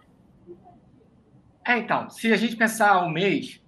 É, 1.64 1.78
então, 1.78 2.10
se 2.10 2.32
a 2.32 2.36
gente 2.36 2.56
pensar 2.56 3.04
um 3.04 3.10
mês, 3.10 3.60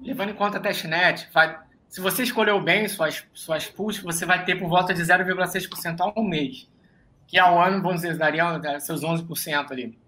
levando 0.00 0.30
em 0.30 0.34
conta 0.34 0.58
a 0.58 0.60
testnet, 0.60 1.28
vai, 1.32 1.58
se 1.88 2.00
você 2.00 2.22
escolheu 2.22 2.60
bem 2.60 2.88
suas, 2.88 3.24
suas 3.32 3.66
pools, 3.66 3.98
você 3.98 4.24
vai 4.24 4.44
ter 4.44 4.58
por 4.58 4.68
volta 4.68 4.94
de 4.94 5.02
0,6% 5.02 6.00
ao 6.00 6.22
mês 6.22 6.68
que 7.26 7.38
ao 7.38 7.60
ano, 7.60 7.82
vamos 7.82 8.02
dizer, 8.02 8.16
dariam 8.16 8.60
seus 8.80 9.02
11% 9.02 9.70
ali. 9.70 9.98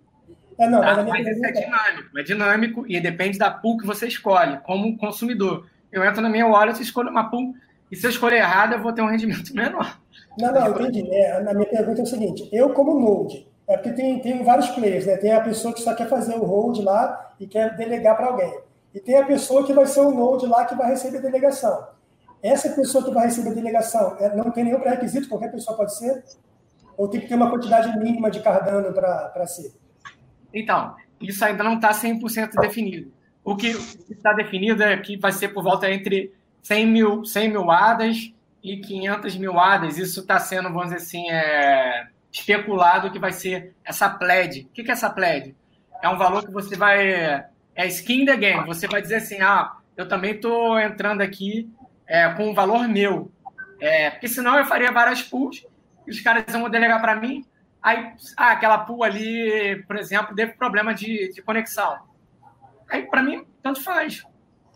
É, 0.59 0.69
não, 0.69 0.81
tá? 0.81 1.03
Mas 1.03 1.27
isso 1.27 1.45
é 1.45 1.53
dinâmico, 1.53 2.19
é 2.19 2.23
dinâmico 2.23 2.85
e 2.89 3.01
depende 3.01 3.39
da 3.39 3.51
pool 3.51 3.77
que 3.77 3.87
você 3.87 4.07
escolhe, 4.07 4.59
como 4.61 4.97
consumidor. 4.97 5.67
Eu 5.93 6.05
entro 6.05 6.23
na 6.23 6.29
minha 6.29 6.47
wallet 6.47 6.79
e 6.79 6.83
escolho 6.83 7.11
uma 7.11 7.29
pool, 7.29 7.55
e 7.91 7.97
se 7.97 8.07
eu 8.07 8.11
escolher 8.11 8.37
errado, 8.37 8.73
eu 8.73 8.83
vou 8.83 8.93
ter 8.93 9.03
um 9.03 9.09
rendimento 9.09 9.53
menor. 9.55 10.01
Não, 10.39 10.53
não, 10.53 10.71
entendi. 10.71 11.09
É, 11.11 11.37
a 11.37 11.55
minha 11.55 11.69
pergunta 11.69 12.01
é 12.01 12.05
o 12.05 12.07
seguinte: 12.07 12.49
eu, 12.53 12.71
como 12.71 12.99
node, 12.99 13.47
é 13.69 13.77
porque 13.77 13.93
tem, 13.93 14.21
tem 14.21 14.43
vários 14.43 14.69
players, 14.69 15.07
né? 15.07 15.17
Tem 15.17 15.33
a 15.33 15.41
pessoa 15.41 15.75
que 15.75 15.81
só 15.81 15.95
quer 15.95 16.09
fazer 16.09 16.35
o 16.35 16.45
hold 16.45 16.79
lá 16.79 17.26
e 17.39 17.47
quer 17.47 17.77
delegar 17.77 18.17
para 18.17 18.27
alguém. 18.27 18.61
E 18.95 19.01
tem 19.01 19.17
a 19.17 19.27
pessoa 19.27 19.65
que 19.65 19.73
vai 19.73 19.87
ser 19.87 20.01
o 20.01 20.11
node 20.11 20.47
lá 20.47 20.65
que 20.65 20.75
vai 20.75 20.89
receber 20.89 21.21
delegação. 21.21 21.87
Essa 22.43 22.71
pessoa 22.71 23.05
que 23.05 23.11
vai 23.11 23.27
receber 23.27 23.55
delegação 23.55 24.17
é, 24.19 24.35
não 24.35 24.51
tem 24.51 24.65
nenhum 24.65 24.81
pré-requisito, 24.81 25.29
qualquer 25.29 25.51
pessoa 25.51 25.77
pode 25.77 25.97
ser? 25.97 26.25
Ou 26.97 27.09
tem 27.09 27.21
que 27.21 27.29
ter 27.29 27.35
uma 27.35 27.51
quantidade 27.51 27.99
mínima 27.99 28.31
de 28.31 28.41
Cardano 28.41 28.93
para 28.93 29.47
ser? 29.47 29.75
Então, 30.53 30.95
isso 31.21 31.45
ainda 31.45 31.63
não 31.63 31.75
está 31.75 31.91
100% 31.91 32.61
definido. 32.61 33.13
O 33.45 33.55
que 33.57 33.69
está 34.11 34.33
definido 34.33 34.83
é 34.83 34.97
que 34.97 35.17
vai 35.17 35.33
ser 35.33 35.49
por 35.49 35.63
volta 35.63 35.91
entre 35.91 36.33
100 36.63 36.87
mil, 36.87 37.25
100 37.25 37.49
mil 37.51 37.71
ADAs 37.71 38.33
e 38.63 38.79
500 38.79 39.37
mil 39.37 39.59
ADAs. 39.59 39.99
Isso 39.99 40.21
está 40.21 40.39
sendo, 40.39 40.65
vamos 40.65 40.85
dizer 40.85 40.97
assim, 40.97 41.31
é, 41.31 42.09
especulado 42.33 43.11
que 43.11 43.19
vai 43.19 43.33
ser 43.33 43.75
essa 43.85 44.09
pledge. 44.09 44.63
O 44.63 44.73
que 44.73 44.83
é 44.89 44.93
essa 44.93 45.11
pledge? 45.11 45.55
É 46.03 46.09
um 46.09 46.19
valor 46.19 46.45
que 46.45 46.53
você 46.53 46.77
vai... 46.77 47.45
É 47.75 47.87
skin 47.89 48.25
the 48.25 48.37
game. 48.37 48.67
Você 48.67 48.87
vai 48.87 49.03
dizer 49.03 49.17
assim, 49.17 49.41
ah, 49.41 49.77
eu 49.97 50.09
também 50.09 50.33
estou 50.33 50.79
entrando 50.79 51.21
aqui 51.21 51.71
é, 52.07 52.29
com 52.31 52.49
um 52.49 52.55
valor 52.55 52.89
meu. 52.89 53.31
É, 53.81 54.11
porque 54.11 54.29
senão 54.29 54.57
eu 54.57 54.65
faria 54.65 54.91
várias 54.91 55.23
pools 55.23 55.67
os 56.09 56.21
caras 56.21 56.45
vão 56.51 56.71
delegar 56.71 57.01
para 57.01 57.17
mim. 57.17 57.45
Aí, 57.83 58.13
ah, 58.37 58.53
aquela 58.53 58.79
pool 58.79 59.05
ali, 59.05 59.83
por 59.87 59.97
exemplo, 59.97 60.35
teve 60.35 60.53
problema 60.55 60.95
de, 60.95 61.33
de 61.33 61.43
conexão. 61.43 61.99
Aí, 62.89 63.03
para 63.07 63.23
mim, 63.23 63.45
tanto 63.63 63.83
faz. 63.83 64.25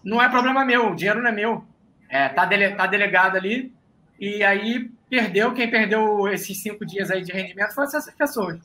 Não 0.05 0.23
é 0.23 0.29
problema 0.29 0.65
meu, 0.65 0.91
o 0.91 0.95
dinheiro 0.95 1.23
não 1.23 1.31
é 1.31 1.33
meu. 1.33 1.65
É, 2.09 2.29
tá, 2.29 2.45
dele, 2.45 2.75
tá 2.75 2.87
delegado 2.87 3.37
ali. 3.37 3.73
E 4.19 4.43
aí, 4.43 4.91
perdeu. 5.09 5.53
Quem 5.53 5.71
perdeu 5.71 6.29
esses 6.29 6.61
cinco 6.63 6.85
dias 6.85 7.11
aí 7.11 7.23
de 7.23 7.33
rendimento 7.33 7.75
foram 7.75 7.89
essas 7.89 8.13
pessoas. 8.15 8.59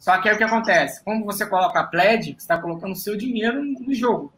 Só 0.00 0.18
que 0.18 0.30
aí 0.30 0.34
o 0.34 0.38
que 0.38 0.44
acontece? 0.44 1.04
Como 1.04 1.26
você 1.26 1.44
coloca 1.44 1.78
a 1.78 1.86
pledge, 1.86 2.32
você 2.32 2.38
está 2.38 2.58
colocando 2.58 2.92
o 2.92 2.96
seu 2.96 3.18
dinheiro 3.18 3.62
no 3.62 3.94
jogo. 3.94 4.32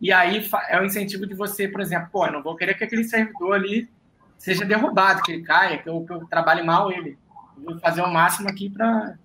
E 0.00 0.12
aí 0.12 0.44
é 0.68 0.80
o 0.80 0.84
incentivo 0.84 1.24
de 1.24 1.34
você, 1.34 1.68
por 1.68 1.80
exemplo, 1.80 2.08
pô, 2.10 2.26
eu 2.26 2.32
não 2.32 2.42
vou 2.42 2.56
querer 2.56 2.74
que 2.74 2.82
aquele 2.82 3.04
servidor 3.04 3.54
ali 3.54 3.88
seja 4.36 4.64
derrubado, 4.64 5.22
que 5.22 5.30
ele 5.32 5.42
caia, 5.44 5.78
que 5.78 5.88
eu, 5.88 6.04
que 6.04 6.12
eu 6.12 6.26
trabalhe 6.26 6.64
mal 6.64 6.90
ele. 6.90 7.16
Eu 7.56 7.64
vou 7.64 7.78
fazer 7.78 8.02
o 8.02 8.12
máximo 8.12 8.48
aqui 8.48 8.68
para 8.68 9.16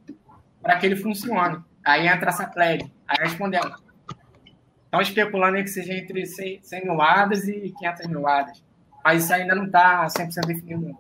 que 0.80 0.86
ele 0.86 0.96
funcione. 0.96 1.60
Aí 1.84 2.08
entra 2.08 2.30
essa 2.30 2.46
pledge. 2.46 2.94
Aí 3.08 3.18
respondendo. 3.20 3.76
Estão 4.86 5.02
especulando 5.02 5.58
aí 5.58 5.64
que 5.64 5.70
seja 5.70 5.94
entre 5.94 6.28
100, 6.28 6.62
100 6.62 6.84
mil 6.84 7.02
ADAs 7.02 7.48
e 7.48 7.74
500 7.80 8.06
mil 8.06 8.28
ADAs. 8.28 8.64
Mas 9.04 9.24
isso 9.24 9.34
ainda 9.34 9.56
não 9.56 9.66
está 9.66 10.06
100% 10.06 10.46
definido. 10.46 10.96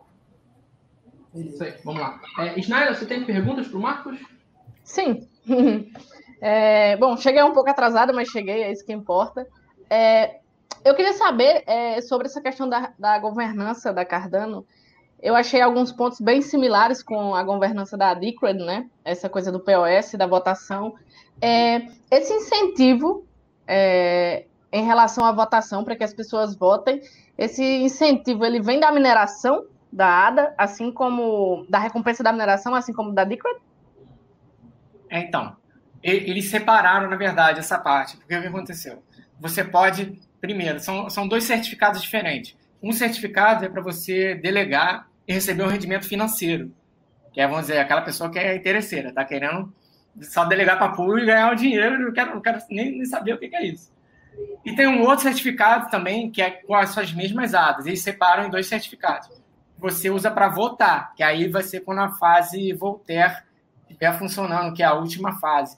Isso 1.36 1.63
aí, 1.63 1.75
vamos 1.86 2.01
lá. 2.01 2.19
É, 2.39 2.59
Snyder, 2.59 2.95
você 2.95 3.05
tem 3.05 3.23
perguntas 3.23 3.67
para 3.67 3.77
o 3.77 3.82
Marcos? 3.82 4.19
Sim. 4.92 5.28
É, 6.44 6.98
bom, 6.98 7.16
cheguei 7.18 7.44
um 7.44 7.54
pouco 7.54 7.70
atrasada, 7.70 8.12
mas 8.12 8.28
cheguei, 8.30 8.64
é 8.64 8.72
isso 8.72 8.84
que 8.84 8.92
importa. 8.92 9.46
É, 9.88 10.39
eu 10.84 10.96
queria 10.96 11.14
saber 11.14 11.64
é, 11.68 12.02
sobre 12.02 12.26
essa 12.26 12.42
questão 12.42 12.68
da, 12.68 12.92
da, 12.98 13.20
governança 13.20 13.94
da 13.94 14.04
Cardano. 14.04 14.66
Eu 15.22 15.36
achei 15.36 15.62
alguns 15.62 15.92
pontos 15.92 16.20
bem 16.20 16.42
similares 16.42 17.04
com 17.04 17.36
a 17.36 17.44
governança 17.44 17.96
da 17.96 18.16
Decred, 18.16 18.58
né? 18.58 18.89
Essa 19.06 19.30
coisa 19.30 19.52
do 19.52 19.60
POS, 19.60 20.14
da 20.18 20.26
votação. 20.26 20.96
É, 21.39 21.84
esse 22.10 22.34
incentivo 22.34 23.24
é, 23.68 24.46
em 24.72 24.84
relação 24.84 25.24
à 25.24 25.32
votação 25.32 25.84
para 25.84 25.96
que 25.96 26.04
as 26.04 26.12
pessoas 26.12 26.56
votem, 26.56 27.04
esse 27.38 27.64
incentivo 27.64 28.44
ele 28.44 28.60
vem 28.60 28.80
da 28.80 28.92
mineração 28.92 29.64
da 29.94 30.08
ADA, 30.26 30.56
assim 30.58 30.92
como 30.92 31.68
da 31.70 31.78
recompensa 31.78 32.24
da 32.24 32.32
mineração, 32.32 32.74
assim 32.74 32.94
como 32.94 33.14
da 33.14 33.24
Decred? 33.24 33.62
É, 35.12 35.20
então, 35.20 35.57
eles 36.01 36.49
separaram, 36.49 37.09
na 37.09 37.18
verdade, 37.18 37.59
essa 37.59 37.78
parte. 37.78 38.16
Porque 38.16 38.34
o 38.34 38.41
que 38.41 38.47
aconteceu? 38.47 39.03
Você 39.41 39.62
pode, 39.62 40.18
primeiro, 40.39 40.80
são, 40.80 41.09
são 41.09 41.28
dois 41.28 41.43
certificados 41.43 42.01
diferentes. 42.01 42.55
Um 42.82 42.93
certificado 42.93 43.66
é 43.66 43.70
para 43.70 43.82
você 43.82 44.34
delegar 44.36 45.07
e 45.28 45.34
receber 45.34 45.64
um 45.64 45.68
rendimento 45.68 46.07
financeiro. 46.07 46.74
Que 47.34 47.41
é, 47.41 47.47
vamos 47.47 47.68
dizer, 47.68 47.80
aquela 47.80 48.01
pessoa 48.01 48.32
que 48.32 48.39
é 48.39 48.55
interesseira, 48.55 49.09
está 49.09 49.26
querendo 49.26 49.72
só 50.22 50.45
delegar 50.45 50.78
para 50.78 50.93
pool 50.93 51.20
e 51.20 51.26
ganhar 51.26 51.51
o 51.51 51.55
dinheiro, 51.55 51.99
não 51.99 52.14
quero, 52.14 52.34
não 52.34 52.41
quero 52.41 52.59
nem, 52.70 52.91
nem 52.91 53.05
saber 53.05 53.34
o 53.34 53.38
que, 53.38 53.49
que 53.49 53.55
é 53.55 53.66
isso. 53.66 53.91
E 54.66 54.74
tem 54.74 54.88
um 54.88 55.01
outro 55.01 55.24
certificado 55.24 55.89
também, 55.89 56.32
que 56.32 56.41
é 56.41 56.51
com 56.51 56.74
as 56.74 56.89
suas 56.89 57.12
mesmas 57.12 57.53
ADAs. 57.53 57.86
Eles 57.86 58.01
separam 58.01 58.45
em 58.45 58.49
dois 58.49 58.66
certificados. 58.68 59.30
Você 59.78 60.09
usa 60.09 60.32
para 60.32 60.47
votar, 60.47 61.14
que 61.16 61.24
aí 61.24 61.49
vai 61.49 61.64
ser 61.64 61.82
quando 61.82 61.99
a 61.99 62.09
fase 62.09 62.72
Voltaire 62.74 63.51
estiver 63.92 64.18
funcionando, 64.18 64.74
que 64.74 64.84
é 64.84 64.86
a 64.86 64.94
última 64.94 65.39
fase 65.39 65.78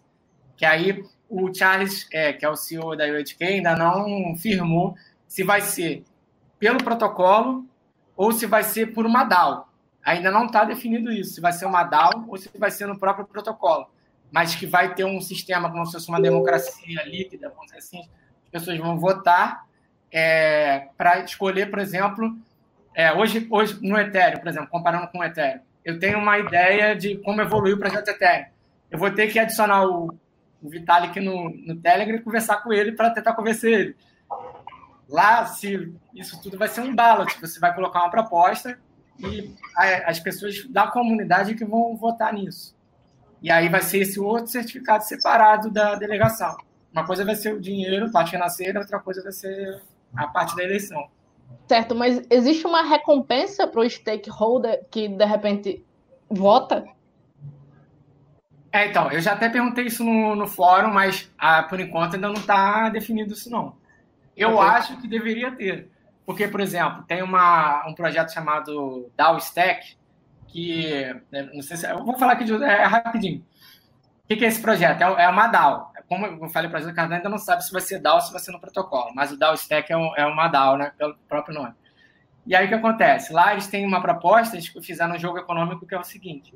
que 0.56 0.66
aí 0.66 1.04
o 1.30 1.54
Charles, 1.54 2.08
é, 2.12 2.34
que 2.34 2.46
é 2.46 2.50
o 2.50 2.56
CEO 2.56 2.96
da 2.96 3.06
UHK, 3.06 3.44
ainda 3.44 3.76
não 3.76 4.36
firmou 4.38 4.96
se 5.28 5.44
vai 5.44 5.62
ser 5.62 6.04
pelo 6.60 6.78
protocolo 6.78 7.66
ou 8.16 8.32
se 8.32 8.46
vai 8.46 8.64
ser 8.64 8.94
por 8.94 9.06
uma 9.06 9.24
DAO. 9.24 9.68
Ainda 10.04 10.30
não 10.30 10.46
está 10.46 10.64
definido 10.64 11.12
isso, 11.12 11.34
se 11.34 11.42
vai 11.42 11.52
ser 11.52 11.66
uma 11.66 11.84
DAO 11.84 12.26
ou 12.28 12.38
se 12.38 12.50
vai 12.58 12.70
ser 12.70 12.88
no 12.88 13.00
próprio 13.00 13.26
protocolo. 13.26 13.88
Mas 14.32 14.56
que 14.56 14.66
vai 14.66 14.94
ter 14.94 15.06
um 15.06 15.20
sistema 15.22 15.72
como 15.72 15.86
se 15.86 15.94
fosse 15.94 16.10
uma 16.10 16.22
democracia 16.22 17.04
líquida, 17.06 17.50
vamos 17.50 17.66
dizer 17.66 17.80
assim, 17.80 18.00
as 18.46 18.50
pessoas 18.50 18.78
vão 18.78 18.98
votar 18.98 19.66
é, 20.12 20.88
para 20.98 21.20
escolher, 21.20 21.70
por 21.70 21.80
exemplo, 21.80 22.38
é, 22.96 23.12
hoje, 23.12 23.48
hoje 23.50 23.80
no 23.82 23.98
Ethereum, 23.98 24.40
por 24.40 24.48
exemplo, 24.48 24.70
comparando 24.70 25.08
com 25.08 25.20
o 25.20 25.24
Ethereum, 25.24 25.62
eu 25.84 26.00
tenho 26.00 26.18
uma 26.18 26.40
ideia 26.40 26.96
de 26.96 27.18
como 27.18 27.42
evoluir 27.42 27.76
o 27.76 27.80
projeto 27.80 28.10
Ethereum. 28.10 28.46
Eu 28.90 29.00
vou 29.00 29.12
ter 29.12 29.32
que 29.32 29.40
adicionar 29.40 29.86
o, 29.86 30.14
Vitalik 30.62 31.20
no, 31.20 31.50
no 31.50 31.76
Telegram 31.76 32.16
e 32.16 32.22
conversar 32.22 32.58
com 32.58 32.72
ele 32.72 32.94
para 32.94 33.10
tentar 33.10 33.34
convencer 33.34 33.72
ele. 33.72 33.96
Lá, 35.10 35.46
se 35.46 35.94
isso 36.16 36.42
tudo 36.42 36.58
vai 36.58 36.68
ser 36.68 36.82
um 36.82 36.96
ballot, 36.96 37.40
você 37.42 37.60
vai 37.60 37.74
colocar 37.76 38.00
uma 38.00 38.10
proposta 38.10 38.80
e 39.20 39.54
as 40.06 40.20
pessoas 40.20 40.66
da 40.70 40.88
comunidade 40.88 41.56
que 41.56 41.66
vão 41.66 41.96
votar 41.96 42.34
nisso. 42.34 42.76
E 43.42 43.52
aí 43.52 43.68
vai 43.68 43.82
ser 43.82 44.00
esse 44.00 44.20
outro 44.20 44.48
certificado 44.48 45.04
separado 45.04 45.70
da 45.70 45.96
delegação. 45.96 46.56
Uma 46.92 47.06
coisa 47.06 47.26
vai 47.26 47.36
ser 47.36 47.54
o 47.54 47.60
dinheiro, 47.60 48.12
parte 48.12 48.32
financeira, 48.32 48.80
outra 48.80 49.00
coisa 49.00 49.22
vai 49.22 49.32
ser 49.32 49.82
a 50.16 50.28
parte 50.28 50.56
da 50.56 50.64
eleição. 50.64 51.10
Certo, 51.68 51.96
mas 51.96 52.22
existe 52.30 52.68
uma 52.68 52.84
recompensa 52.84 53.68
para 53.68 53.82
o 53.82 53.90
stakeholder 53.90 54.86
que 54.92 55.08
de 55.08 55.26
repente 55.26 55.86
vota? 56.30 56.86
É, 58.72 58.88
então, 58.88 59.12
eu 59.12 59.22
já 59.22 59.34
até 59.34 59.48
perguntei 59.50 59.86
isso 59.86 60.04
no, 60.04 60.36
no 60.36 60.48
fórum, 60.48 60.92
mas 60.92 61.32
ah, 61.38 61.62
por 61.62 61.80
enquanto 61.80 62.16
ainda 62.16 62.28
não 62.28 62.36
está 62.36 62.90
definido 62.90 63.34
isso, 63.34 63.50
não. 63.50 63.76
Eu 64.36 64.56
okay. 64.56 64.68
acho 64.68 64.98
que 65.00 65.08
deveria 65.08 65.56
ter. 65.56 65.90
Porque, 66.26 66.48
por 66.48 66.60
exemplo, 66.60 67.04
tem 67.04 67.22
uma, 67.22 67.88
um 67.88 67.94
projeto 67.94 68.34
chamado 68.34 69.12
DAO 69.16 69.38
Stack, 69.38 69.96
que. 70.48 71.06
Né, 71.32 71.50
não 71.54 71.62
sei 71.62 71.78
se. 71.78 71.86
Eu 71.90 72.04
vou 72.04 72.18
falar 72.18 72.34
aqui 72.34 72.46
de, 72.46 72.54
é, 72.64 72.84
rapidinho. 72.86 73.46
O 74.24 74.28
que, 74.28 74.38
que, 74.38 74.46
é 74.46 74.48
esse 74.48 74.62
projeto? 74.62 75.02
É, 75.02 75.26
é 75.26 75.30
uma 75.30 75.48
DAO. 75.48 75.93
Como 76.08 76.26
eu 76.26 76.50
falei 76.50 76.70
para 76.70 76.82
o 76.82 76.94
Cardano, 76.94 77.16
ainda 77.16 77.30
não 77.30 77.38
sabe 77.38 77.64
se 77.64 77.72
vai 77.72 77.82
ser 77.82 78.00
DAO 78.00 78.16
ou 78.16 78.22
se 78.22 78.32
vai 78.32 78.40
ser 78.40 78.52
no 78.52 78.60
protocolo. 78.60 79.14
Mas 79.16 79.32
o 79.32 79.38
DAO 79.38 79.54
Stack 79.56 79.92
é, 79.92 79.98
um, 79.98 80.16
é 80.16 80.26
uma 80.26 80.48
DAO, 80.48 80.78
né? 80.78 80.92
Pelo 80.98 81.16
próprio 81.28 81.56
nome. 81.56 81.74
E 82.46 82.56
aí 82.56 82.66
o 82.66 82.68
que 82.70 82.76
acontece? 82.76 83.32
Lá 83.32 83.54
eles 83.54 83.68
têm 83.68 83.86
uma 83.86 84.02
proposta, 84.02 84.56
eles 84.56 84.68
fizeram 84.68 85.16
um 85.16 85.20
jogo 85.20 85.38
econômico 85.38 85.86
que 85.86 85.96
é 85.96 86.00
o 86.00 86.04
seguinte: 86.04 86.54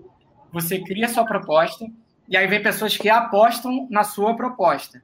você 0.51 0.79
cria 0.79 1.07
sua 1.07 1.25
proposta 1.25 1.87
e 2.27 2.35
aí 2.35 2.45
vem 2.47 2.61
pessoas 2.61 2.97
que 2.97 3.09
apostam 3.09 3.87
na 3.89 4.03
sua 4.03 4.35
proposta. 4.35 5.01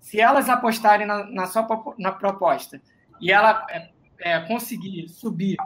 Se 0.00 0.20
elas 0.20 0.48
apostarem 0.48 1.06
na, 1.06 1.24
na 1.24 1.46
sua 1.46 1.66
na 1.98 2.12
proposta 2.12 2.80
e 3.20 3.32
ela 3.32 3.66
é, 3.70 3.90
é, 4.20 4.40
conseguir 4.40 5.08
subir 5.08 5.56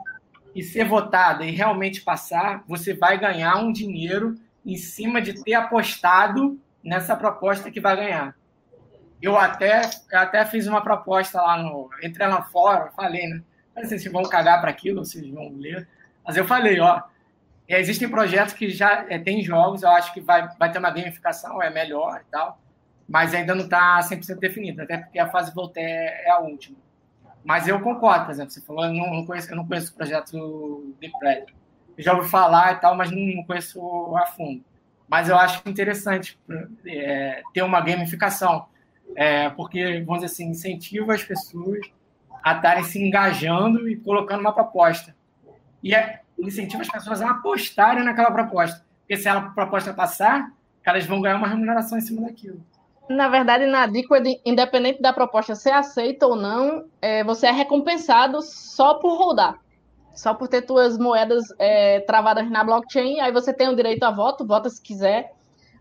e 0.54 0.62
ser 0.62 0.84
votada 0.84 1.44
e 1.44 1.50
realmente 1.50 2.02
passar, 2.02 2.62
você 2.66 2.94
vai 2.94 3.18
ganhar 3.18 3.56
um 3.56 3.72
dinheiro 3.72 4.36
em 4.64 4.76
cima 4.76 5.20
de 5.20 5.42
ter 5.42 5.54
apostado 5.54 6.60
nessa 6.84 7.16
proposta 7.16 7.70
que 7.70 7.80
vai 7.80 7.96
ganhar. 7.96 8.36
Eu 9.20 9.38
até, 9.38 9.82
eu 10.12 10.18
até 10.18 10.44
fiz 10.44 10.66
uma 10.66 10.82
proposta 10.82 11.40
lá 11.40 11.56
no. 11.56 11.88
Entrei 12.02 12.26
lá 12.28 12.42
fora, 12.42 12.90
falei, 12.90 13.26
né? 13.26 13.42
Não 13.74 13.84
sei 13.84 13.98
se 13.98 14.08
vão 14.08 14.22
cagar 14.22 14.60
para 14.60 14.70
aquilo, 14.70 15.04
se 15.04 15.30
vão 15.32 15.52
ler. 15.56 15.88
Mas 16.24 16.36
eu 16.36 16.46
falei, 16.46 16.78
ó, 16.80 17.02
é, 17.68 17.80
existem 17.80 18.08
projetos 18.08 18.54
que 18.54 18.68
já 18.70 19.06
é, 19.08 19.18
tem 19.18 19.42
jogos, 19.42 19.82
eu 19.82 19.90
acho 19.90 20.12
que 20.12 20.20
vai, 20.20 20.48
vai 20.58 20.70
ter 20.70 20.78
uma 20.78 20.90
gamificação, 20.90 21.62
é 21.62 21.70
melhor 21.70 22.20
e 22.20 22.30
tal, 22.30 22.58
mas 23.08 23.34
ainda 23.34 23.54
não 23.54 23.64
está 23.64 23.98
100% 24.00 24.38
definido, 24.38 24.82
até 24.82 24.98
porque 24.98 25.18
a 25.18 25.28
fase 25.28 25.54
Voltaire 25.54 26.12
é 26.24 26.30
a 26.30 26.38
última. 26.38 26.76
Mas 27.44 27.68
eu 27.68 27.80
concordo, 27.80 28.24
por 28.24 28.32
exemplo, 28.32 28.50
você 28.50 28.60
falou, 28.60 28.84
eu 28.86 28.92
não, 28.92 29.26
conheço, 29.26 29.50
eu 29.50 29.56
não 29.56 29.66
conheço 29.66 29.92
o 29.92 29.96
projeto 29.96 30.94
de 31.00 31.10
prédio. 31.18 31.54
Eu 31.96 32.02
já 32.02 32.14
ouvi 32.14 32.28
falar 32.28 32.72
e 32.72 32.76
tal, 32.76 32.96
mas 32.96 33.10
não 33.10 33.44
conheço 33.44 34.16
a 34.16 34.26
fundo. 34.26 34.64
Mas 35.08 35.28
eu 35.28 35.36
acho 35.36 35.62
interessante 35.66 36.38
é, 36.86 37.42
ter 37.52 37.62
uma 37.62 37.80
gamificação, 37.80 38.66
é, 39.14 39.50
porque, 39.50 40.02
vamos 40.06 40.22
dizer 40.22 40.32
assim, 40.32 40.50
incentiva 40.50 41.14
as 41.14 41.22
pessoas 41.22 41.80
a 42.42 42.56
estarem 42.56 42.84
se 42.84 43.02
engajando 43.02 43.88
e 43.88 43.96
colocando 43.96 44.40
uma 44.40 44.52
proposta. 44.52 45.14
E 45.82 45.94
é, 45.94 46.20
incentiva 46.38 46.82
as 46.82 46.88
pessoas 46.88 47.22
a 47.22 47.30
apostarem 47.30 48.04
naquela 48.04 48.30
proposta. 48.30 48.84
Porque 49.00 49.16
se 49.16 49.28
a 49.28 49.40
proposta 49.40 49.92
passar, 49.92 50.50
elas 50.84 51.06
vão 51.06 51.20
ganhar 51.20 51.36
uma 51.36 51.48
remuneração 51.48 51.98
em 51.98 52.00
cima 52.00 52.22
daquilo. 52.22 52.60
Na 53.08 53.28
verdade, 53.28 53.66
na 53.66 53.84
Liquid, 53.84 54.40
independente 54.44 55.02
da 55.02 55.12
proposta 55.12 55.54
ser 55.54 55.72
aceita 55.72 56.26
ou 56.26 56.36
não, 56.36 56.86
é, 57.02 57.22
você 57.22 57.46
é 57.46 57.50
recompensado 57.50 58.40
só 58.40 58.94
por 58.94 59.18
rodar. 59.18 59.58
Só 60.14 60.32
por 60.32 60.48
ter 60.48 60.66
suas 60.66 60.96
moedas 60.96 61.44
é, 61.58 62.00
travadas 62.00 62.48
na 62.50 62.62
blockchain, 62.62 63.20
aí 63.20 63.32
você 63.32 63.52
tem 63.52 63.68
o 63.68 63.76
direito 63.76 64.04
a 64.04 64.10
voto, 64.10 64.46
vota 64.46 64.70
se 64.70 64.80
quiser. 64.80 65.32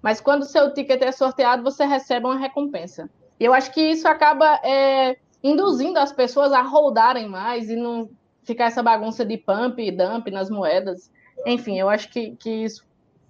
Mas 0.01 0.19
quando 0.19 0.43
seu 0.43 0.73
ticket 0.73 1.01
é 1.01 1.11
sorteado, 1.11 1.63
você 1.63 1.85
recebe 1.85 2.25
uma 2.25 2.37
recompensa. 2.37 3.09
E 3.39 3.45
eu 3.45 3.53
acho 3.53 3.71
que 3.71 3.81
isso 3.81 4.07
acaba 4.07 4.59
é, 4.63 5.17
induzindo 5.43 5.99
as 5.99 6.11
pessoas 6.11 6.51
a 6.51 6.61
rodarem 6.61 7.27
mais 7.27 7.69
e 7.69 7.75
não 7.75 8.09
ficar 8.43 8.65
essa 8.65 8.83
bagunça 8.83 9.25
de 9.25 9.37
pump 9.37 9.79
e 9.79 9.91
dump 9.91 10.29
nas 10.29 10.49
moedas. 10.49 11.11
Enfim, 11.45 11.79
eu 11.79 11.89
acho 11.89 12.09
que, 12.09 12.35
que 12.35 12.49
isso 12.49 12.83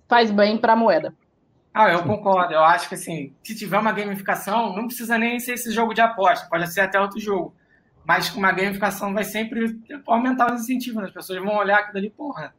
faz 0.07 0.31
bem 0.31 0.57
para 0.57 0.73
a 0.73 0.75
moeda. 0.75 1.13
Ah, 1.73 1.91
eu 1.91 2.03
concordo. 2.03 2.53
Eu 2.53 2.63
acho 2.63 2.87
que 2.87 2.95
assim, 2.95 3.33
se 3.43 3.55
tiver 3.55 3.79
uma 3.79 3.91
gamificação, 3.91 4.75
não 4.75 4.85
precisa 4.85 5.17
nem 5.17 5.39
ser 5.39 5.53
esse 5.53 5.71
jogo 5.71 5.93
de 5.93 6.01
aposta, 6.01 6.47
pode 6.47 6.71
ser 6.71 6.81
até 6.81 6.99
outro 6.99 7.19
jogo. 7.19 7.53
Mas 8.05 8.33
uma 8.35 8.51
gamificação 8.51 9.13
vai 9.13 9.23
sempre 9.23 9.79
aumentar 10.05 10.53
os 10.53 10.61
incentivos, 10.61 11.01
né? 11.01 11.07
as 11.07 11.13
pessoas 11.13 11.41
vão 11.41 11.55
olhar 11.55 11.79
aquilo 11.79 11.97
ali, 11.97 12.09
porra, 12.09 12.53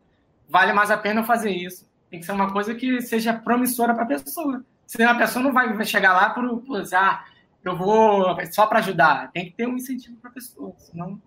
vale 0.49 0.73
mais 0.73 0.91
a 0.91 0.97
pena 0.97 1.23
fazer 1.23 1.51
isso. 1.51 1.87
Tem 2.11 2.21
que 2.21 2.27
ser 2.27 2.33
uma 2.33 2.53
coisa 2.53 2.75
que 2.75 3.01
seja 3.03 3.35
promissora 3.35 3.95
para 3.95 4.05
a 4.05 4.07
pessoa. 4.07 4.65
Senão 4.87 5.11
a 5.11 5.17
pessoa 5.17 5.43
não 5.43 5.53
vai 5.53 5.85
chegar 5.85 6.15
lá 6.15 6.31
por, 6.31 6.61
por 6.63 6.83
ah, 6.95 7.25
eu 7.63 7.77
vou 7.77 8.37
só 8.53 8.67
para 8.67 8.79
ajudar. 8.79 9.31
Tem 9.33 9.47
que 9.47 9.53
ter 9.53 9.67
um 9.67 9.77
incentivo 9.77 10.17
para 10.17 10.31
a 10.31 10.35
pessoa, 10.35 10.75
senão 10.79 11.21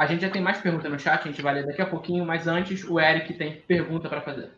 a 0.00 0.06
gente 0.06 0.22
já 0.22 0.30
tem 0.30 0.40
mais 0.40 0.56
perguntas 0.56 0.90
no 0.90 0.98
chat, 0.98 1.20
a 1.20 1.30
gente 1.30 1.42
vai 1.42 1.52
ler 1.52 1.66
daqui 1.66 1.82
a 1.82 1.86
pouquinho, 1.86 2.24
mas 2.24 2.46
antes 2.46 2.82
o 2.84 2.98
Eric 2.98 3.34
tem 3.34 3.60
pergunta 3.60 4.08
para 4.08 4.22
fazer. 4.22 4.50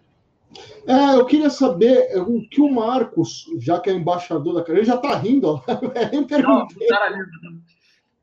É, 0.86 1.16
eu 1.16 1.26
queria 1.26 1.50
saber 1.50 2.16
o 2.16 2.48
que 2.48 2.60
o 2.60 2.70
Marcos, 2.70 3.46
já 3.58 3.80
que 3.80 3.90
é 3.90 3.92
embaixador 3.92 4.54
da 4.54 4.72
ele 4.72 4.84
já 4.84 4.94
está 4.94 5.16
rindo, 5.16 5.48
ó. 5.48 5.62
É, 5.96 6.08
nem 6.12 6.22
perguntei. 6.22 6.86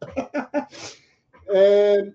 é, 1.47 2.11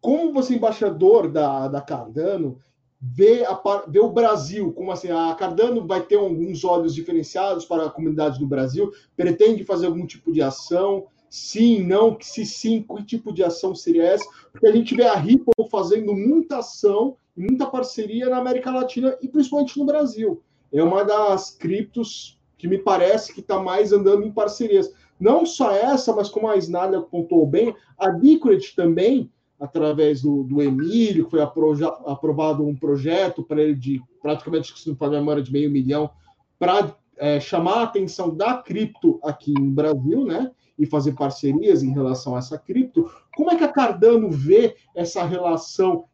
como 0.00 0.32
você, 0.32 0.54
embaixador 0.54 1.30
da, 1.30 1.68
da 1.68 1.80
Cardano, 1.80 2.58
vê, 3.00 3.44
a, 3.44 3.60
vê 3.88 4.00
o 4.00 4.10
Brasil, 4.10 4.72
como 4.72 4.92
assim, 4.92 5.10
a 5.10 5.34
Cardano 5.34 5.86
vai 5.86 6.02
ter 6.02 6.16
alguns 6.16 6.64
olhos 6.64 6.94
diferenciados 6.94 7.64
para 7.64 7.86
a 7.86 7.90
comunidade 7.90 8.38
do 8.38 8.46
Brasil, 8.46 8.92
pretende 9.16 9.64
fazer 9.64 9.86
algum 9.86 10.06
tipo 10.06 10.32
de 10.32 10.42
ação, 10.42 11.06
Sim, 11.30 11.84
não, 11.84 12.18
se 12.20 12.44
sim, 12.44 12.82
que 12.82 13.04
tipo 13.04 13.32
de 13.32 13.44
ação 13.44 13.72
seria 13.72 14.02
essa? 14.02 14.28
Porque 14.50 14.66
a 14.66 14.72
gente 14.72 14.96
vê 14.96 15.04
a 15.04 15.14
Ripple 15.14 15.68
fazendo 15.70 16.12
muita 16.12 16.58
ação, 16.58 17.16
muita 17.36 17.66
parceria 17.66 18.28
na 18.28 18.38
América 18.38 18.72
Latina 18.72 19.16
e 19.22 19.28
principalmente 19.28 19.78
no 19.78 19.86
Brasil. 19.86 20.42
é 20.72 20.82
uma 20.82 21.04
das 21.04 21.52
criptos 21.52 22.36
que 22.58 22.66
me 22.66 22.78
parece 22.78 23.32
que 23.32 23.38
está 23.40 23.62
mais 23.62 23.92
andando 23.92 24.24
em 24.24 24.32
parcerias. 24.32 24.92
Não 25.20 25.44
só 25.44 25.70
essa, 25.70 26.14
mas 26.16 26.30
como 26.30 26.48
a 26.48 26.56
Snalha 26.56 26.98
apontou 26.98 27.46
bem, 27.46 27.76
a 27.98 28.08
Liquid 28.08 28.74
também, 28.74 29.30
através 29.60 30.22
do, 30.22 30.42
do 30.44 30.62
Emílio, 30.62 31.28
foi 31.28 31.42
aprovado 31.42 32.66
um 32.66 32.74
projeto 32.74 33.42
para 33.42 33.62
ele 33.62 33.74
de 33.74 34.02
praticamente, 34.22 34.76
se 34.78 34.88
não 34.88 34.96
for 34.96 35.10
memória, 35.10 35.42
de 35.42 35.52
meio 35.52 35.70
milhão, 35.70 36.10
para 36.58 36.96
é, 37.18 37.38
chamar 37.38 37.74
a 37.74 37.82
atenção 37.82 38.34
da 38.34 38.54
cripto 38.54 39.20
aqui 39.22 39.52
no 39.52 39.70
Brasil, 39.70 40.24
né? 40.24 40.50
E 40.78 40.86
fazer 40.86 41.12
parcerias 41.12 41.82
em 41.82 41.92
relação 41.92 42.34
a 42.34 42.38
essa 42.38 42.58
cripto. 42.58 43.10
Como 43.36 43.50
é 43.50 43.56
que 43.56 43.64
a 43.64 43.68
Cardano 43.68 44.30
vê 44.30 44.74
essa 44.94 45.22
relação 45.24 46.04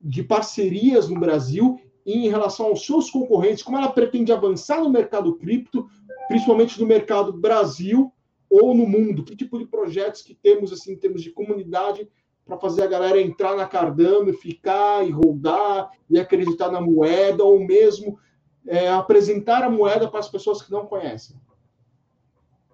de 0.00 0.22
parcerias 0.22 1.10
no 1.10 1.20
Brasil 1.20 1.78
em 2.06 2.30
relação 2.30 2.66
aos 2.66 2.86
seus 2.86 3.10
concorrentes, 3.10 3.62
como 3.62 3.76
ela 3.76 3.92
pretende 3.92 4.32
avançar 4.32 4.82
no 4.82 4.88
mercado 4.88 5.36
cripto, 5.36 5.86
principalmente 6.26 6.80
no 6.80 6.86
mercado 6.86 7.34
Brasil 7.34 8.10
ou 8.50 8.74
no 8.74 8.86
mundo? 8.86 9.24
Que 9.24 9.36
tipo 9.36 9.58
de 9.58 9.66
projetos 9.66 10.22
que 10.22 10.34
temos 10.34 10.72
assim 10.72 10.92
em 10.92 10.98
termos 10.98 11.22
de 11.22 11.30
comunidade 11.30 12.08
para 12.44 12.58
fazer 12.58 12.82
a 12.82 12.86
galera 12.86 13.20
entrar 13.20 13.54
na 13.54 13.66
Cardano, 13.66 14.32
ficar 14.32 15.06
e 15.06 15.10
rodar 15.10 15.90
e 16.08 16.18
acreditar 16.18 16.70
na 16.70 16.80
moeda 16.80 17.44
ou 17.44 17.60
mesmo 17.64 18.18
é, 18.66 18.88
apresentar 18.88 19.62
a 19.62 19.70
moeda 19.70 20.08
para 20.08 20.20
as 20.20 20.28
pessoas 20.28 20.62
que 20.62 20.72
não 20.72 20.86
conhecem? 20.86 21.36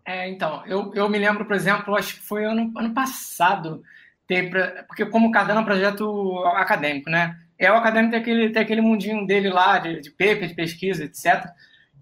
É, 0.07 0.29
então, 0.29 0.63
eu, 0.67 0.93
eu 0.95 1.09
me 1.09 1.19
lembro, 1.19 1.47
por 1.47 1.57
exemplo, 1.57 1.97
acho 1.97 2.17
que 2.17 2.27
foi 2.27 2.45
ano, 2.45 2.73
ano 2.77 2.93
passado, 2.93 3.83
ter, 4.27 4.51
porque 4.87 5.07
como 5.07 5.31
Cardano 5.33 5.61
é 5.61 5.63
um 5.63 5.67
projeto 5.67 6.39
acadêmico, 6.57 7.11
né? 7.11 7.39
É 7.59 7.71
o 7.71 7.77
acadêmico 7.77 8.13
tem 8.13 8.21
aquele, 8.21 8.51
tem 8.51 8.63
aquele 8.63 8.81
mundinho 8.81 9.27
dele 9.27 9.49
lá, 9.49 9.79
de, 9.79 10.01
de 10.01 10.11
paper, 10.11 10.49
de 10.49 10.55
pesquisa, 10.55 11.05
etc. 11.05 11.47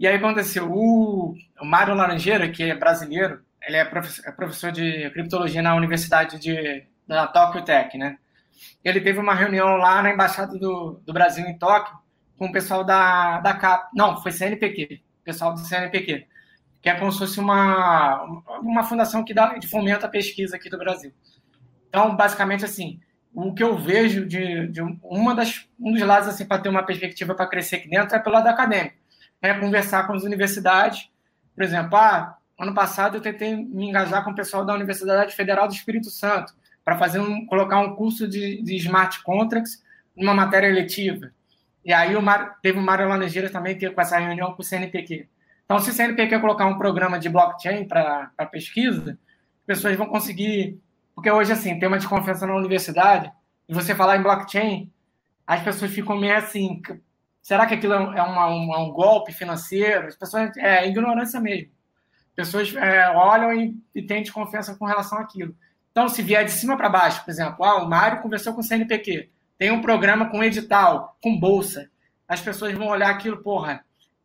E 0.00 0.06
aí 0.06 0.16
aconteceu, 0.16 0.70
o, 0.70 1.34
o 1.60 1.64
Mário 1.64 1.94
Laranjeira, 1.94 2.50
que 2.50 2.62
é 2.64 2.74
brasileiro, 2.74 3.40
ele 3.66 3.76
é 3.76 3.84
professor, 3.84 4.28
é 4.28 4.32
professor 4.32 4.72
de 4.72 5.10
criptologia 5.10 5.62
na 5.62 5.74
Universidade 5.74 6.38
de, 6.38 6.84
da 7.06 7.26
Tokyo 7.26 7.62
Tech, 7.62 7.96
né? 7.96 8.18
Ele 8.84 9.00
teve 9.00 9.18
uma 9.18 9.34
reunião 9.34 9.76
lá 9.76 10.02
na 10.02 10.10
Embaixada 10.10 10.58
do, 10.58 11.00
do 11.04 11.12
Brasil 11.12 11.46
em 11.46 11.58
Tóquio 11.58 11.96
com 12.38 12.46
o 12.46 12.52
pessoal 12.52 12.82
da, 12.82 13.40
da 13.40 13.54
CAP, 13.54 13.90
não, 13.94 14.20
foi 14.20 14.32
CNPq, 14.32 15.00
pessoal 15.24 15.54
do 15.54 15.60
CNPq, 15.60 16.26
que 16.80 16.88
é 16.88 16.94
como 16.94 17.12
se 17.12 17.18
fosse 17.18 17.38
uma, 17.38 18.22
uma 18.60 18.82
fundação 18.82 19.24
que 19.24 19.32
dá, 19.32 19.54
fomenta 19.70 20.06
a 20.06 20.10
pesquisa 20.10 20.56
aqui 20.56 20.68
do 20.68 20.78
Brasil. 20.78 21.12
Então, 21.88 22.16
basicamente, 22.16 22.64
assim, 22.64 22.98
o 23.34 23.54
que 23.54 23.62
eu 23.62 23.78
vejo 23.78 24.26
de, 24.26 24.66
de 24.68 24.80
uma 25.02 25.34
das, 25.34 25.68
um 25.78 25.92
dos 25.92 26.02
lados 26.02 26.28
assim, 26.28 26.44
para 26.44 26.60
ter 26.60 26.68
uma 26.68 26.82
perspectiva 26.82 27.34
para 27.34 27.46
crescer 27.46 27.76
aqui 27.76 27.88
dentro 27.88 28.16
é 28.16 28.18
pelo 28.18 28.34
lado 28.34 28.48
acadêmico. 28.48 28.96
Né? 29.40 29.54
Conversar 29.58 30.06
com 30.06 30.12
as 30.12 30.22
universidades. 30.22 31.08
Por 31.54 31.62
exemplo, 31.62 31.96
ah, 31.96 32.36
ano 32.62 32.74
passado 32.74 33.16
eu 33.16 33.20
tentei 33.20 33.54
me 33.56 33.88
engajar 33.88 34.24
com 34.24 34.30
o 34.30 34.34
pessoal 34.34 34.64
da 34.64 34.74
Universidade 34.74 35.34
Federal 35.34 35.66
do 35.66 35.74
Espírito 35.74 36.10
Santo 36.10 36.54
para 36.84 36.98
fazer 36.98 37.20
um, 37.20 37.46
colocar 37.46 37.78
um 37.80 37.94
curso 37.94 38.26
de, 38.28 38.62
de 38.62 38.76
smart 38.76 39.22
contracts 39.22 39.82
numa 40.16 40.34
matéria 40.34 40.68
eletiva. 40.68 41.30
E 41.84 41.92
aí 41.92 42.14
o 42.14 42.22
Mar, 42.22 42.58
teve 42.62 42.78
o 42.78 42.82
Mário 42.82 43.08
Laranjeira 43.08 43.50
também 43.50 43.76
que 43.76 43.90
com 43.90 44.00
essa 44.00 44.18
reunião 44.18 44.52
com 44.52 44.62
o 44.62 44.64
CNPq. 44.64 45.28
Então, 45.64 45.78
se 45.78 45.90
o 45.90 45.92
CNPq 45.92 46.38
colocar 46.38 46.66
um 46.66 46.78
programa 46.78 47.18
de 47.18 47.28
blockchain 47.28 47.86
para 47.86 48.30
pesquisa, 48.50 49.18
as 49.60 49.66
pessoas 49.66 49.96
vão 49.96 50.06
conseguir 50.06 50.78
porque 51.14 51.30
hoje, 51.30 51.52
assim, 51.52 51.78
tem 51.78 51.88
uma 51.88 51.98
desconfiança 51.98 52.46
na 52.46 52.56
universidade, 52.56 53.30
e 53.68 53.74
você 53.74 53.94
falar 53.94 54.16
em 54.16 54.22
blockchain, 54.22 54.90
as 55.46 55.62
pessoas 55.62 55.90
ficam 55.92 56.18
meio 56.18 56.36
assim, 56.36 56.80
será 57.40 57.66
que 57.66 57.74
aquilo 57.74 57.94
é, 57.94 58.22
uma, 58.22 58.46
uma, 58.46 58.78
um 58.78 58.90
golpe 58.90 59.32
financeiro? 59.32 60.08
As 60.08 60.16
pessoas, 60.16 60.56
é 60.56 60.88
ignorância 60.88 61.40
mesmo. 61.40 61.70
Pessoas 62.34 62.74
é, 62.74 63.10
olham 63.10 63.52
e, 63.52 63.76
e 63.94 64.02
têm 64.02 64.22
desconfiança 64.22 64.74
com 64.74 64.86
relação 64.86 65.18
àquilo. 65.18 65.54
Então, 65.90 66.08
se 66.08 66.22
vier 66.22 66.44
de 66.44 66.50
cima 66.50 66.76
para 66.76 66.88
baixo, 66.88 67.24
por 67.24 67.30
exemplo, 67.30 67.64
ah, 67.64 67.82
o 67.82 67.88
Mário 67.88 68.22
conversou 68.22 68.54
com 68.54 68.60
o 68.60 68.64
CNPq, 68.64 69.28
tem 69.58 69.70
um 69.70 69.82
programa 69.82 70.30
com 70.30 70.42
edital, 70.42 71.16
com 71.22 71.38
bolsa, 71.38 71.90
as 72.26 72.40
pessoas 72.40 72.72
vão 72.72 72.88
olhar 72.88 73.10
aquilo, 73.10 73.42
porra, 73.42 73.84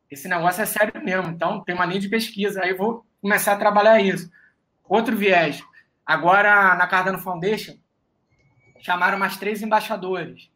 esse 0.09 0.29
negócio 0.29 0.61
é 0.61 0.65
sério 0.65 1.03
mesmo, 1.03 1.29
então 1.31 1.61
tem 1.61 1.75
uma 1.75 1.85
linha 1.85 1.99
de 1.99 2.07
pesquisa, 2.07 2.63
aí 2.63 2.69
eu 2.69 2.77
vou 2.77 3.05
começar 3.21 3.53
a 3.53 3.57
trabalhar 3.57 3.99
isso. 3.99 4.31
Outro 4.87 5.17
viés, 5.17 5.61
Agora, 6.07 6.73
na 6.75 6.87
Cardano 6.87 7.19
Foundation, 7.19 7.75
chamaram 8.79 9.19
mais 9.19 9.35
três 9.35 9.61
embaixadores. 9.61 10.49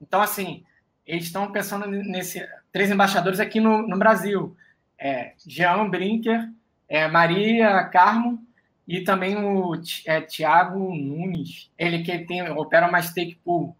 Então, 0.00 0.22
assim, 0.22 0.64
eles 1.06 1.24
estão 1.24 1.52
pensando 1.52 1.86
nesse 1.86 2.42
três 2.72 2.90
embaixadores 2.90 3.38
aqui 3.38 3.60
no, 3.60 3.86
no 3.86 3.98
Brasil. 3.98 4.56
É, 4.98 5.34
Jean 5.46 5.90
Brinker, 5.90 6.48
é, 6.94 7.08
Maria 7.08 7.84
Carmo 7.84 8.38
e 8.86 9.00
também 9.00 9.36
o 9.36 9.74
é, 10.06 10.20
Tiago 10.20 10.94
Nunes, 10.94 11.70
ele 11.78 12.02
que 12.02 12.18
tem, 12.20 12.48
opera 12.50 12.88
uma 12.88 13.02
stake 13.02 13.38
pool. 13.44 13.74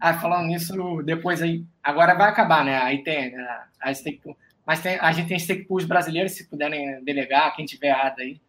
Ah, 0.00 0.14
falando 0.14 0.46
nisso, 0.46 1.02
depois 1.02 1.40
aí, 1.40 1.64
agora 1.82 2.14
vai 2.14 2.28
acabar, 2.28 2.64
né? 2.64 2.76
Aí 2.82 3.02
tem 3.02 3.34
a, 3.36 3.64
a 3.80 3.94
stake 3.94 4.20
pool. 4.20 4.36
Mas 4.66 4.80
tem, 4.80 4.98
a 4.98 5.12
gente 5.12 5.28
tem 5.28 5.38
stake 5.38 5.64
pools 5.64 5.84
brasileiros, 5.84 6.32
se 6.32 6.48
puderem 6.48 7.02
delegar, 7.04 7.54
quem 7.54 7.64
tiver 7.64 7.88
errado 7.88 8.20
aí 8.20 8.40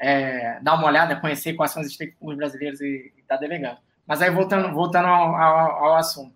é, 0.00 0.58
dar 0.62 0.74
uma 0.74 0.86
olhada, 0.86 1.20
conhecer 1.20 1.52
quais 1.52 1.72
são 1.72 1.82
os 1.82 1.92
stakeholders 1.92 2.38
brasileiros 2.38 2.80
e 2.80 3.12
estar 3.18 3.34
tá 3.34 3.40
delegando. 3.40 3.76
Mas 4.06 4.22
aí, 4.22 4.30
voltando, 4.30 4.72
voltando 4.72 5.06
ao, 5.06 5.36
ao, 5.36 5.84
ao 5.84 5.96
assunto. 5.96 6.34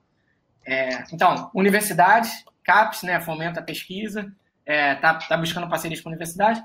É, 0.66 1.02
então, 1.12 1.50
universidades, 1.54 2.44
CAPES, 2.62 3.02
né, 3.02 3.20
fomenta 3.20 3.60
a 3.60 3.62
pesquisa, 3.62 4.32
está 4.66 4.72
é, 4.72 4.94
tá, 4.94 5.14
tá 5.14 5.36
buscando 5.36 5.68
parcerias 5.68 6.00
com 6.00 6.10
universidades. 6.10 6.62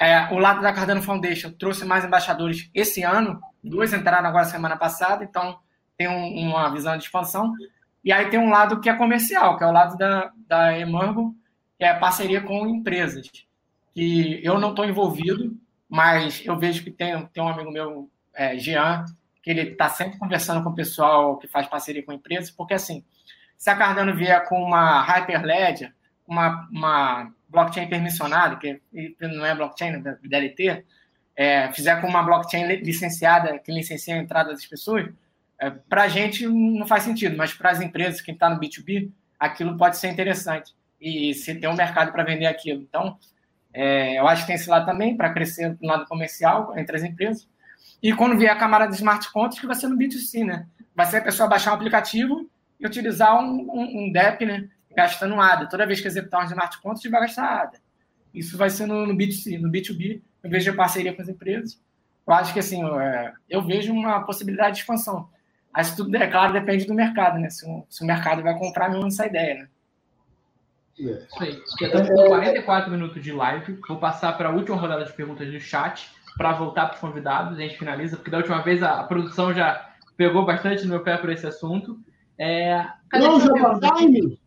É, 0.00 0.32
o 0.32 0.38
lado 0.38 0.62
da 0.62 0.72
Cardano 0.72 1.02
Foundation 1.02 1.52
trouxe 1.52 1.84
mais 1.84 2.06
embaixadores 2.06 2.70
esse 2.74 3.02
ano, 3.02 3.38
dois 3.62 3.92
entraram 3.92 4.26
agora 4.26 4.46
semana 4.46 4.74
passada, 4.74 5.22
então 5.22 5.58
tem 5.94 6.08
um, 6.08 6.48
uma 6.48 6.70
visão 6.72 6.96
de 6.96 7.04
expansão. 7.04 7.52
E 8.02 8.10
aí 8.10 8.30
tem 8.30 8.40
um 8.40 8.48
lado 8.48 8.80
que 8.80 8.88
é 8.88 8.94
comercial, 8.94 9.58
que 9.58 9.64
é 9.64 9.66
o 9.66 9.72
lado 9.72 9.98
da, 9.98 10.32
da 10.48 10.78
Emergo, 10.78 11.36
que 11.78 11.84
é 11.84 11.92
parceria 11.92 12.40
com 12.40 12.66
empresas. 12.66 13.30
Que 13.92 14.40
eu 14.42 14.58
não 14.58 14.70
estou 14.70 14.86
envolvido, 14.86 15.54
mas 15.86 16.42
eu 16.46 16.58
vejo 16.58 16.82
que 16.82 16.90
tem, 16.90 17.26
tem 17.26 17.42
um 17.42 17.48
amigo 17.48 17.70
meu, 17.70 18.10
é, 18.32 18.56
Jean, 18.56 19.04
que 19.42 19.50
ele 19.50 19.72
está 19.72 19.90
sempre 19.90 20.18
conversando 20.18 20.64
com 20.64 20.70
o 20.70 20.74
pessoal 20.74 21.36
que 21.36 21.46
faz 21.46 21.66
parceria 21.66 22.02
com 22.02 22.12
empresas, 22.12 22.50
porque 22.50 22.72
assim, 22.72 23.04
se 23.58 23.68
a 23.68 23.76
Cardano 23.76 24.16
vier 24.16 24.48
com 24.48 24.62
uma 24.62 25.02
Hyperledger, 25.02 25.94
uma, 26.26 26.66
uma 26.72 27.32
blockchain 27.50 27.88
permissionada, 27.88 28.56
que 28.56 28.80
não 29.20 29.44
é 29.44 29.54
blockchain, 29.54 30.02
é 30.04 30.16
DLT, 30.22 30.84
é, 31.36 31.72
fizer 31.72 32.00
com 32.00 32.06
uma 32.06 32.22
blockchain 32.22 32.66
licenciada, 32.76 33.58
que 33.58 33.72
licencia 33.72 34.14
a 34.14 34.18
entrada 34.18 34.50
das 34.50 34.64
pessoas, 34.66 35.08
é, 35.60 35.70
para 35.70 36.04
a 36.04 36.08
gente 36.08 36.46
não 36.46 36.86
faz 36.86 37.02
sentido, 37.02 37.36
mas 37.36 37.52
para 37.52 37.70
as 37.70 37.80
empresas, 37.80 38.20
quem 38.20 38.34
está 38.34 38.48
no 38.48 38.58
B2B, 38.58 39.10
aquilo 39.38 39.76
pode 39.76 39.96
ser 39.98 40.08
interessante. 40.08 40.74
E 41.00 41.34
se 41.34 41.54
tem 41.54 41.68
um 41.68 41.74
mercado 41.74 42.12
para 42.12 42.24
vender 42.24 42.46
aquilo. 42.46 42.82
Então, 42.82 43.18
é, 43.72 44.18
eu 44.18 44.26
acho 44.28 44.42
que 44.42 44.48
tem 44.48 44.56
esse 44.56 44.68
lado 44.68 44.86
também, 44.86 45.16
para 45.16 45.32
crescer 45.32 45.76
no 45.80 45.88
lado 45.88 46.06
comercial 46.06 46.76
entre 46.78 46.96
as 46.96 47.02
empresas. 47.02 47.48
E 48.02 48.12
quando 48.14 48.38
vier 48.38 48.50
a 48.50 48.56
camada 48.56 48.86
de 48.86 48.94
smart 48.94 49.30
contracts, 49.32 49.60
que 49.60 49.66
vai 49.66 49.76
ser 49.76 49.88
no 49.88 49.96
B2C, 49.96 50.44
né? 50.44 50.66
Vai 50.94 51.06
ser 51.06 51.18
a 51.18 51.22
pessoa 51.22 51.48
baixar 51.48 51.72
um 51.72 51.74
aplicativo 51.74 52.50
e 52.78 52.86
utilizar 52.86 53.38
um, 53.38 53.66
um, 53.70 54.04
um 54.04 54.12
DEP, 54.12 54.46
né? 54.46 54.68
Gastando 54.94 55.40
ADA. 55.40 55.68
Toda 55.68 55.86
vez 55.86 56.00
que 56.00 56.08
executar 56.08 56.42
um 56.42 56.46
smart 56.46 56.80
contract, 56.80 57.08
vai 57.08 57.20
gastar 57.22 57.62
ADA. 57.62 57.78
Isso 58.34 58.56
vai 58.56 58.70
ser 58.70 58.86
no, 58.86 59.06
no 59.06 59.14
B2C. 59.14 59.60
No 59.60 59.70
B2B, 59.70 60.22
eu 60.42 60.50
vejo 60.50 60.74
parceria 60.76 61.14
com 61.14 61.22
as 61.22 61.28
empresas. 61.28 61.80
Eu 62.26 62.34
acho 62.34 62.52
que, 62.52 62.60
assim, 62.60 62.84
é, 63.00 63.32
eu 63.48 63.62
vejo 63.62 63.92
uma 63.92 64.24
possibilidade 64.24 64.76
de 64.76 64.80
expansão. 64.82 65.28
Mas 65.72 65.94
tudo, 65.94 66.14
é 66.16 66.26
claro, 66.26 66.52
depende 66.52 66.84
do 66.84 66.94
mercado, 66.94 67.38
né? 67.38 67.48
Se 67.50 67.68
o, 67.68 67.84
se 67.88 68.02
o 68.02 68.06
mercado 68.06 68.42
vai 68.42 68.58
comprar 68.58 68.88
mesmo 68.88 69.06
essa 69.06 69.26
ideia, 69.26 69.54
né? 69.54 69.68
É. 70.98 71.02
Isso 71.02 71.42
aí. 71.42 71.62
Estamos 71.80 72.08
com 72.08 72.26
44 72.26 72.90
minutos 72.90 73.22
de 73.22 73.32
live. 73.32 73.78
Vou 73.88 73.98
passar 73.98 74.36
para 74.36 74.48
a 74.48 74.52
última 74.52 74.76
rodada 74.76 75.04
de 75.04 75.12
perguntas 75.12 75.50
do 75.50 75.60
chat 75.60 76.10
para 76.36 76.52
voltar 76.52 76.86
para 76.86 76.94
os 76.94 77.00
convidados. 77.00 77.58
A 77.58 77.60
gente 77.60 77.78
finaliza, 77.78 78.16
porque 78.16 78.30
da 78.30 78.38
última 78.38 78.62
vez 78.62 78.82
a, 78.82 79.02
produção 79.04 79.54
já 79.54 79.90
pegou 80.16 80.44
bastante 80.44 80.82
no 80.82 80.90
meu 80.90 81.02
pé 81.02 81.16
por 81.16 81.30
esse 81.30 81.46
assunto. 81.46 81.98
É, 82.38 82.86
Não, 83.12 83.40
já 83.40 83.78
tá 83.78 83.94
time! 83.96 84.39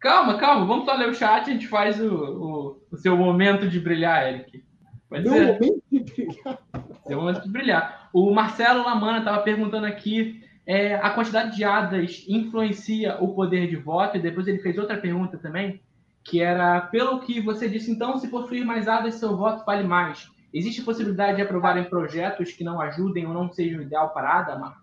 Calma, 0.00 0.38
calma. 0.38 0.66
Vamos 0.66 0.84
só 0.84 0.94
ler 0.94 1.08
o 1.08 1.14
chat 1.14 1.46
e 1.46 1.50
a 1.50 1.52
gente 1.54 1.68
faz 1.68 2.00
o, 2.00 2.14
o, 2.14 2.82
o 2.92 2.96
seu 2.96 3.16
momento 3.16 3.68
de 3.68 3.80
brilhar, 3.80 4.26
Eric. 4.26 4.64
Pode 5.08 5.28
Meu 5.28 5.54
momento 5.54 5.82
de 5.90 6.04
brilhar. 6.04 6.58
Seu 7.06 7.20
momento 7.20 7.42
de 7.42 7.48
brilhar. 7.50 8.08
O 8.12 8.34
Marcelo 8.34 8.84
Lamana 8.84 9.18
estava 9.18 9.42
perguntando 9.42 9.86
aqui 9.86 10.42
é, 10.66 10.96
a 10.96 11.10
quantidade 11.10 11.56
de 11.56 11.64
hadas 11.64 12.24
influencia 12.28 13.16
o 13.20 13.34
poder 13.34 13.68
de 13.68 13.76
voto? 13.76 14.16
E 14.16 14.20
depois 14.20 14.48
ele 14.48 14.58
fez 14.58 14.76
outra 14.76 14.98
pergunta 14.98 15.38
também, 15.38 15.80
que 16.24 16.40
era, 16.40 16.80
pelo 16.80 17.20
que 17.20 17.40
você 17.40 17.68
disse, 17.68 17.90
então, 17.90 18.18
se 18.18 18.28
possuir 18.28 18.64
mais 18.64 18.88
hadas, 18.88 19.14
seu 19.14 19.36
voto 19.36 19.64
vale 19.64 19.86
mais. 19.86 20.28
Existe 20.52 20.82
possibilidade 20.82 21.36
de 21.36 21.42
aprovarem 21.42 21.84
projetos 21.84 22.50
que 22.52 22.64
não 22.64 22.80
ajudem 22.80 23.26
ou 23.26 23.34
não 23.34 23.52
sejam 23.52 23.82
ideal 23.82 24.10
para 24.10 24.28
a 24.28 24.38
ADA? 24.40 24.74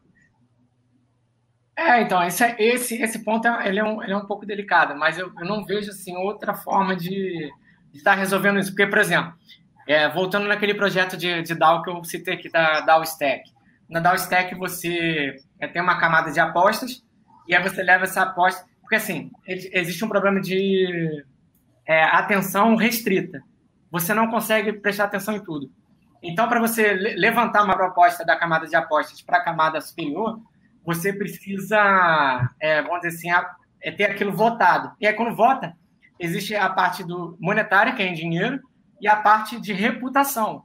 É, 1.86 2.02
então, 2.02 2.24
esse, 2.24 2.44
esse, 2.58 3.02
esse 3.02 3.20
ponto 3.24 3.46
é, 3.46 3.68
ele 3.68 3.80
é, 3.80 3.84
um, 3.84 4.02
ele 4.02 4.14
é 4.14 4.18
um 4.18 4.26
pouco 4.26 4.46
delicado, 4.46 4.96
mas 4.98 5.20
eu, 5.20 5.32
eu 5.38 5.46
não 5.46 5.66
vejo 5.66 5.90
assim, 5.90 6.16
outra 6.16 6.54
forma 6.54 6.96
de, 6.96 7.52
de 7.92 7.98
estar 7.98 8.14
resolvendo 8.14 8.58
isso. 8.58 8.72
Porque, 8.72 8.88
por 8.88 9.00
exemplo, 9.00 9.34
é, 9.86 10.08
voltando 10.08 10.48
naquele 10.48 10.74
projeto 10.74 11.18
de, 11.18 11.42
de 11.42 11.54
DAO 11.54 11.84
que 11.84 11.90
eu 11.90 12.02
citei 12.06 12.36
aqui, 12.36 12.50
da 12.50 12.80
DAO 12.80 13.04
Stack. 13.04 13.52
Na 13.90 14.00
DAO 14.00 14.16
Stack 14.16 14.56
você 14.56 15.36
é, 15.60 15.68
tem 15.68 15.82
uma 15.82 16.00
camada 16.00 16.32
de 16.32 16.40
apostas 16.40 17.04
e 17.48 17.54
aí 17.54 17.62
você 17.62 17.84
leva 17.84 18.06
essa 18.06 18.22
aposta. 18.22 18.66
Porque, 18.80 18.96
assim, 18.96 19.30
existe 19.46 20.06
um 20.06 20.10
problema 20.10 20.40
de 20.40 21.26
é, 21.86 22.04
atenção 22.04 22.76
restrita. 22.76 23.44
Você 23.92 24.14
não 24.14 24.30
consegue 24.30 24.72
prestar 24.72 25.06
atenção 25.06 25.36
em 25.36 25.44
tudo. 25.44 25.70
Então, 26.22 26.48
para 26.48 26.62
você 26.62 26.94
levantar 26.94 27.64
uma 27.64 27.76
proposta 27.76 28.24
da 28.24 28.38
camada 28.38 28.68
de 28.68 28.76
apostas 28.76 29.22
para 29.22 29.40
a 29.40 29.44
camada 29.44 29.82
superior, 29.82 30.40
você 30.86 31.14
precisa, 31.14 32.50
é, 32.60 32.82
vamos 32.82 33.02
dizer 33.02 33.16
assim, 33.16 33.48
é 33.82 33.92
ter 33.92 34.06
aquilo 34.06 34.32
votado. 34.32 34.92
E 35.00 35.08
aí, 35.08 35.14
quando 35.14 35.36
vota, 35.36 35.76
existe 36.20 36.56
a 36.56 36.70
parte 36.70 37.04
do 37.04 37.38
monetária, 37.40 37.94
que 37.94 38.02
é 38.02 38.08
em 38.08 38.14
dinheiro, 38.14 38.60
e 39.00 39.08
a 39.08 39.16
parte 39.16 39.60
de 39.60 39.74
reputação, 39.74 40.64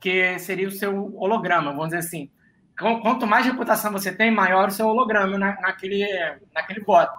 que 0.00 0.38
seria 0.38 0.68
o 0.68 0.72
seu 0.72 1.14
holograma, 1.16 1.70
vamos 1.70 1.86
dizer 1.86 1.98
assim. 1.98 2.30
Quanto 2.78 3.26
mais 3.26 3.46
reputação 3.46 3.90
você 3.90 4.12
tem, 4.12 4.30
maior 4.30 4.68
o 4.68 4.72
seu 4.72 4.86
holograma 4.86 5.38
na, 5.38 5.58
naquele, 5.60 6.06
naquele 6.54 6.80
voto. 6.80 7.16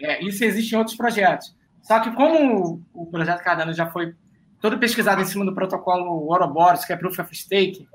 É, 0.00 0.22
isso 0.24 0.44
existe 0.44 0.74
em 0.74 0.78
outros 0.78 0.96
projetos. 0.96 1.54
Só 1.82 2.00
que 2.00 2.10
como 2.12 2.82
o 2.92 3.06
projeto 3.06 3.44
Cardano 3.44 3.72
já 3.72 3.86
foi 3.86 4.14
todo 4.60 4.78
pesquisado 4.78 5.20
em 5.20 5.24
cima 5.24 5.44
do 5.44 5.54
protocolo 5.54 6.26
Ouroboros, 6.28 6.84
que 6.84 6.92
é 6.92 6.96
Proof 6.96 7.18
of 7.18 7.36
Stake, 7.36 7.86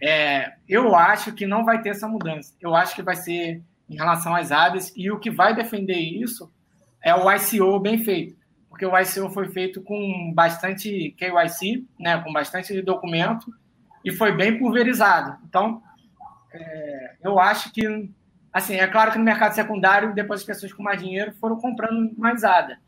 é, 0.00 0.52
eu 0.68 0.94
acho 0.94 1.32
que 1.32 1.46
não 1.46 1.64
vai 1.64 1.80
ter 1.82 1.90
essa 1.90 2.08
mudança. 2.08 2.54
Eu 2.60 2.74
acho 2.74 2.94
que 2.94 3.02
vai 3.02 3.16
ser 3.16 3.62
em 3.88 3.96
relação 3.96 4.34
às 4.34 4.52
ADES, 4.52 4.92
e 4.94 5.10
o 5.10 5.18
que 5.18 5.30
vai 5.30 5.54
defender 5.54 5.98
isso 5.98 6.52
é 7.02 7.14
o 7.14 7.30
ICO 7.32 7.80
bem 7.80 7.98
feito, 7.98 8.36
porque 8.68 8.84
o 8.84 8.98
ICO 8.98 9.30
foi 9.30 9.48
feito 9.48 9.80
com 9.82 10.32
bastante 10.34 11.14
KYC, 11.18 11.86
né, 11.98 12.20
com 12.22 12.32
bastante 12.32 12.80
documento, 12.82 13.50
e 14.04 14.12
foi 14.12 14.32
bem 14.32 14.58
pulverizado. 14.58 15.38
Então, 15.48 15.82
é, 16.52 17.16
eu 17.22 17.38
acho 17.40 17.72
que, 17.72 18.10
assim, 18.52 18.76
é 18.76 18.86
claro 18.86 19.10
que 19.10 19.18
no 19.18 19.24
mercado 19.24 19.54
secundário, 19.54 20.14
depois 20.14 20.40
as 20.40 20.46
pessoas 20.46 20.72
com 20.72 20.82
mais 20.82 21.00
dinheiro 21.02 21.32
foram 21.40 21.56
comprando 21.56 22.12
mais 22.18 22.44
ADA, 22.44 22.78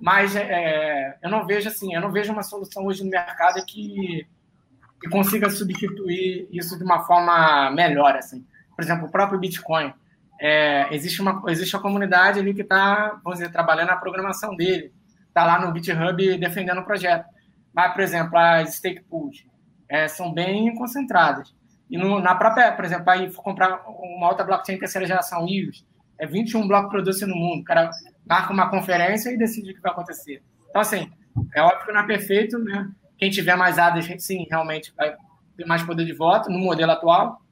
mas 0.00 0.34
é, 0.34 1.18
eu 1.22 1.28
não 1.28 1.44
vejo 1.44 1.68
assim, 1.68 1.94
eu 1.94 2.00
não 2.00 2.10
vejo 2.10 2.32
uma 2.32 2.42
solução 2.42 2.86
hoje 2.86 3.04
no 3.04 3.10
mercado 3.10 3.64
que, 3.66 4.26
que 5.00 5.08
consiga 5.08 5.48
substituir 5.50 6.48
isso 6.50 6.76
de 6.76 6.84
uma 6.84 7.04
forma 7.04 7.70
melhor, 7.70 8.16
assim. 8.16 8.44
Por 8.74 8.82
exemplo, 8.82 9.06
o 9.06 9.10
próprio 9.10 9.38
Bitcoin. 9.38 9.92
É, 10.40 10.94
existe 10.94 11.20
uma 11.20 11.42
existe 11.48 11.74
uma 11.74 11.82
comunidade 11.82 12.38
ali 12.38 12.54
que 12.54 12.62
está, 12.62 13.18
vamos 13.24 13.40
dizer, 13.40 13.50
trabalhando 13.50 13.90
a 13.90 13.96
programação 13.96 14.54
dele, 14.54 14.92
está 15.26 15.44
lá 15.44 15.60
no 15.60 15.74
GitHub 15.74 16.38
defendendo 16.38 16.78
o 16.78 16.84
projeto. 16.84 17.26
Mas, 17.74 17.92
por 17.92 18.00
exemplo, 18.00 18.38
as 18.38 18.76
stake 18.76 19.02
pools 19.02 19.44
é, 19.88 20.06
são 20.06 20.32
bem 20.32 20.74
concentradas. 20.76 21.54
E 21.90 21.96
no, 21.96 22.20
na 22.20 22.34
própria, 22.34 22.70
por 22.72 22.84
exemplo, 22.84 23.10
aí 23.10 23.32
comprar 23.32 23.82
uma 23.88 24.28
outra 24.28 24.44
blockchain 24.44 24.78
terceira 24.78 25.06
geração 25.06 25.46
EOS, 25.48 25.84
é 26.18 26.26
21 26.26 26.68
block 26.68 26.90
produce 26.90 27.24
no 27.24 27.34
mundo. 27.34 27.60
O 27.60 27.64
cara 27.64 27.90
marca 28.26 28.52
uma 28.52 28.68
conferência 28.68 29.30
e 29.30 29.38
decide 29.38 29.70
o 29.70 29.74
que 29.74 29.80
vai 29.80 29.92
acontecer. 29.92 30.42
Então, 30.68 30.82
assim, 30.82 31.10
é 31.54 31.62
óbvio 31.62 31.86
que 31.86 31.92
não 31.92 32.00
é 32.00 32.06
perfeito, 32.06 32.58
né? 32.58 32.90
Quem 33.18 33.30
tiver 33.30 33.56
mais 33.56 33.78
ADAs, 33.78 34.06
sim, 34.22 34.46
realmente 34.48 34.92
vai 34.96 35.14
ter 35.56 35.66
mais 35.66 35.82
poder 35.82 36.04
de 36.04 36.12
voto 36.12 36.48
no 36.50 36.58
modelo 36.58 36.92
atual. 36.92 37.42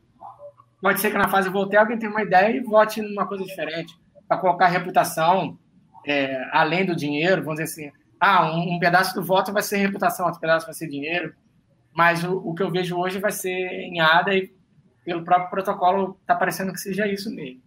Pode 0.81 1.01
ser 1.01 1.11
que 1.11 1.19
na 1.19 1.29
fase 1.29 1.49
volte 1.49 1.77
alguém 1.77 1.99
tenha 1.99 2.11
uma 2.11 2.23
ideia 2.23 2.57
e 2.57 2.61
vote 2.61 3.03
numa 3.03 3.27
coisa 3.27 3.45
diferente, 3.45 3.95
para 4.29 4.39
colocar 4.39 4.69
reputação 4.69 5.59
é, 6.07 6.49
além 6.53 6.87
do 6.87 6.95
dinheiro, 6.95 7.43
vamos 7.43 7.59
dizer 7.59 7.65
assim. 7.65 7.93
Ah, 8.21 8.51
um, 8.51 8.77
um, 8.77 8.79
pedaço 8.79 9.15
do 9.15 9.23
voto 9.23 9.53
vai 9.53 9.63
ser 9.63 9.79
reputação, 9.79 10.27
outro 10.27 10.41
pedaço 10.41 10.65
vai 10.65 10.75
ser 10.75 10.89
dinheiro. 10.89 11.35
Mas 11.93 12.23
o, 12.23 12.37
o 12.37 12.55
que 12.55 12.63
eu 12.63 12.71
vejo 12.71 12.97
hoje 12.97 13.19
vai 13.19 13.33
ser 13.33 13.51
em 13.51 14.01
ADA 14.01 14.35
e 14.35 14.55
pelo 15.05 15.25
próprio 15.25 15.51
protocolo 15.51 16.17
está 16.21 16.35
parecendo 16.35 16.73
que 16.73 16.81
seja 16.81 17.07
isso 17.07 17.35
mesmo. 17.35 17.61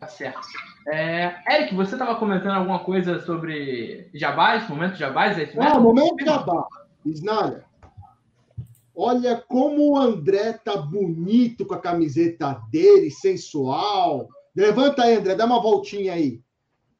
Tá 0.00 0.06
certo. 0.06 0.40
É, 0.86 1.34
Eric, 1.50 1.74
você 1.74 1.94
estava 1.94 2.14
comentando 2.14 2.56
alguma 2.56 2.78
coisa 2.78 3.20
sobre 3.20 4.08
Jabás, 4.14 4.68
momento 4.68 4.96
Jabás? 4.96 5.38
É 5.38 5.44
isso 5.44 5.60
Ah, 5.60 5.78
momento 5.78 6.24
Jabá. 6.24 6.66
Isnália, 7.04 7.64
olha 8.94 9.36
como 9.48 9.92
o 9.92 9.96
André 9.96 10.52
tá 10.52 10.76
bonito 10.76 11.64
com 11.66 11.74
a 11.74 11.80
camiseta 11.80 12.60
dele, 12.70 13.10
sensual. 13.10 14.28
Levanta 14.54 15.02
aí, 15.02 15.16
André, 15.16 15.34
dá 15.34 15.46
uma 15.46 15.60
voltinha 15.60 16.12
aí. 16.12 16.40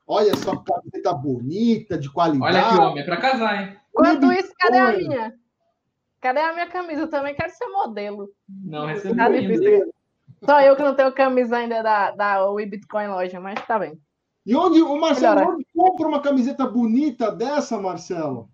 Olha 0.07 0.35
só 0.37 0.57
que 0.57 0.73
camiseta 0.73 1.13
bonita, 1.13 1.99
de 1.99 2.11
qualidade. 2.11 2.57
Olha 2.57 2.69
que 2.69 2.81
homem, 2.81 3.03
é 3.03 3.07
para 3.07 3.17
casar, 3.19 3.63
hein? 3.63 3.77
Quando 3.93 4.33
isso, 4.33 4.53
cadê 4.59 4.79
a 4.79 4.93
minha? 4.93 5.35
Cadê 6.21 6.41
a 6.41 6.53
minha 6.53 6.67
camisa? 6.67 7.03
Eu 7.03 7.11
também 7.11 7.35
quero 7.35 7.53
ser 7.53 7.67
modelo. 7.67 8.31
Não, 8.49 8.87
recebi 8.87 9.17
tá 9.17 9.27
ainda. 9.27 9.89
Só 10.45 10.61
eu 10.61 10.77
que 10.77 10.83
não 10.83 10.95
tenho 10.95 11.13
camisa 11.13 11.57
ainda 11.57 11.83
da, 11.83 12.11
da 12.13 12.39
Bitcoin 12.67 13.09
loja, 13.09 13.41
mas 13.41 13.61
tá 13.67 13.79
bem. 13.79 13.99
E 14.47 14.57
onde, 14.57 14.81
o 14.81 14.99
Marcelo, 14.99 15.55
onde 15.55 15.67
compra 15.75 16.09
uma 16.09 16.23
camiseta 16.23 16.67
bonita 16.67 17.31
dessa, 17.31 17.79
Marcelo? 17.79 18.49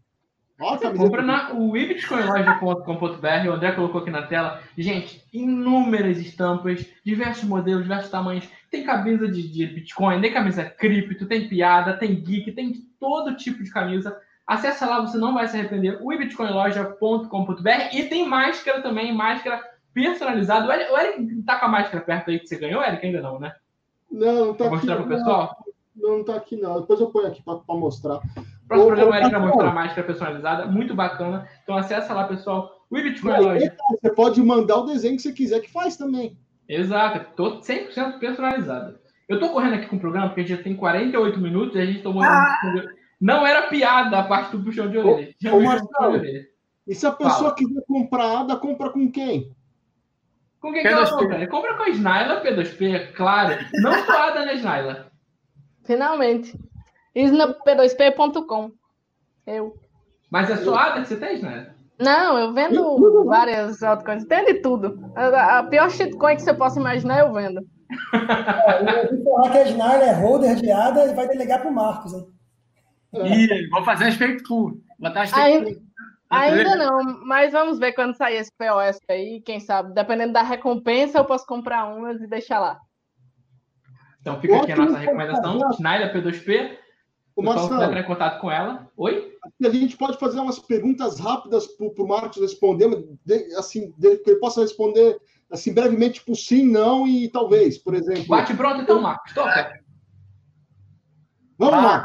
Ó, 0.60 0.76
Você 0.76 0.92
compra 0.92 1.20
na 1.22 1.52
webitcoinloja.com.br, 1.52 3.48
o 3.48 3.52
André 3.52 3.72
colocou 3.72 4.00
aqui 4.00 4.10
na 4.10 4.22
tela. 4.22 4.60
Gente, 4.78 5.24
inúmeras 5.32 6.18
estampas, 6.18 6.86
diversos 7.04 7.44
modelos, 7.44 7.82
diversos 7.82 8.10
tamanhos. 8.10 8.48
Tem 8.70 8.84
camisa 8.84 9.28
de, 9.28 9.48
de 9.48 9.66
Bitcoin, 9.66 10.20
tem 10.20 10.32
camisa 10.32 10.64
cripto, 10.64 11.26
tem 11.26 11.48
piada, 11.48 11.96
tem 11.96 12.14
geek, 12.14 12.52
tem 12.52 12.72
todo 13.00 13.36
tipo 13.36 13.64
de 13.64 13.70
camisa. 13.70 14.16
Acesse 14.46 14.84
lá, 14.84 15.00
você 15.00 15.18
não 15.18 15.34
vai 15.34 15.48
se 15.48 15.56
arrepender. 15.56 15.98
webitcoinloja.com.br 16.00 17.68
e 17.92 18.04
tem 18.04 18.28
máscara 18.28 18.80
também, 18.80 19.12
máscara 19.12 19.60
personalizado. 19.94 20.68
O 20.68 20.72
Eric, 20.72 20.92
o 20.92 20.98
Eric 20.98 21.42
tá 21.42 21.58
com 21.58 21.66
a 21.66 21.68
máscara 21.68 22.04
perto 22.04 22.30
aí 22.30 22.38
que 22.38 22.46
você 22.46 22.58
ganhou, 22.58 22.82
Eric? 22.82 23.06
Ainda 23.06 23.22
não, 23.22 23.38
né? 23.38 23.54
Não, 24.10 24.46
não 24.46 24.54
tá 24.54 24.64
pra 24.64 24.66
aqui. 24.66 24.74
mostrar 24.76 24.96
pro 24.96 25.08
pessoal? 25.08 25.64
Não, 25.96 26.18
não 26.18 26.24
tá 26.24 26.36
aqui 26.36 26.56
não. 26.56 26.80
Depois 26.80 27.00
eu 27.00 27.10
ponho 27.10 27.28
aqui 27.28 27.42
para 27.42 27.60
mostrar. 27.68 28.16
O 28.16 28.20
próximo 28.68 28.86
programa 28.86 29.10
o 29.10 29.14
Eric 29.14 29.30
vai 29.30 29.40
mostrar 29.40 29.68
a 29.68 29.74
máscara 29.74 30.06
personalizada, 30.06 30.66
muito 30.66 30.94
bacana. 30.94 31.48
Então 31.62 31.76
acessa 31.76 32.12
lá, 32.12 32.24
pessoal. 32.24 32.84
O 32.90 32.94
Bitcoin 32.94 33.40
Loja. 33.40 33.76
Você 34.00 34.10
pode 34.10 34.42
mandar 34.42 34.76
o 34.78 34.86
desenho 34.86 35.16
que 35.16 35.22
você 35.22 35.32
quiser 35.32 35.60
que 35.60 35.70
faz 35.70 35.96
também. 35.96 36.36
Exato, 36.68 37.34
tô 37.36 37.60
100% 37.60 38.18
personalizado. 38.18 38.98
Eu 39.28 39.38
tô 39.38 39.50
correndo 39.50 39.74
aqui 39.74 39.86
com 39.86 39.96
o 39.96 40.00
programa 40.00 40.28
porque 40.28 40.40
a 40.42 40.44
gente 40.44 40.56
já 40.56 40.62
tem 40.62 40.76
48 40.76 41.40
minutos 41.40 41.76
e 41.76 41.80
a 41.80 41.86
gente 41.86 42.02
tomou. 42.02 42.22
Ah! 42.22 42.58
Não 43.20 43.46
era 43.46 43.68
piada 43.68 44.18
a 44.18 44.22
parte 44.22 44.56
do 44.56 44.62
puxão 44.62 44.90
de 44.90 44.98
orelha. 44.98 45.34
Ô, 45.46 45.56
ô 45.56 45.60
Marcelo, 45.60 46.22
e 46.86 46.94
se 46.94 47.06
a 47.06 47.12
pessoa 47.12 47.34
Fala. 47.34 47.54
quiser 47.54 47.82
comprar 47.86 48.40
ADA, 48.40 48.56
compra 48.56 48.90
com 48.90 49.10
quem? 49.10 49.50
Com 50.64 50.72
quem 50.72 50.80
que 50.80 50.88
ela 50.88 51.10
compra? 51.10 51.46
Compra 51.46 51.74
com 51.76 51.82
a 51.82 51.88
Snyla 51.90 52.42
P2P, 52.42 53.12
claro. 53.12 53.54
Não 53.82 53.92
suada 54.02 54.46
na 54.46 54.54
Snyla. 54.54 55.12
Finalmente. 55.84 56.58
Isna-p2p.com. 57.14 58.70
Eu. 59.46 59.74
Mas 60.30 60.48
é 60.48 60.56
suada 60.56 61.02
que 61.02 61.08
você 61.08 61.16
tem, 61.16 61.34
Snyla? 61.34 61.74
Não, 62.00 62.38
eu 62.38 62.54
vendo 62.54 63.24
várias 63.26 63.82
altcoins. 63.82 64.24
Tem 64.24 64.42
de 64.46 64.54
tudo. 64.62 65.12
A, 65.14 65.58
a 65.58 65.62
pior 65.64 65.90
shitcoin 65.90 66.36
que 66.36 66.42
você 66.42 66.54
possa 66.54 66.80
imaginar, 66.80 67.18
eu 67.18 67.32
vendo. 67.34 67.60
É, 68.14 69.04
eu 69.04 69.22
vou 69.22 69.34
falar 69.34 69.50
que 69.52 69.58
a 69.58 69.68
Snyla 69.68 70.02
é 70.02 70.14
holder 70.14 70.56
de 70.56 70.72
ADA 70.72 71.04
e 71.04 71.14
vai 71.14 71.28
delegar 71.28 71.60
para 71.60 71.70
o 71.70 71.74
Marcos. 71.74 72.14
Hein? 72.14 72.26
Ih, 73.12 73.68
vou 73.68 73.84
fazer 73.84 74.04
respeito 74.04 74.42
com. 74.48 74.80
Botar 74.98 75.26
Ainda, 75.34 75.78
ainda 76.34 76.76
não, 76.76 77.26
mas 77.26 77.52
vamos 77.52 77.78
ver 77.78 77.92
quando 77.92 78.16
sair 78.16 78.36
esse 78.36 78.50
POS 78.56 78.98
aí, 79.08 79.40
quem 79.40 79.60
sabe. 79.60 79.94
Dependendo 79.94 80.32
da 80.32 80.42
recompensa, 80.42 81.18
eu 81.18 81.24
posso 81.24 81.46
comprar 81.46 81.86
umas 81.86 82.20
e 82.20 82.26
deixar 82.26 82.58
lá. 82.58 82.80
Então 84.20 84.40
fica 84.40 84.56
aqui 84.56 84.72
a 84.72 84.76
nossa 84.76 84.98
recomendação, 84.98 85.72
Schneider 85.72 86.14
P2P. 86.14 86.78
O 87.36 87.42
Marcelo, 87.42 87.82
entrar 87.82 88.00
em 88.00 88.04
contato 88.04 88.40
com 88.40 88.50
ela. 88.50 88.88
Oi? 88.96 89.36
A 89.64 89.68
gente 89.68 89.96
pode 89.96 90.18
fazer 90.18 90.38
umas 90.38 90.58
perguntas 90.60 91.18
rápidas 91.18 91.66
para 91.66 91.86
o 91.86 92.08
Marcos 92.08 92.40
responder, 92.40 92.88
assim, 93.58 93.92
que 93.92 94.30
ele 94.30 94.38
possa 94.38 94.60
responder 94.60 95.18
assim 95.50 95.74
brevemente, 95.74 96.20
tipo 96.20 96.34
sim, 96.34 96.64
não 96.64 97.06
e 97.06 97.28
talvez, 97.28 97.76
por 97.76 97.94
exemplo. 97.94 98.26
Bate 98.28 98.54
pronto 98.54 98.80
então, 98.82 99.00
Marcos. 99.00 99.32
Toca. 99.34 99.80
Vamos 101.58 101.84
lá. 101.84 102.02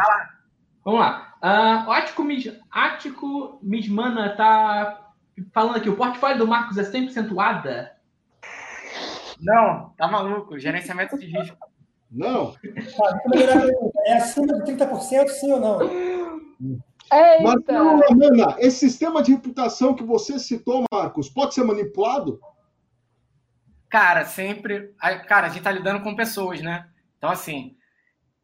Vamos 0.83 0.99
lá. 0.99 1.28
Uh, 1.41 1.89
Ático, 1.91 2.23
Mis, 2.23 2.51
Ático 2.69 3.59
Mismana 3.63 4.35
tá 4.35 5.13
falando 5.53 5.77
aqui, 5.77 5.89
o 5.89 5.95
portfólio 5.95 6.37
do 6.37 6.47
Marcos 6.47 6.77
é 6.77 6.83
100% 6.83 7.37
ADA? 7.39 7.91
Não, 9.39 9.93
tá 9.97 10.07
maluco. 10.07 10.59
Gerenciamento 10.59 11.17
de 11.17 11.25
risco. 11.25 11.57
Não. 12.11 12.55
É 14.05 14.17
acima 14.17 14.61
de 14.61 14.73
30%, 14.73 15.27
sim 15.29 15.53
ou 15.53 15.59
não? 15.59 15.81
Eita. 17.11 17.83
Mas, 18.21 18.57
esse 18.59 18.79
sistema 18.79 19.21
de 19.23 19.31
reputação 19.31 19.95
que 19.95 20.03
você 20.03 20.37
citou, 20.37 20.83
Marcos, 20.91 21.29
pode 21.29 21.53
ser 21.53 21.63
manipulado? 21.63 22.39
Cara, 23.89 24.25
sempre. 24.25 24.93
Cara, 25.27 25.47
a 25.47 25.49
gente 25.49 25.63
tá 25.63 25.71
lidando 25.71 26.03
com 26.03 26.15
pessoas, 26.15 26.61
né? 26.61 26.87
Então, 27.17 27.29
assim, 27.29 27.75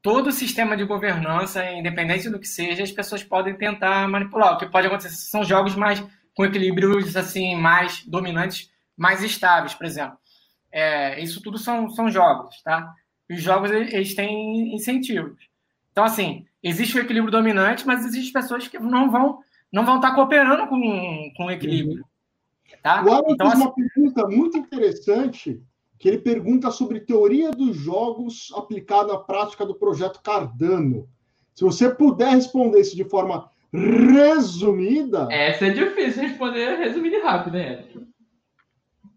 todo 0.06 0.32
sistema 0.32 0.78
de 0.78 0.84
governança, 0.84 1.66
independente 1.72 2.30
do 2.30 2.40
que 2.40 2.48
seja, 2.48 2.84
as 2.84 2.92
pessoas 2.92 3.24
podem 3.24 3.58
tentar 3.58 4.08
manipular. 4.08 4.54
O 4.54 4.58
que 4.60 4.68
pode 4.68 4.86
acontecer 4.86 5.10
são 5.10 5.44
jogos 5.44 5.76
mais 5.76 6.00
com 6.36 6.46
equilíbrios 6.46 7.18
assim 7.18 7.56
mais 7.56 8.06
dominantes, 8.06 8.72
mais 8.96 9.24
estáveis, 9.24 9.74
por 9.74 9.84
exemplo. 9.84 10.16
É, 10.72 11.20
isso 11.20 11.42
tudo 11.42 11.58
são, 11.58 11.90
são 11.90 12.08
jogos, 12.12 12.62
tá? 12.62 12.94
Os 13.28 13.42
jogos 13.42 13.72
eles 13.72 14.14
têm 14.14 14.76
incentivos. 14.76 15.50
Então, 15.92 16.04
assim, 16.04 16.46
existe 16.62 16.96
o 16.96 17.02
equilíbrio 17.02 17.32
dominante, 17.32 17.88
mas 17.88 18.06
existem 18.06 18.32
pessoas 18.32 18.68
que 18.68 18.78
não 18.78 19.10
vão 19.10 19.40
não 19.72 19.84
vão 19.84 19.96
estar 19.96 20.14
cooperando 20.14 20.68
com, 20.68 21.34
com 21.36 21.46
o 21.46 21.52
equilíbrio. 21.52 22.06
Tá? 22.84 23.04
O 23.04 23.12
Alan 23.12 23.24
então, 23.30 23.50
fez 23.50 23.60
assim... 23.60 23.62
uma 23.64 23.74
pergunta 23.74 24.28
muito 24.28 24.56
interessante 24.56 25.60
que 25.98 26.08
ele 26.08 26.20
pergunta 26.20 26.72
sobre 26.72 27.00
teoria 27.00 27.52
dos 27.52 27.76
jogos 27.76 28.52
aplicada 28.56 29.14
à 29.14 29.18
prática 29.18 29.66
do 29.66 29.76
projeto 29.76 30.22
Cardano. 30.22 31.08
Se 31.54 31.64
você 31.64 31.90
puder 31.90 32.32
responder 32.32 32.82
isso 32.82 32.96
de 32.96 33.06
forma 33.06 33.50
resumida. 33.74 35.28
Essa 35.32 35.68
é 35.68 35.70
difícil 35.70 36.24
responder 36.24 36.78
resumida 36.78 37.18
e 37.18 37.22
rápido, 37.22 37.58
né? 37.58 37.86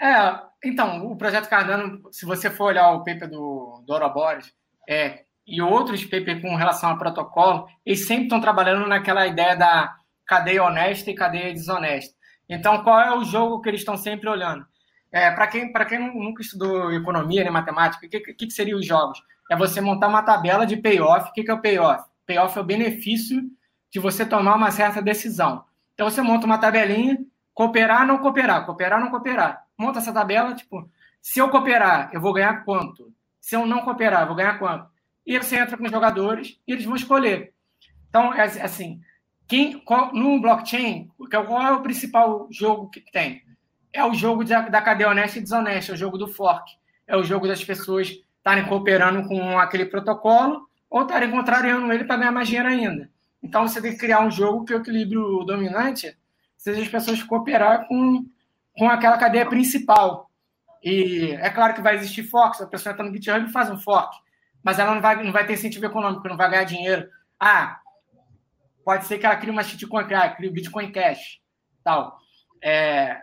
É, 0.00 0.40
então, 0.64 1.06
o 1.06 1.16
projeto 1.16 1.48
Cardano, 1.48 2.02
se 2.12 2.24
você 2.24 2.50
for 2.50 2.66
olhar 2.66 2.92
o 2.92 3.04
paper 3.04 3.28
do, 3.28 3.82
do 3.84 3.92
Ouroboros, 3.92 4.52
é, 4.88 5.24
e 5.48 5.62
outros 5.62 6.04
papers 6.04 6.42
com 6.42 6.54
relação 6.54 6.90
ao 6.90 6.98
protocolo, 6.98 7.66
eles 7.84 8.06
sempre 8.06 8.24
estão 8.24 8.40
trabalhando 8.40 8.86
naquela 8.86 9.26
ideia 9.26 9.56
da 9.56 9.96
cadeia 10.26 10.62
honesta 10.62 11.10
e 11.10 11.14
cadeia 11.14 11.52
desonesta. 11.52 12.14
Então, 12.48 12.82
qual 12.82 13.00
é 13.00 13.16
o 13.16 13.24
jogo 13.24 13.60
que 13.60 13.68
eles 13.68 13.80
estão 13.80 13.96
sempre 13.96 14.28
olhando? 14.28 14.66
É, 15.10 15.30
para 15.30 15.46
quem, 15.46 15.72
quem 15.72 15.98
nunca 15.98 16.42
estudou 16.42 16.92
economia 16.92 17.42
nem 17.42 17.52
matemática, 17.52 18.06
o 18.06 18.08
que, 18.08 18.20
que, 18.20 18.46
que 18.46 18.50
seriam 18.50 18.78
os 18.78 18.86
jogos? 18.86 19.22
É 19.50 19.56
você 19.56 19.80
montar 19.80 20.08
uma 20.08 20.22
tabela 20.22 20.66
de 20.66 20.76
payoff. 20.76 21.30
O 21.30 21.32
que, 21.32 21.42
que 21.42 21.50
é 21.50 21.54
o 21.54 21.60
payoff? 21.60 22.04
Payoff 22.26 22.58
é 22.58 22.60
o 22.60 22.64
benefício 22.64 23.42
de 23.90 23.98
você 23.98 24.26
tomar 24.26 24.56
uma 24.56 24.70
certa 24.70 25.00
decisão. 25.00 25.64
Então, 25.94 26.10
você 26.10 26.20
monta 26.20 26.44
uma 26.44 26.58
tabelinha, 26.58 27.18
cooperar, 27.54 28.06
não 28.06 28.18
cooperar, 28.18 28.66
cooperar, 28.66 29.00
não 29.00 29.10
cooperar. 29.10 29.64
Monta 29.76 29.98
essa 29.98 30.12
tabela, 30.12 30.54
tipo, 30.54 30.88
se 31.20 31.38
eu 31.38 31.48
cooperar, 31.48 32.10
eu 32.12 32.20
vou 32.20 32.32
ganhar 32.32 32.64
quanto? 32.64 33.12
Se 33.40 33.56
eu 33.56 33.66
não 33.66 33.80
cooperar, 33.80 34.22
eu 34.22 34.26
vou 34.26 34.36
ganhar 34.36 34.58
quanto? 34.58 34.88
E 35.26 35.38
você 35.38 35.58
entra 35.58 35.76
com 35.76 35.84
os 35.84 35.90
jogadores 35.90 36.60
e 36.66 36.72
eles 36.72 36.84
vão 36.84 36.96
escolher. 36.96 37.52
Então, 38.08 38.32
é 38.32 38.42
assim, 38.42 39.00
quem, 39.46 39.78
qual, 39.80 40.12
no 40.12 40.40
blockchain, 40.40 41.10
qual 41.30 41.62
é 41.62 41.72
o 41.72 41.82
principal 41.82 42.46
jogo 42.50 42.90
que 42.90 43.00
tem? 43.00 43.42
É 43.92 44.04
o 44.04 44.14
jogo 44.14 44.44
da, 44.44 44.62
da 44.68 44.82
cadeia 44.82 45.10
honesta 45.10 45.38
e 45.38 45.42
desonesta, 45.42 45.92
é 45.92 45.94
o 45.94 45.98
jogo 45.98 46.18
do 46.18 46.28
fork. 46.28 46.70
É 47.06 47.16
o 47.16 47.22
jogo 47.22 47.48
das 47.48 47.64
pessoas 47.64 48.08
estarem 48.36 48.66
cooperando 48.66 49.26
com 49.26 49.58
aquele 49.58 49.86
protocolo 49.86 50.68
ou 50.90 51.02
estarem 51.02 51.30
contrariando 51.30 51.92
ele 51.92 52.04
para 52.04 52.16
ganhar 52.16 52.32
mais 52.32 52.48
dinheiro 52.48 52.68
ainda. 52.68 53.10
Então 53.42 53.66
você 53.66 53.80
tem 53.80 53.92
que 53.92 53.98
criar 53.98 54.20
um 54.20 54.30
jogo 54.30 54.64
que 54.64 54.74
o 54.74 54.78
equilíbrio 54.78 55.44
dominante 55.44 56.16
seja 56.56 56.82
as 56.82 56.88
pessoas 56.88 57.22
cooperar 57.22 57.86
com, 57.86 58.26
com 58.76 58.88
aquela 58.88 59.16
cadeia 59.16 59.46
principal. 59.46 60.30
E 60.82 61.36
é 61.40 61.50
claro 61.50 61.74
que 61.74 61.82
vai 61.82 61.96
existir 61.96 62.22
fork, 62.24 62.56
se 62.56 62.62
a 62.62 62.66
pessoa 62.66 62.92
está 62.92 63.02
no 63.02 63.12
GitHub 63.12 63.46
e 63.46 63.52
faz 63.52 63.70
um 63.70 63.78
fork, 63.78 64.16
mas 64.62 64.78
ela 64.78 64.94
não 64.94 65.00
vai, 65.00 65.22
não 65.22 65.32
vai 65.32 65.46
ter 65.46 65.54
incentivo 65.54 65.86
econômico, 65.86 66.28
não 66.28 66.36
vai 66.36 66.50
ganhar 66.50 66.64
dinheiro. 66.64 67.08
Ah, 67.38 67.80
pode 68.84 69.06
ser 69.06 69.18
que 69.18 69.26
ela 69.26 69.36
crie 69.36 69.50
uma 69.50 69.62
shitcoin, 69.62 70.06
ah, 70.14 70.28
crie 70.30 70.48
o 70.48 70.52
Bitcoin 70.52 70.90
Cash, 70.90 71.40
tal. 71.82 72.18
É, 72.62 73.22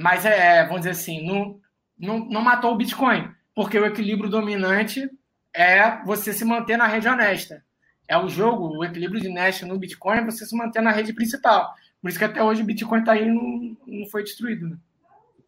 mas 0.00 0.24
é, 0.24 0.64
vamos 0.64 0.80
dizer 0.80 0.92
assim, 0.92 1.26
não, 1.26 1.60
não, 1.98 2.20
não 2.20 2.40
matou 2.40 2.72
o 2.72 2.76
Bitcoin, 2.76 3.30
porque 3.54 3.78
o 3.78 3.84
equilíbrio 3.84 4.30
dominante 4.30 5.10
é 5.54 6.02
você 6.04 6.32
se 6.32 6.42
manter 6.42 6.78
na 6.78 6.86
rede 6.86 7.06
honesta. 7.06 7.62
É 8.08 8.16
o 8.16 8.26
jogo, 8.26 8.78
o 8.78 8.82
equilíbrio 8.82 9.20
de 9.20 9.28
Nash 9.28 9.60
no 9.60 9.78
Bitcoin 9.78 10.18
é 10.18 10.24
você 10.24 10.46
se 10.46 10.56
manter 10.56 10.80
na 10.80 10.90
rede 10.90 11.12
principal. 11.12 11.74
Por 12.00 12.08
isso 12.08 12.18
que 12.18 12.24
até 12.24 12.42
hoje 12.42 12.62
o 12.62 12.64
Bitcoin 12.64 13.00
está 13.00 13.12
aí 13.12 13.26
e 13.26 13.30
não, 13.30 13.76
não 13.86 14.06
foi 14.06 14.22
destruído. 14.24 14.70
Né? 14.70 14.76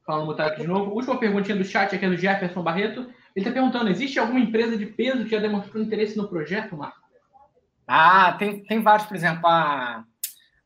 Falando 0.04 0.26
botar 0.26 0.48
aqui 0.48 0.60
de 0.60 0.68
novo. 0.68 0.92
Última 0.92 1.18
perguntinha 1.18 1.56
do 1.56 1.64
chat 1.64 1.96
aqui 1.96 2.04
é 2.04 2.10
do 2.10 2.16
Jefferson 2.16 2.62
Barreto. 2.62 3.00
Ele 3.00 3.10
está 3.36 3.50
perguntando: 3.50 3.88
existe 3.88 4.18
alguma 4.18 4.38
empresa 4.38 4.76
de 4.76 4.84
peso 4.84 5.24
que 5.24 5.30
já 5.30 5.38
demonstrou 5.38 5.82
interesse 5.82 6.16
no 6.16 6.28
projeto, 6.28 6.76
Marco? 6.76 7.00
Ah, 7.88 8.36
tem, 8.38 8.62
tem 8.64 8.82
vários, 8.82 9.08
por 9.08 9.16
exemplo, 9.16 9.46
a, 9.46 10.04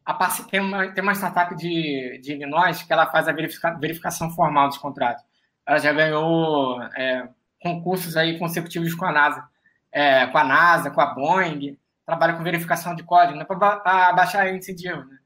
a, 0.06 0.28
tem, 0.48 0.60
uma, 0.60 0.88
tem 0.92 1.02
uma 1.02 1.14
startup 1.14 1.56
de, 1.56 2.20
de 2.22 2.32
Illinois 2.32 2.80
que 2.80 2.92
ela 2.92 3.06
faz 3.06 3.26
a 3.26 3.32
verifica, 3.32 3.76
verificação 3.76 4.30
formal 4.30 4.68
dos 4.68 4.78
contratos. 4.78 5.24
Ela 5.66 5.78
já 5.78 5.92
ganhou 5.92 6.80
é, 6.96 7.28
concursos 7.60 8.16
aí 8.16 8.38
consecutivos 8.38 8.94
com 8.94 9.04
a 9.04 9.10
NASA, 9.10 9.44
é, 9.90 10.24
com 10.28 10.38
a 10.38 10.44
NASA, 10.44 10.92
com 10.92 11.00
a 11.00 11.06
Boeing, 11.06 11.76
trabalha 12.06 12.34
com 12.34 12.44
verificação 12.44 12.94
de 12.94 13.02
código, 13.02 13.36
né, 13.36 13.44
para 13.44 14.12
baixar 14.12 14.48
índice 14.48 14.72
de 14.72 14.86
erro. 14.86 15.04
Né? 15.06 15.18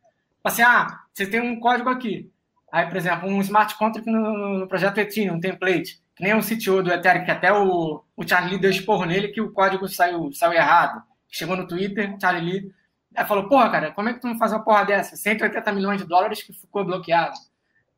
Assim, 0.43 0.63
ah, 0.63 0.87
você 1.13 1.27
tem 1.27 1.43
um 1.43 1.61
código 1.61 1.91
aqui. 1.91 2.33
Aí, 2.73 2.87
por 2.87 2.97
exemplo, 2.97 3.29
um 3.29 3.41
smart 3.43 3.77
contract 3.77 4.11
no, 4.11 4.61
no 4.61 4.67
projeto 4.67 4.97
Ethereum, 4.97 5.35
um 5.35 5.41
template, 5.41 6.01
que 6.17 6.23
nem 6.23 6.35
o 6.35 6.41
CTO 6.41 6.83
do 6.83 6.91
Ethereum, 6.91 7.25
que 7.25 7.31
até 7.31 7.53
o, 7.53 8.03
o 8.17 8.27
Charlie 8.27 8.59
deu 8.59 8.71
esporro 8.71 9.05
nele 9.05 9.29
que 9.29 9.43
o 9.43 9.53
código 9.53 9.87
saiu, 9.89 10.33
saiu 10.33 10.55
errado. 10.55 11.03
Chegou 11.29 11.55
no 11.55 11.67
Twitter, 11.67 12.17
Charlie 12.19 12.51
Lee 12.51 12.80
Aí 13.21 13.27
falou, 13.27 13.47
porra, 13.47 13.69
cara, 13.69 13.93
como 13.93 14.09
é 14.09 14.15
que 14.15 14.21
tu 14.21 14.27
não 14.27 14.39
faz 14.39 14.51
uma 14.51 14.65
porra 14.65 14.83
dessa? 14.83 15.15
180 15.15 15.71
milhões 15.73 16.01
de 16.01 16.09
dólares 16.09 16.43
que 16.43 16.55
ficou 16.55 16.87
bloqueado. 16.87 17.37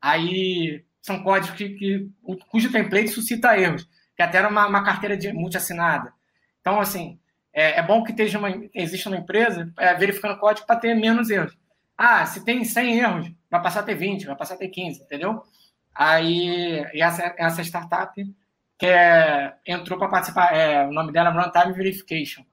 Aí 0.01 0.83
são 1.01 1.23
códigos 1.23 1.55
que, 1.55 1.69
que 1.69 2.09
cujo 2.49 2.69
template 2.69 3.07
suscita 3.07 3.57
erros, 3.57 3.87
que 4.17 4.21
até 4.21 4.39
era 4.39 4.49
uma, 4.49 4.67
uma 4.67 4.83
carteira 4.83 5.15
de 5.15 5.31
multi-assinada. 5.31 6.11
Então, 6.59 6.77
assim, 6.77 7.17
é, 7.53 7.79
é, 7.79 7.81
bom 7.81 8.03
que 8.03 8.11
esteja 8.11 8.37
uma, 8.37 8.49
exista 8.73 9.07
uma 9.07 9.17
empresa 9.17 9.71
é, 9.77 9.93
verificando 9.93 10.37
código 10.37 10.67
para 10.67 10.75
ter 10.75 10.93
menos 10.93 11.29
erros. 11.29 11.57
Ah, 11.97 12.25
se 12.25 12.43
tem 12.43 12.65
100 12.65 12.99
erros, 12.99 13.31
vai 13.49 13.61
passar 13.61 13.79
a 13.79 13.83
ter 13.83 13.95
20, 13.95 14.25
vai 14.25 14.35
passar 14.35 14.55
a 14.55 14.57
ter 14.57 14.67
15, 14.67 15.03
entendeu? 15.03 15.41
Aí, 15.95 16.85
essa, 16.95 17.33
essa 17.37 17.61
startup 17.61 18.13
que 18.77 18.87
é, 18.87 19.53
entrou 19.65 19.97
para 19.97 20.09
participar, 20.09 20.53
é, 20.53 20.85
o 20.85 20.91
nome 20.91 21.13
dela 21.13 21.29
é 21.29 21.31
Runtime 21.31 21.71
Verification. 21.71 22.43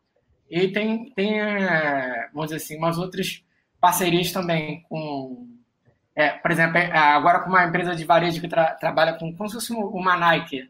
E 0.51 0.69
tem, 0.69 1.11
tem 1.13 1.41
é, 1.41 2.29
vamos 2.35 2.51
dizer 2.51 2.57
assim, 2.57 2.77
umas 2.77 2.99
outras 2.99 3.45
parcerias 3.81 4.33
também 4.33 4.83
com, 4.89 5.49
é, 6.15 6.31
por 6.31 6.51
exemplo, 6.51 6.77
é, 6.77 6.91
agora 6.91 7.41
com 7.41 7.49
uma 7.49 7.65
empresa 7.65 7.95
de 7.95 8.05
varejo 8.05 8.41
que 8.41 8.49
tra 8.49 8.75
trabalha 8.75 9.15
com 9.15 9.35
como 9.37 9.49
se 9.49 9.55
fosse 9.55 9.73
uma 9.73 10.17
Nike, 10.17 10.69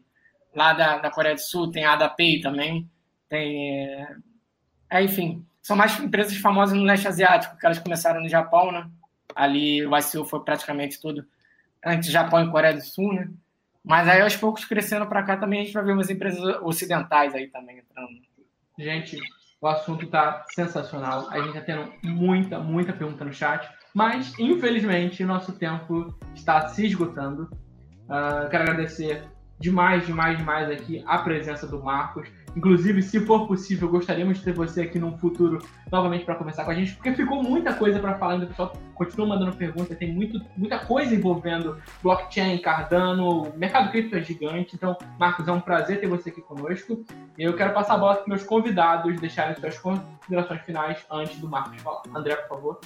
lá 0.55 0.73
da, 0.73 0.99
da 0.99 1.09
Coreia 1.09 1.35
do 1.35 1.41
Sul, 1.41 1.71
tem 1.71 1.83
a 1.83 1.93
AdaPay 1.93 2.41
também, 2.41 2.87
tem, 3.27 3.87
é, 3.87 4.15
é, 4.91 5.03
enfim, 5.03 5.43
são 5.61 5.75
mais 5.75 5.99
empresas 5.99 6.37
famosas 6.37 6.77
no 6.77 6.83
leste 6.83 7.07
asiático, 7.07 7.57
que 7.57 7.65
elas 7.65 7.79
começaram 7.79 8.21
no 8.21 8.29
Japão, 8.29 8.71
né? 8.71 8.87
Ali 9.35 9.85
o 9.85 9.97
ICO 9.97 10.25
foi 10.25 10.41
praticamente 10.41 10.99
tudo 11.01 11.25
antes 11.83 12.11
Japão 12.11 12.43
e 12.43 12.51
Coreia 12.51 12.73
do 12.73 12.81
Sul, 12.81 13.13
né? 13.13 13.29
Mas 13.83 14.07
aí 14.07 14.21
aos 14.21 14.35
poucos 14.35 14.65
crescendo 14.65 15.07
para 15.07 15.23
cá 15.23 15.37
também 15.37 15.61
a 15.61 15.63
gente 15.63 15.73
vai 15.73 15.83
ver 15.83 15.93
umas 15.93 16.09
empresas 16.09 16.39
ocidentais 16.61 17.33
aí 17.33 17.47
também 17.47 17.79
entrando. 17.79 18.21
Gente, 18.77 19.17
o 19.61 19.67
assunto 19.67 20.05
está 20.05 20.43
sensacional. 20.53 21.27
A 21.29 21.37
gente 21.37 21.49
está 21.49 21.61
tendo 21.61 21.93
muita, 22.03 22.59
muita 22.59 22.91
pergunta 22.91 23.23
no 23.23 23.31
chat. 23.31 23.69
Mas, 23.93 24.37
infelizmente, 24.39 25.23
nosso 25.23 25.53
tempo 25.53 26.13
está 26.33 26.67
se 26.67 26.85
esgotando. 26.85 27.43
Uh, 28.05 28.49
quero 28.49 28.63
agradecer 28.63 29.23
demais, 29.59 30.05
demais, 30.07 30.37
demais 30.37 30.69
aqui 30.69 31.03
a 31.05 31.19
presença 31.19 31.67
do 31.67 31.81
Marcos. 31.83 32.27
Inclusive, 32.55 33.01
se 33.01 33.19
for 33.21 33.47
possível, 33.47 33.87
gostaríamos 33.87 34.39
de 34.39 34.43
ter 34.43 34.53
você 34.53 34.81
aqui 34.81 34.99
num 34.99 35.17
futuro 35.17 35.59
novamente 35.89 36.25
para 36.25 36.35
conversar 36.35 36.65
com 36.65 36.71
a 36.71 36.73
gente, 36.73 36.93
porque 36.95 37.13
ficou 37.13 37.41
muita 37.41 37.73
coisa 37.73 37.99
para 37.99 38.15
falar 38.15 38.33
ainda. 38.33 38.45
O 38.45 38.49
pessoal 38.49 38.73
continua 38.93 39.27
mandando 39.27 39.55
perguntas, 39.55 39.97
tem 39.97 40.13
muito, 40.13 40.41
muita 40.57 40.79
coisa 40.79 41.15
envolvendo 41.15 41.77
blockchain, 42.03 42.57
Cardano, 42.59 43.53
mercado 43.55 43.89
cripto 43.89 44.17
é 44.17 44.21
gigante. 44.21 44.75
Então, 44.75 44.97
Marcos, 45.17 45.47
é 45.47 45.51
um 45.51 45.61
prazer 45.61 46.01
ter 46.01 46.07
você 46.07 46.29
aqui 46.29 46.41
conosco. 46.41 47.05
E 47.37 47.43
eu 47.43 47.55
quero 47.55 47.73
passar 47.73 47.93
a 47.93 47.97
bola 47.97 48.15
para 48.15 48.27
meus 48.27 48.43
convidados 48.43 49.19
deixarem 49.19 49.55
suas 49.55 49.77
considerações 49.79 50.61
finais 50.61 51.05
antes 51.09 51.37
do 51.39 51.47
Marcos 51.47 51.81
falar. 51.81 52.01
André, 52.13 52.35
por 52.35 52.49
favor. 52.49 52.79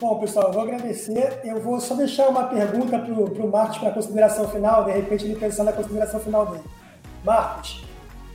Bom, 0.00 0.18
pessoal, 0.18 0.48
eu 0.48 0.52
vou 0.52 0.62
agradecer. 0.62 1.40
Eu 1.44 1.60
vou 1.60 1.80
só 1.80 1.94
deixar 1.94 2.28
uma 2.28 2.44
pergunta 2.44 2.98
para 2.98 3.12
o 3.12 3.50
Marcos 3.50 3.78
para 3.78 3.90
a 3.90 3.92
consideração 3.92 4.48
final, 4.48 4.84
de 4.84 4.90
repente 4.90 5.24
ele 5.24 5.36
pensar 5.36 5.64
na 5.64 5.72
consideração 5.72 6.20
final 6.20 6.46
dele. 6.46 6.64
Marcos, 7.26 7.84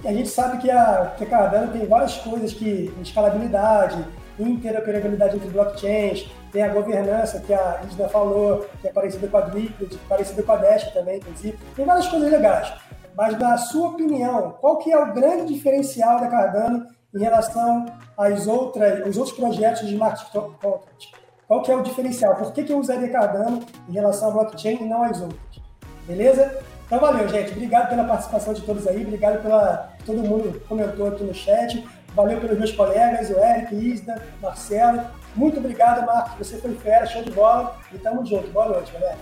a 0.03 0.11
gente 0.11 0.27
sabe 0.27 0.57
que 0.57 0.69
a, 0.69 1.13
que 1.17 1.23
a 1.23 1.27
Cardano 1.27 1.71
tem 1.71 1.87
várias 1.87 2.17
coisas 2.17 2.53
que 2.53 2.93
escalabilidade, 3.01 4.05
interoperabilidade 4.37 5.37
entre 5.37 5.49
blockchains, 5.49 6.29
tem 6.51 6.63
a 6.63 6.67
governança 6.67 7.39
que 7.39 7.53
a 7.53 7.81
Isna 7.87 8.09
falou, 8.09 8.67
que 8.81 8.87
é 8.87 8.91
parecida 8.91 9.27
com 9.27 9.37
a 9.37 9.45
Liquid, 9.45 9.95
parecida 10.09 10.43
com 10.43 10.51
a 10.51 10.57
Dash 10.57 10.91
também, 10.91 11.17
inclusive. 11.17 11.57
Tem 11.75 11.85
várias 11.85 12.07
coisas 12.07 12.29
legais. 12.29 12.73
Mas 13.15 13.39
na 13.39 13.57
sua 13.57 13.89
opinião, 13.89 14.57
qual 14.59 14.77
que 14.77 14.91
é 14.91 14.97
o 14.97 15.13
grande 15.13 15.53
diferencial 15.53 16.19
da 16.19 16.27
Cardano 16.27 16.85
em 17.13 17.19
relação 17.19 17.85
às 18.17 18.47
outras, 18.47 19.05
aos 19.05 19.17
outros 19.17 19.35
projetos 19.37 19.87
de 19.87 19.93
smart 19.93 20.25
contract? 20.31 21.13
Qual 21.47 21.61
que 21.61 21.71
é 21.71 21.75
o 21.75 21.81
diferencial? 21.81 22.35
Por 22.35 22.51
que, 22.51 22.63
que 22.63 22.73
eu 22.73 22.79
usaria 22.79 23.09
Cardano 23.09 23.59
em 23.87 23.93
relação 23.93 24.29
a 24.29 24.31
blockchain 24.31 24.79
e 24.81 24.85
não 24.85 25.03
às 25.03 25.21
outras? 25.21 25.61
Beleza? 26.07 26.61
Então 26.91 26.99
valeu, 26.99 27.25
gente. 27.29 27.53
Obrigado 27.53 27.87
pela 27.87 28.03
participação 28.03 28.53
de 28.53 28.63
todos 28.63 28.85
aí, 28.85 29.01
obrigado 29.01 29.41
pela 29.41 29.93
todo 30.05 30.17
mundo 30.17 30.51
que 30.51 30.59
comentou 30.67 31.07
aqui 31.07 31.23
no 31.23 31.33
chat. 31.33 31.87
Valeu 32.13 32.41
pelos 32.41 32.57
meus 32.57 32.73
colegas, 32.73 33.29
o 33.29 33.39
Eric, 33.39 33.73
Isda, 33.73 34.21
Marcelo. 34.41 35.01
Muito 35.33 35.57
obrigado, 35.57 36.05
Marcos. 36.05 36.45
Você 36.45 36.57
foi 36.57 36.75
fera, 36.75 37.05
show 37.05 37.23
de 37.23 37.31
bola. 37.31 37.77
E 37.93 37.97
tamo 37.97 38.25
junto. 38.25 38.49
Boa 38.49 38.65
noite, 38.65 38.91
galera. 38.91 39.17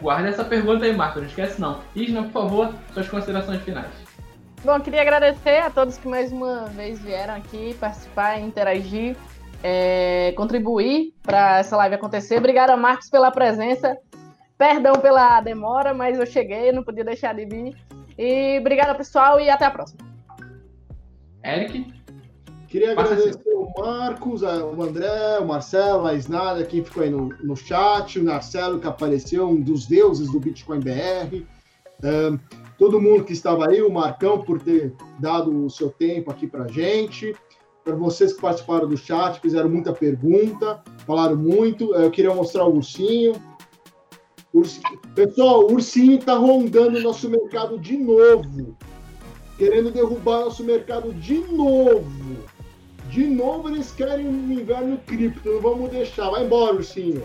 Guarda 0.00 0.28
essa 0.30 0.42
pergunta 0.42 0.86
aí, 0.86 0.96
Marcos. 0.96 1.20
Não 1.20 1.28
esquece 1.28 1.60
não. 1.60 1.80
Isna, 1.94 2.22
por 2.22 2.32
favor, 2.32 2.74
suas 2.94 3.06
considerações 3.06 3.60
finais. 3.60 3.92
Bom, 4.64 4.80
queria 4.80 5.02
agradecer 5.02 5.58
a 5.58 5.68
todos 5.68 5.98
que 5.98 6.08
mais 6.08 6.32
uma 6.32 6.64
vez 6.68 6.98
vieram 7.00 7.34
aqui 7.34 7.76
participar, 7.78 8.40
interagir, 8.40 9.14
é, 9.62 10.32
contribuir 10.34 11.12
para 11.22 11.58
essa 11.58 11.76
live 11.76 11.96
acontecer. 11.96 12.38
Obrigada, 12.38 12.74
Marcos, 12.78 13.10
pela 13.10 13.30
presença. 13.30 13.94
Perdão 14.58 14.94
pela 14.94 15.40
demora, 15.40 15.94
mas 15.94 16.18
eu 16.18 16.26
cheguei, 16.26 16.72
não 16.72 16.82
podia 16.82 17.04
deixar 17.04 17.32
de 17.32 17.46
vir. 17.46 17.76
E 18.18 18.58
obrigada, 18.58 18.92
pessoal, 18.96 19.38
e 19.38 19.48
até 19.48 19.64
a 19.64 19.70
próxima. 19.70 20.00
Eric? 21.44 21.94
Queria 22.66 22.92
agradecer 22.92 23.54
o 23.54 23.72
Marcos, 23.78 24.42
o 24.42 24.82
André, 24.82 25.38
o 25.40 25.46
Marcelo, 25.46 26.06
a 26.06 26.12
Isnada, 26.12 26.64
quem 26.64 26.84
ficou 26.84 27.04
aí 27.04 27.08
no, 27.08 27.28
no 27.42 27.56
chat, 27.56 28.18
o 28.18 28.24
Marcelo, 28.24 28.80
que 28.80 28.86
apareceu, 28.86 29.48
um 29.48 29.60
dos 29.60 29.86
deuses 29.86 30.30
do 30.30 30.40
Bitcoin 30.40 30.80
BR. 30.80 31.46
Um, 32.04 32.38
todo 32.76 33.00
mundo 33.00 33.24
que 33.24 33.32
estava 33.32 33.68
aí, 33.68 33.80
o 33.80 33.90
Marcão, 33.90 34.42
por 34.42 34.60
ter 34.60 34.92
dado 35.18 35.64
o 35.64 35.70
seu 35.70 35.88
tempo 35.88 36.30
aqui 36.30 36.46
para 36.46 36.66
gente. 36.68 37.34
Para 37.84 37.94
vocês 37.94 38.34
que 38.34 38.40
participaram 38.40 38.86
do 38.86 38.96
chat, 38.98 39.40
fizeram 39.40 39.70
muita 39.70 39.92
pergunta, 39.92 40.82
falaram 41.06 41.36
muito. 41.36 41.94
Eu 41.94 42.10
queria 42.10 42.34
mostrar 42.34 42.64
o 42.64 42.74
ursinho. 42.74 43.40
Pessoal, 45.14 45.66
o 45.66 45.72
ursinho 45.72 46.18
está 46.18 46.34
rondando 46.34 46.98
o 46.98 47.02
nosso 47.02 47.28
mercado 47.28 47.78
de 47.78 47.96
novo. 47.96 48.76
Querendo 49.56 49.90
derrubar 49.90 50.40
nosso 50.40 50.64
mercado 50.64 51.12
de 51.14 51.38
novo. 51.52 52.38
De 53.10 53.26
novo 53.26 53.68
eles 53.68 53.92
querem 53.92 54.26
um 54.26 54.52
inverno 54.52 54.98
cripto. 55.06 55.48
Não 55.48 55.60
vamos 55.60 55.90
deixar. 55.90 56.30
Vai 56.30 56.44
embora, 56.44 56.76
ursinho. 56.76 57.22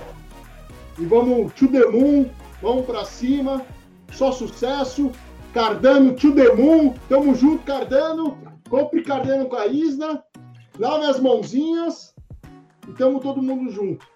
E 1.00 1.06
vamos 1.06 1.54
to 1.54 1.68
the 1.68 1.86
moon. 1.86 2.30
Vamos 2.62 2.86
para 2.86 3.06
cima. 3.06 3.66
Só 4.12 4.32
sucesso. 4.32 5.12
Cardano 5.54 6.14
to 6.16 6.34
the 6.34 6.54
moon. 6.54 6.94
Tamo 7.08 7.36
junto, 7.36 7.64
Cardano. 7.64 8.38
Compre 8.70 9.04
Cardano 9.04 9.46
com 9.48 9.56
a 9.56 9.68
Isna. 9.68 10.24
Lave 10.78 11.06
as 11.06 11.20
mãozinhas. 11.20 12.14
E 12.88 12.92
tamo 12.94 13.20
todo 13.20 13.42
mundo 13.42 13.72
junto. 13.72 14.13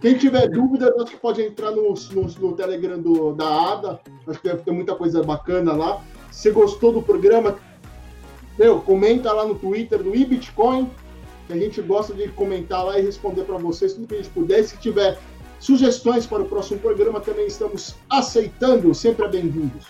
Quem 0.00 0.16
tiver 0.16 0.48
dúvida, 0.48 0.92
acho 0.98 1.12
que 1.12 1.16
pode 1.18 1.42
entrar 1.42 1.70
no, 1.72 1.92
no, 1.92 2.22
no 2.22 2.52
Telegram 2.54 2.98
do, 2.98 3.34
da 3.34 3.72
ADA. 3.72 4.00
Acho 4.26 4.40
que 4.40 4.48
deve 4.48 4.62
ter 4.62 4.70
muita 4.70 4.94
coisa 4.94 5.22
bacana 5.22 5.72
lá. 5.72 6.02
Se 6.30 6.50
gostou 6.50 6.92
do 6.92 7.02
programa, 7.02 7.58
meu, 8.58 8.80
comenta 8.80 9.30
lá 9.32 9.44
no 9.44 9.54
Twitter 9.54 10.02
do 10.02 10.14
iBitcoin, 10.14 10.90
que 11.46 11.52
a 11.52 11.56
gente 11.56 11.82
gosta 11.82 12.14
de 12.14 12.28
comentar 12.28 12.84
lá 12.84 12.98
e 12.98 13.02
responder 13.02 13.42
para 13.42 13.58
vocês 13.58 13.92
tudo 13.92 14.06
que 14.06 14.14
a 14.14 14.16
gente 14.18 14.30
puder. 14.30 14.62
Se 14.64 14.78
tiver 14.78 15.18
sugestões 15.58 16.26
para 16.26 16.42
o 16.42 16.46
próximo 16.46 16.80
programa, 16.80 17.20
também 17.20 17.46
estamos 17.46 17.94
aceitando, 18.08 18.94
sempre 18.94 19.28
bem-vindos. 19.28 19.86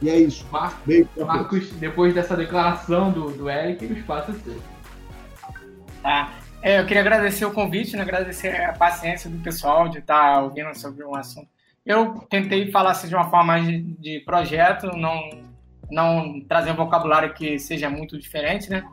E 0.00 0.08
é 0.08 0.18
isso. 0.18 0.46
Mar 0.52 0.80
Marcos, 1.18 1.70
depois 1.70 2.14
dessa 2.14 2.36
declaração 2.36 3.10
do, 3.10 3.30
do 3.30 3.50
Eric, 3.50 3.84
o 3.86 3.92
espaço 3.92 4.30
é 4.30 4.34
seu. 4.34 4.62
Tá. 6.02 6.45
É, 6.66 6.80
eu 6.80 6.84
queria 6.84 7.00
agradecer 7.00 7.44
o 7.44 7.52
convite, 7.52 7.94
né? 7.94 8.02
agradecer 8.02 8.60
a 8.60 8.72
paciência 8.72 9.30
do 9.30 9.38
pessoal 9.38 9.88
de 9.88 9.98
estar 9.98 10.32
tá 10.32 10.40
ouvindo 10.40 10.74
sobre 10.74 11.04
um 11.04 11.14
assunto. 11.14 11.46
Eu 11.86 12.26
tentei 12.28 12.72
falar 12.72 12.90
assim, 12.90 13.06
de 13.06 13.14
uma 13.14 13.30
forma 13.30 13.44
mais 13.44 13.64
de, 13.64 13.82
de 13.82 14.20
projeto, 14.24 14.88
não, 14.96 15.30
não 15.88 16.40
trazer 16.40 16.72
um 16.72 16.74
vocabulário 16.74 17.32
que 17.34 17.56
seja 17.56 17.88
muito 17.88 18.18
diferente, 18.18 18.68
né? 18.68 18.84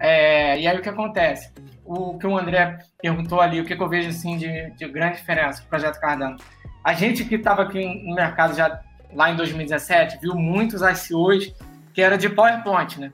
É, 0.00 0.58
e 0.58 0.66
aí 0.66 0.78
o 0.78 0.80
que 0.80 0.88
acontece? 0.88 1.52
O 1.84 2.16
que 2.16 2.26
o 2.26 2.38
André 2.38 2.78
perguntou 3.02 3.38
ali, 3.38 3.60
o 3.60 3.66
que, 3.66 3.76
que 3.76 3.82
eu 3.82 3.88
vejo 3.90 4.08
assim 4.08 4.38
de, 4.38 4.70
de 4.70 4.88
grande 4.88 5.18
diferença 5.18 5.60
com 5.60 5.66
o 5.66 5.68
projeto 5.68 6.00
Cardano. 6.00 6.38
A 6.82 6.94
gente 6.94 7.22
que 7.26 7.34
estava 7.34 7.64
aqui 7.64 7.84
no 8.02 8.14
mercado 8.14 8.56
já 8.56 8.80
lá 9.12 9.30
em 9.30 9.36
2017 9.36 10.20
viu 10.22 10.34
muitos 10.34 10.80
ICOs 10.80 11.54
que 11.92 12.00
era 12.00 12.16
de 12.16 12.30
PowerPoint, 12.30 12.98
né? 12.98 13.12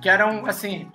Que 0.00 0.08
eram 0.08 0.46
assim, 0.46 0.88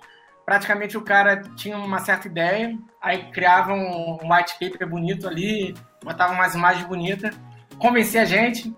praticamente 0.44 0.96
o 0.96 1.02
cara 1.02 1.42
tinha 1.56 1.76
uma 1.76 1.98
certa 1.98 2.26
ideia, 2.26 2.76
aí 3.00 3.30
criava 3.30 3.72
um, 3.72 4.18
white 4.22 4.54
paper 4.58 4.88
bonito 4.88 5.28
ali, 5.28 5.74
botava 6.02 6.32
umas 6.32 6.54
imagens 6.54 6.86
bonitas, 6.86 7.34
convencia 7.78 8.22
a 8.22 8.24
gente, 8.24 8.74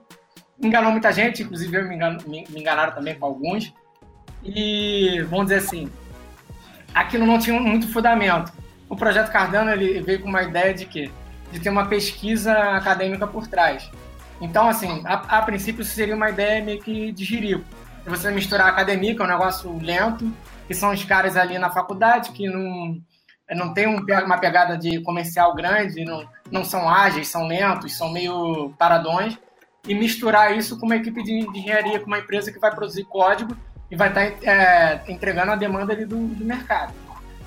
enganou 0.61 0.93
muita 0.93 1.13
gente, 1.13 1.43
inclusive 1.43 1.77
eu 1.77 1.89
me, 1.89 1.95
engano, 1.95 2.19
me, 2.27 2.47
enganaram 2.55 2.93
também 2.95 3.15
com 3.15 3.27
alguns. 3.27 3.73
E 4.43 5.23
vamos 5.29 5.47
dizer 5.47 5.57
assim, 5.57 5.91
aquilo 6.95 7.27
não 7.27 7.39
tinha 7.39 7.59
muito 7.59 7.91
fundamento. 7.93 8.53
O 8.89 8.97
projeto 8.97 9.33
Cardano 9.33 9.71
ele 9.71 10.03
veio 10.03 10.21
com 10.21 10.29
uma 10.29 10.43
ideia 10.43 10.75
de 10.75 10.85
quê? 10.85 11.11
De 11.51 11.59
ter 11.61 11.71
uma 11.71 11.87
pesquisa 11.87 12.53
acadêmica 12.53 13.27
por 13.27 13.47
trás. 13.47 13.91
Então, 14.41 14.69
assim, 14.69 15.03
a, 15.05 15.39
a 15.39 15.43
princípio 15.43 15.83
isso 15.83 15.95
seria 15.95 16.15
uma 16.15 16.29
ideia 16.29 16.63
meio 16.63 16.81
que 16.81 17.11
de 17.13 17.25
jirico. 17.25 17.65
Você 18.05 18.31
misturar 18.31 18.69
academia, 18.69 19.15
que 19.15 19.23
é 19.23 19.25
um 19.25 19.29
negócio 19.29 19.79
lento, 19.79 20.31
que 20.67 20.75
são 20.75 20.93
os 20.93 21.05
caras 21.05 21.37
ali 21.37 21.59
na 21.59 21.71
faculdade 21.71 22.31
que 22.31 22.49
não, 22.49 22.99
não 23.51 23.75
tem 23.75 23.87
um, 23.87 24.05
uma 24.25 24.39
pegada 24.39 24.77
de 24.77 25.01
comercial 25.01 25.55
grande, 25.55 26.05
não, 26.05 26.27
não 26.51 26.65
são 26.65 26.89
ágeis, 26.89 27.29
são 27.29 27.47
lentos, 27.47 27.97
são 27.97 28.11
meio 28.13 28.73
paradões, 28.79 29.39
e 29.87 29.95
misturar 29.95 30.57
isso 30.57 30.79
com 30.79 30.87
uma 30.87 30.97
equipe 30.97 31.23
de 31.23 31.33
engenharia, 31.33 32.01
com 32.01 32.07
uma 32.07 32.19
empresa 32.19 32.51
que 32.51 32.59
vai 32.59 32.75
produzir 32.75 33.05
código 33.05 33.57
e 33.91 33.97
vai 33.97 34.09
estar 34.09 34.31
tá, 34.31 34.51
é, 34.51 35.03
entregando 35.09 35.53
a 35.53 35.57
demanda 35.57 35.93
ali 35.93 36.07
do, 36.07 36.27
do 36.29 36.45
mercado. 36.45 36.95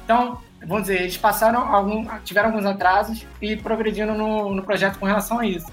Então, 0.03 0.39
vamos 0.65 0.84
dizer, 0.84 1.01
eles 1.01 1.18
passaram 1.18 1.61
algum, 1.74 2.05
tiveram 2.20 2.49
alguns 2.49 2.65
atrasos 2.65 3.26
e 3.41 3.55
progredindo 3.55 4.13
no, 4.13 4.53
no 4.53 4.63
projeto 4.63 4.99
com 4.99 5.05
relação 5.05 5.39
a 5.39 5.45
isso, 5.45 5.68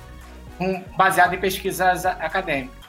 com, 0.56 0.82
baseado 0.96 1.34
em 1.34 1.38
pesquisas 1.38 2.06
acadêmicas. 2.06 2.84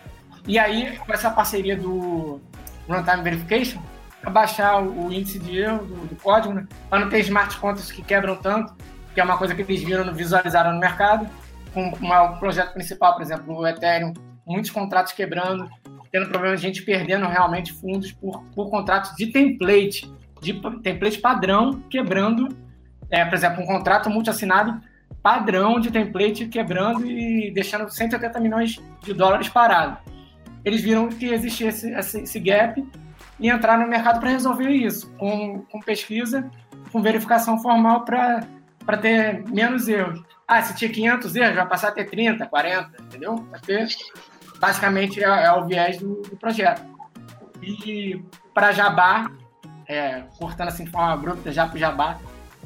E 0.48 0.58
aí, 0.58 0.98
com 0.98 1.12
essa 1.12 1.30
parceria 1.30 1.76
do 1.76 2.40
Runtime 2.88 3.24
Verification, 3.24 3.82
baixar 4.30 4.82
o 4.82 5.12
índice 5.12 5.40
de 5.40 5.60
erro 5.60 5.86
do, 5.86 6.08
do 6.08 6.16
código, 6.16 6.54
né? 6.54 6.68
para 6.90 7.00
não 7.00 7.10
ter 7.10 7.20
smart 7.20 7.58
contracts 7.58 7.92
que 7.92 8.02
quebram 8.02 8.36
tanto, 8.36 8.74
que 9.14 9.20
é 9.20 9.24
uma 9.24 9.38
coisa 9.38 9.56
que 9.56 9.62
eles 9.62 9.84
viram, 9.84 10.14
visualizaram 10.14 10.74
no 10.74 10.80
mercado, 10.80 11.28
com 11.74 11.90
o 11.90 12.40
projeto 12.40 12.74
principal, 12.74 13.14
por 13.14 13.22
exemplo, 13.22 13.56
o 13.56 13.68
Ethereum, 13.68 14.14
muitos 14.46 14.72
contratos 14.72 15.12
quebrando, 15.12 15.70
tendo 16.12 16.30
problema 16.30 16.56
de 16.56 16.62
gente 16.62 16.82
perdendo 16.84 17.26
realmente 17.26 17.74
fundos 17.74 18.12
por, 18.12 18.44
por 18.56 18.70
contratos 18.70 19.16
de 19.16 19.28
template, 19.28 20.10
de 20.42 20.54
template 20.82 21.20
padrão 21.20 21.82
quebrando, 21.90 22.48
é, 23.10 23.26
por 23.26 23.34
exemplo, 23.34 23.62
um 23.62 23.66
contrato 23.66 24.10
multi-assinado 24.10 24.82
padrão 25.22 25.80
de 25.80 25.92
template 25.92 26.48
quebrando 26.48 27.06
e 27.06 27.52
deixando 27.52 27.90
180 27.90 28.40
milhões 28.40 28.80
de 29.02 29.14
dólares 29.14 29.50
parados. 29.50 29.98
Eles 30.64 30.82
viram 30.82 31.10
que 31.10 31.26
existia 31.26 31.70
esse, 31.70 31.92
esse, 31.92 32.22
esse 32.22 32.40
gap 32.40 32.84
e 33.40 33.50
entrar 33.50 33.78
no 33.78 33.88
mercado 33.88 34.20
para 34.20 34.30
resolver 34.30 34.70
isso, 34.70 35.12
com, 35.18 35.62
com 35.72 35.80
pesquisa, 35.80 36.50
com 36.92 37.02
verificação 37.02 37.60
formal 37.60 38.06
para 38.06 38.98
ter 39.02 39.44
menos 39.50 39.88
erros. 39.88 40.24
Ah, 40.48 40.62
se 40.62 40.76
tinha 40.76 40.92
500 40.92 41.36
erros, 41.36 41.56
vai 41.56 41.68
passar 41.68 41.90
a 41.90 41.92
ter 41.92 42.06
30, 42.06 42.46
40, 42.46 43.02
entendeu? 43.02 43.36
Porque 43.50 43.86
basicamente 44.60 45.24
é, 45.24 45.28
é 45.28 45.52
o 45.52 45.66
viés 45.66 45.98
do, 45.98 46.22
do, 46.22 46.38
projeto. 46.38 46.84
E 47.62 48.24
para 48.54 48.72
Jabá, 48.72 49.30
é, 49.88 50.24
cortando 50.38 50.68
assim 50.68 50.86
de 50.86 50.92
forma 50.92 51.12
abrupta 51.12 51.52
já 51.52 51.68
para 51.68 51.80
Jabá, 51.80 52.18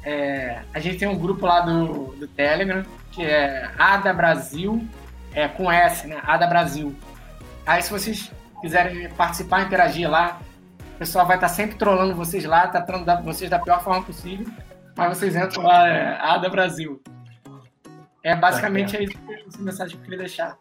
é, 0.04 0.62
a 0.74 0.80
gente 0.80 0.98
tem 0.98 1.08
um 1.08 1.18
grupo 1.18 1.46
lá 1.46 1.62
do, 1.62 2.14
do 2.16 2.28
Telegram, 2.28 2.84
que 3.12 3.24
é 3.24 3.70
Ada 3.78 4.14
Brasil, 4.14 4.86
é, 5.34 5.48
com 5.48 5.72
S, 5.72 6.08
né? 6.08 6.20
Ada 6.24 6.48
Brasil. 6.48 6.96
Aí 7.66 7.82
se 7.82 7.92
vocês 7.92 8.32
quiserem 8.62 9.10
participar, 9.10 9.62
interagir 9.62 10.10
lá, 10.10 10.40
pessoal 11.00 11.26
vai 11.26 11.38
estar 11.38 11.47
sempre 11.47 11.78
trollando 11.78 12.14
vocês 12.14 12.43
lá, 12.43 12.68
tá 12.68 12.82
tratando 12.82 13.24
vocês 13.24 13.50
da 13.50 13.58
pior 13.58 13.82
forma 13.82 14.04
possível, 14.04 14.45
mas 14.95 15.18
vocês 15.18 15.34
entram 15.34 15.64
lá, 15.64 15.88
é, 15.88 16.20
Ada 16.20 16.50
Brasil. 16.50 17.02
É 18.22 18.36
basicamente 18.36 18.97
é 18.97 19.04
isso 19.06 19.18
essa 19.47 19.62
mensagem 19.62 19.95
que 19.95 20.02
eu 20.02 20.04
queria 20.04 20.20
deixar. 20.20 20.58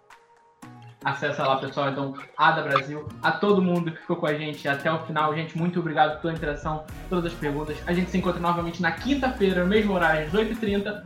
Acessa 1.05 1.45
lá, 1.47 1.57
pessoal. 1.57 1.91
Então, 1.91 2.15
Ada 2.37 2.63
Brasil. 2.63 3.09
A 3.21 3.33
todo 3.33 3.61
mundo 3.61 3.91
que 3.91 3.99
ficou 3.99 4.17
com 4.17 4.27
a 4.27 4.35
gente 4.35 4.69
até 4.69 4.91
o 4.91 5.01
final. 5.01 5.35
Gente, 5.35 5.59
muito 5.59 5.81
obrigado 5.81 6.21
pela 6.21 6.33
interação, 6.33 6.85
todas 7.09 7.33
as 7.33 7.39
perguntas. 7.39 7.77
A 7.87 7.93
gente 7.93 8.11
se 8.11 8.19
encontra 8.19 8.41
novamente 8.41 8.81
na 8.81 8.93
quinta-feira, 8.93 9.65
mesmo 9.65 9.93
horário, 9.93 10.27
às 10.27 10.33
8h30. 10.33 11.03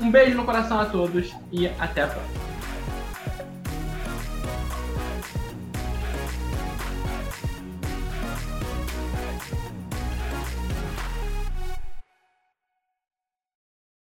Um 0.00 0.10
beijo 0.10 0.36
no 0.36 0.44
coração 0.44 0.80
a 0.80 0.86
todos 0.86 1.34
e 1.52 1.68
até 1.68 2.02
a 2.02 2.06
próxima. 2.06 2.59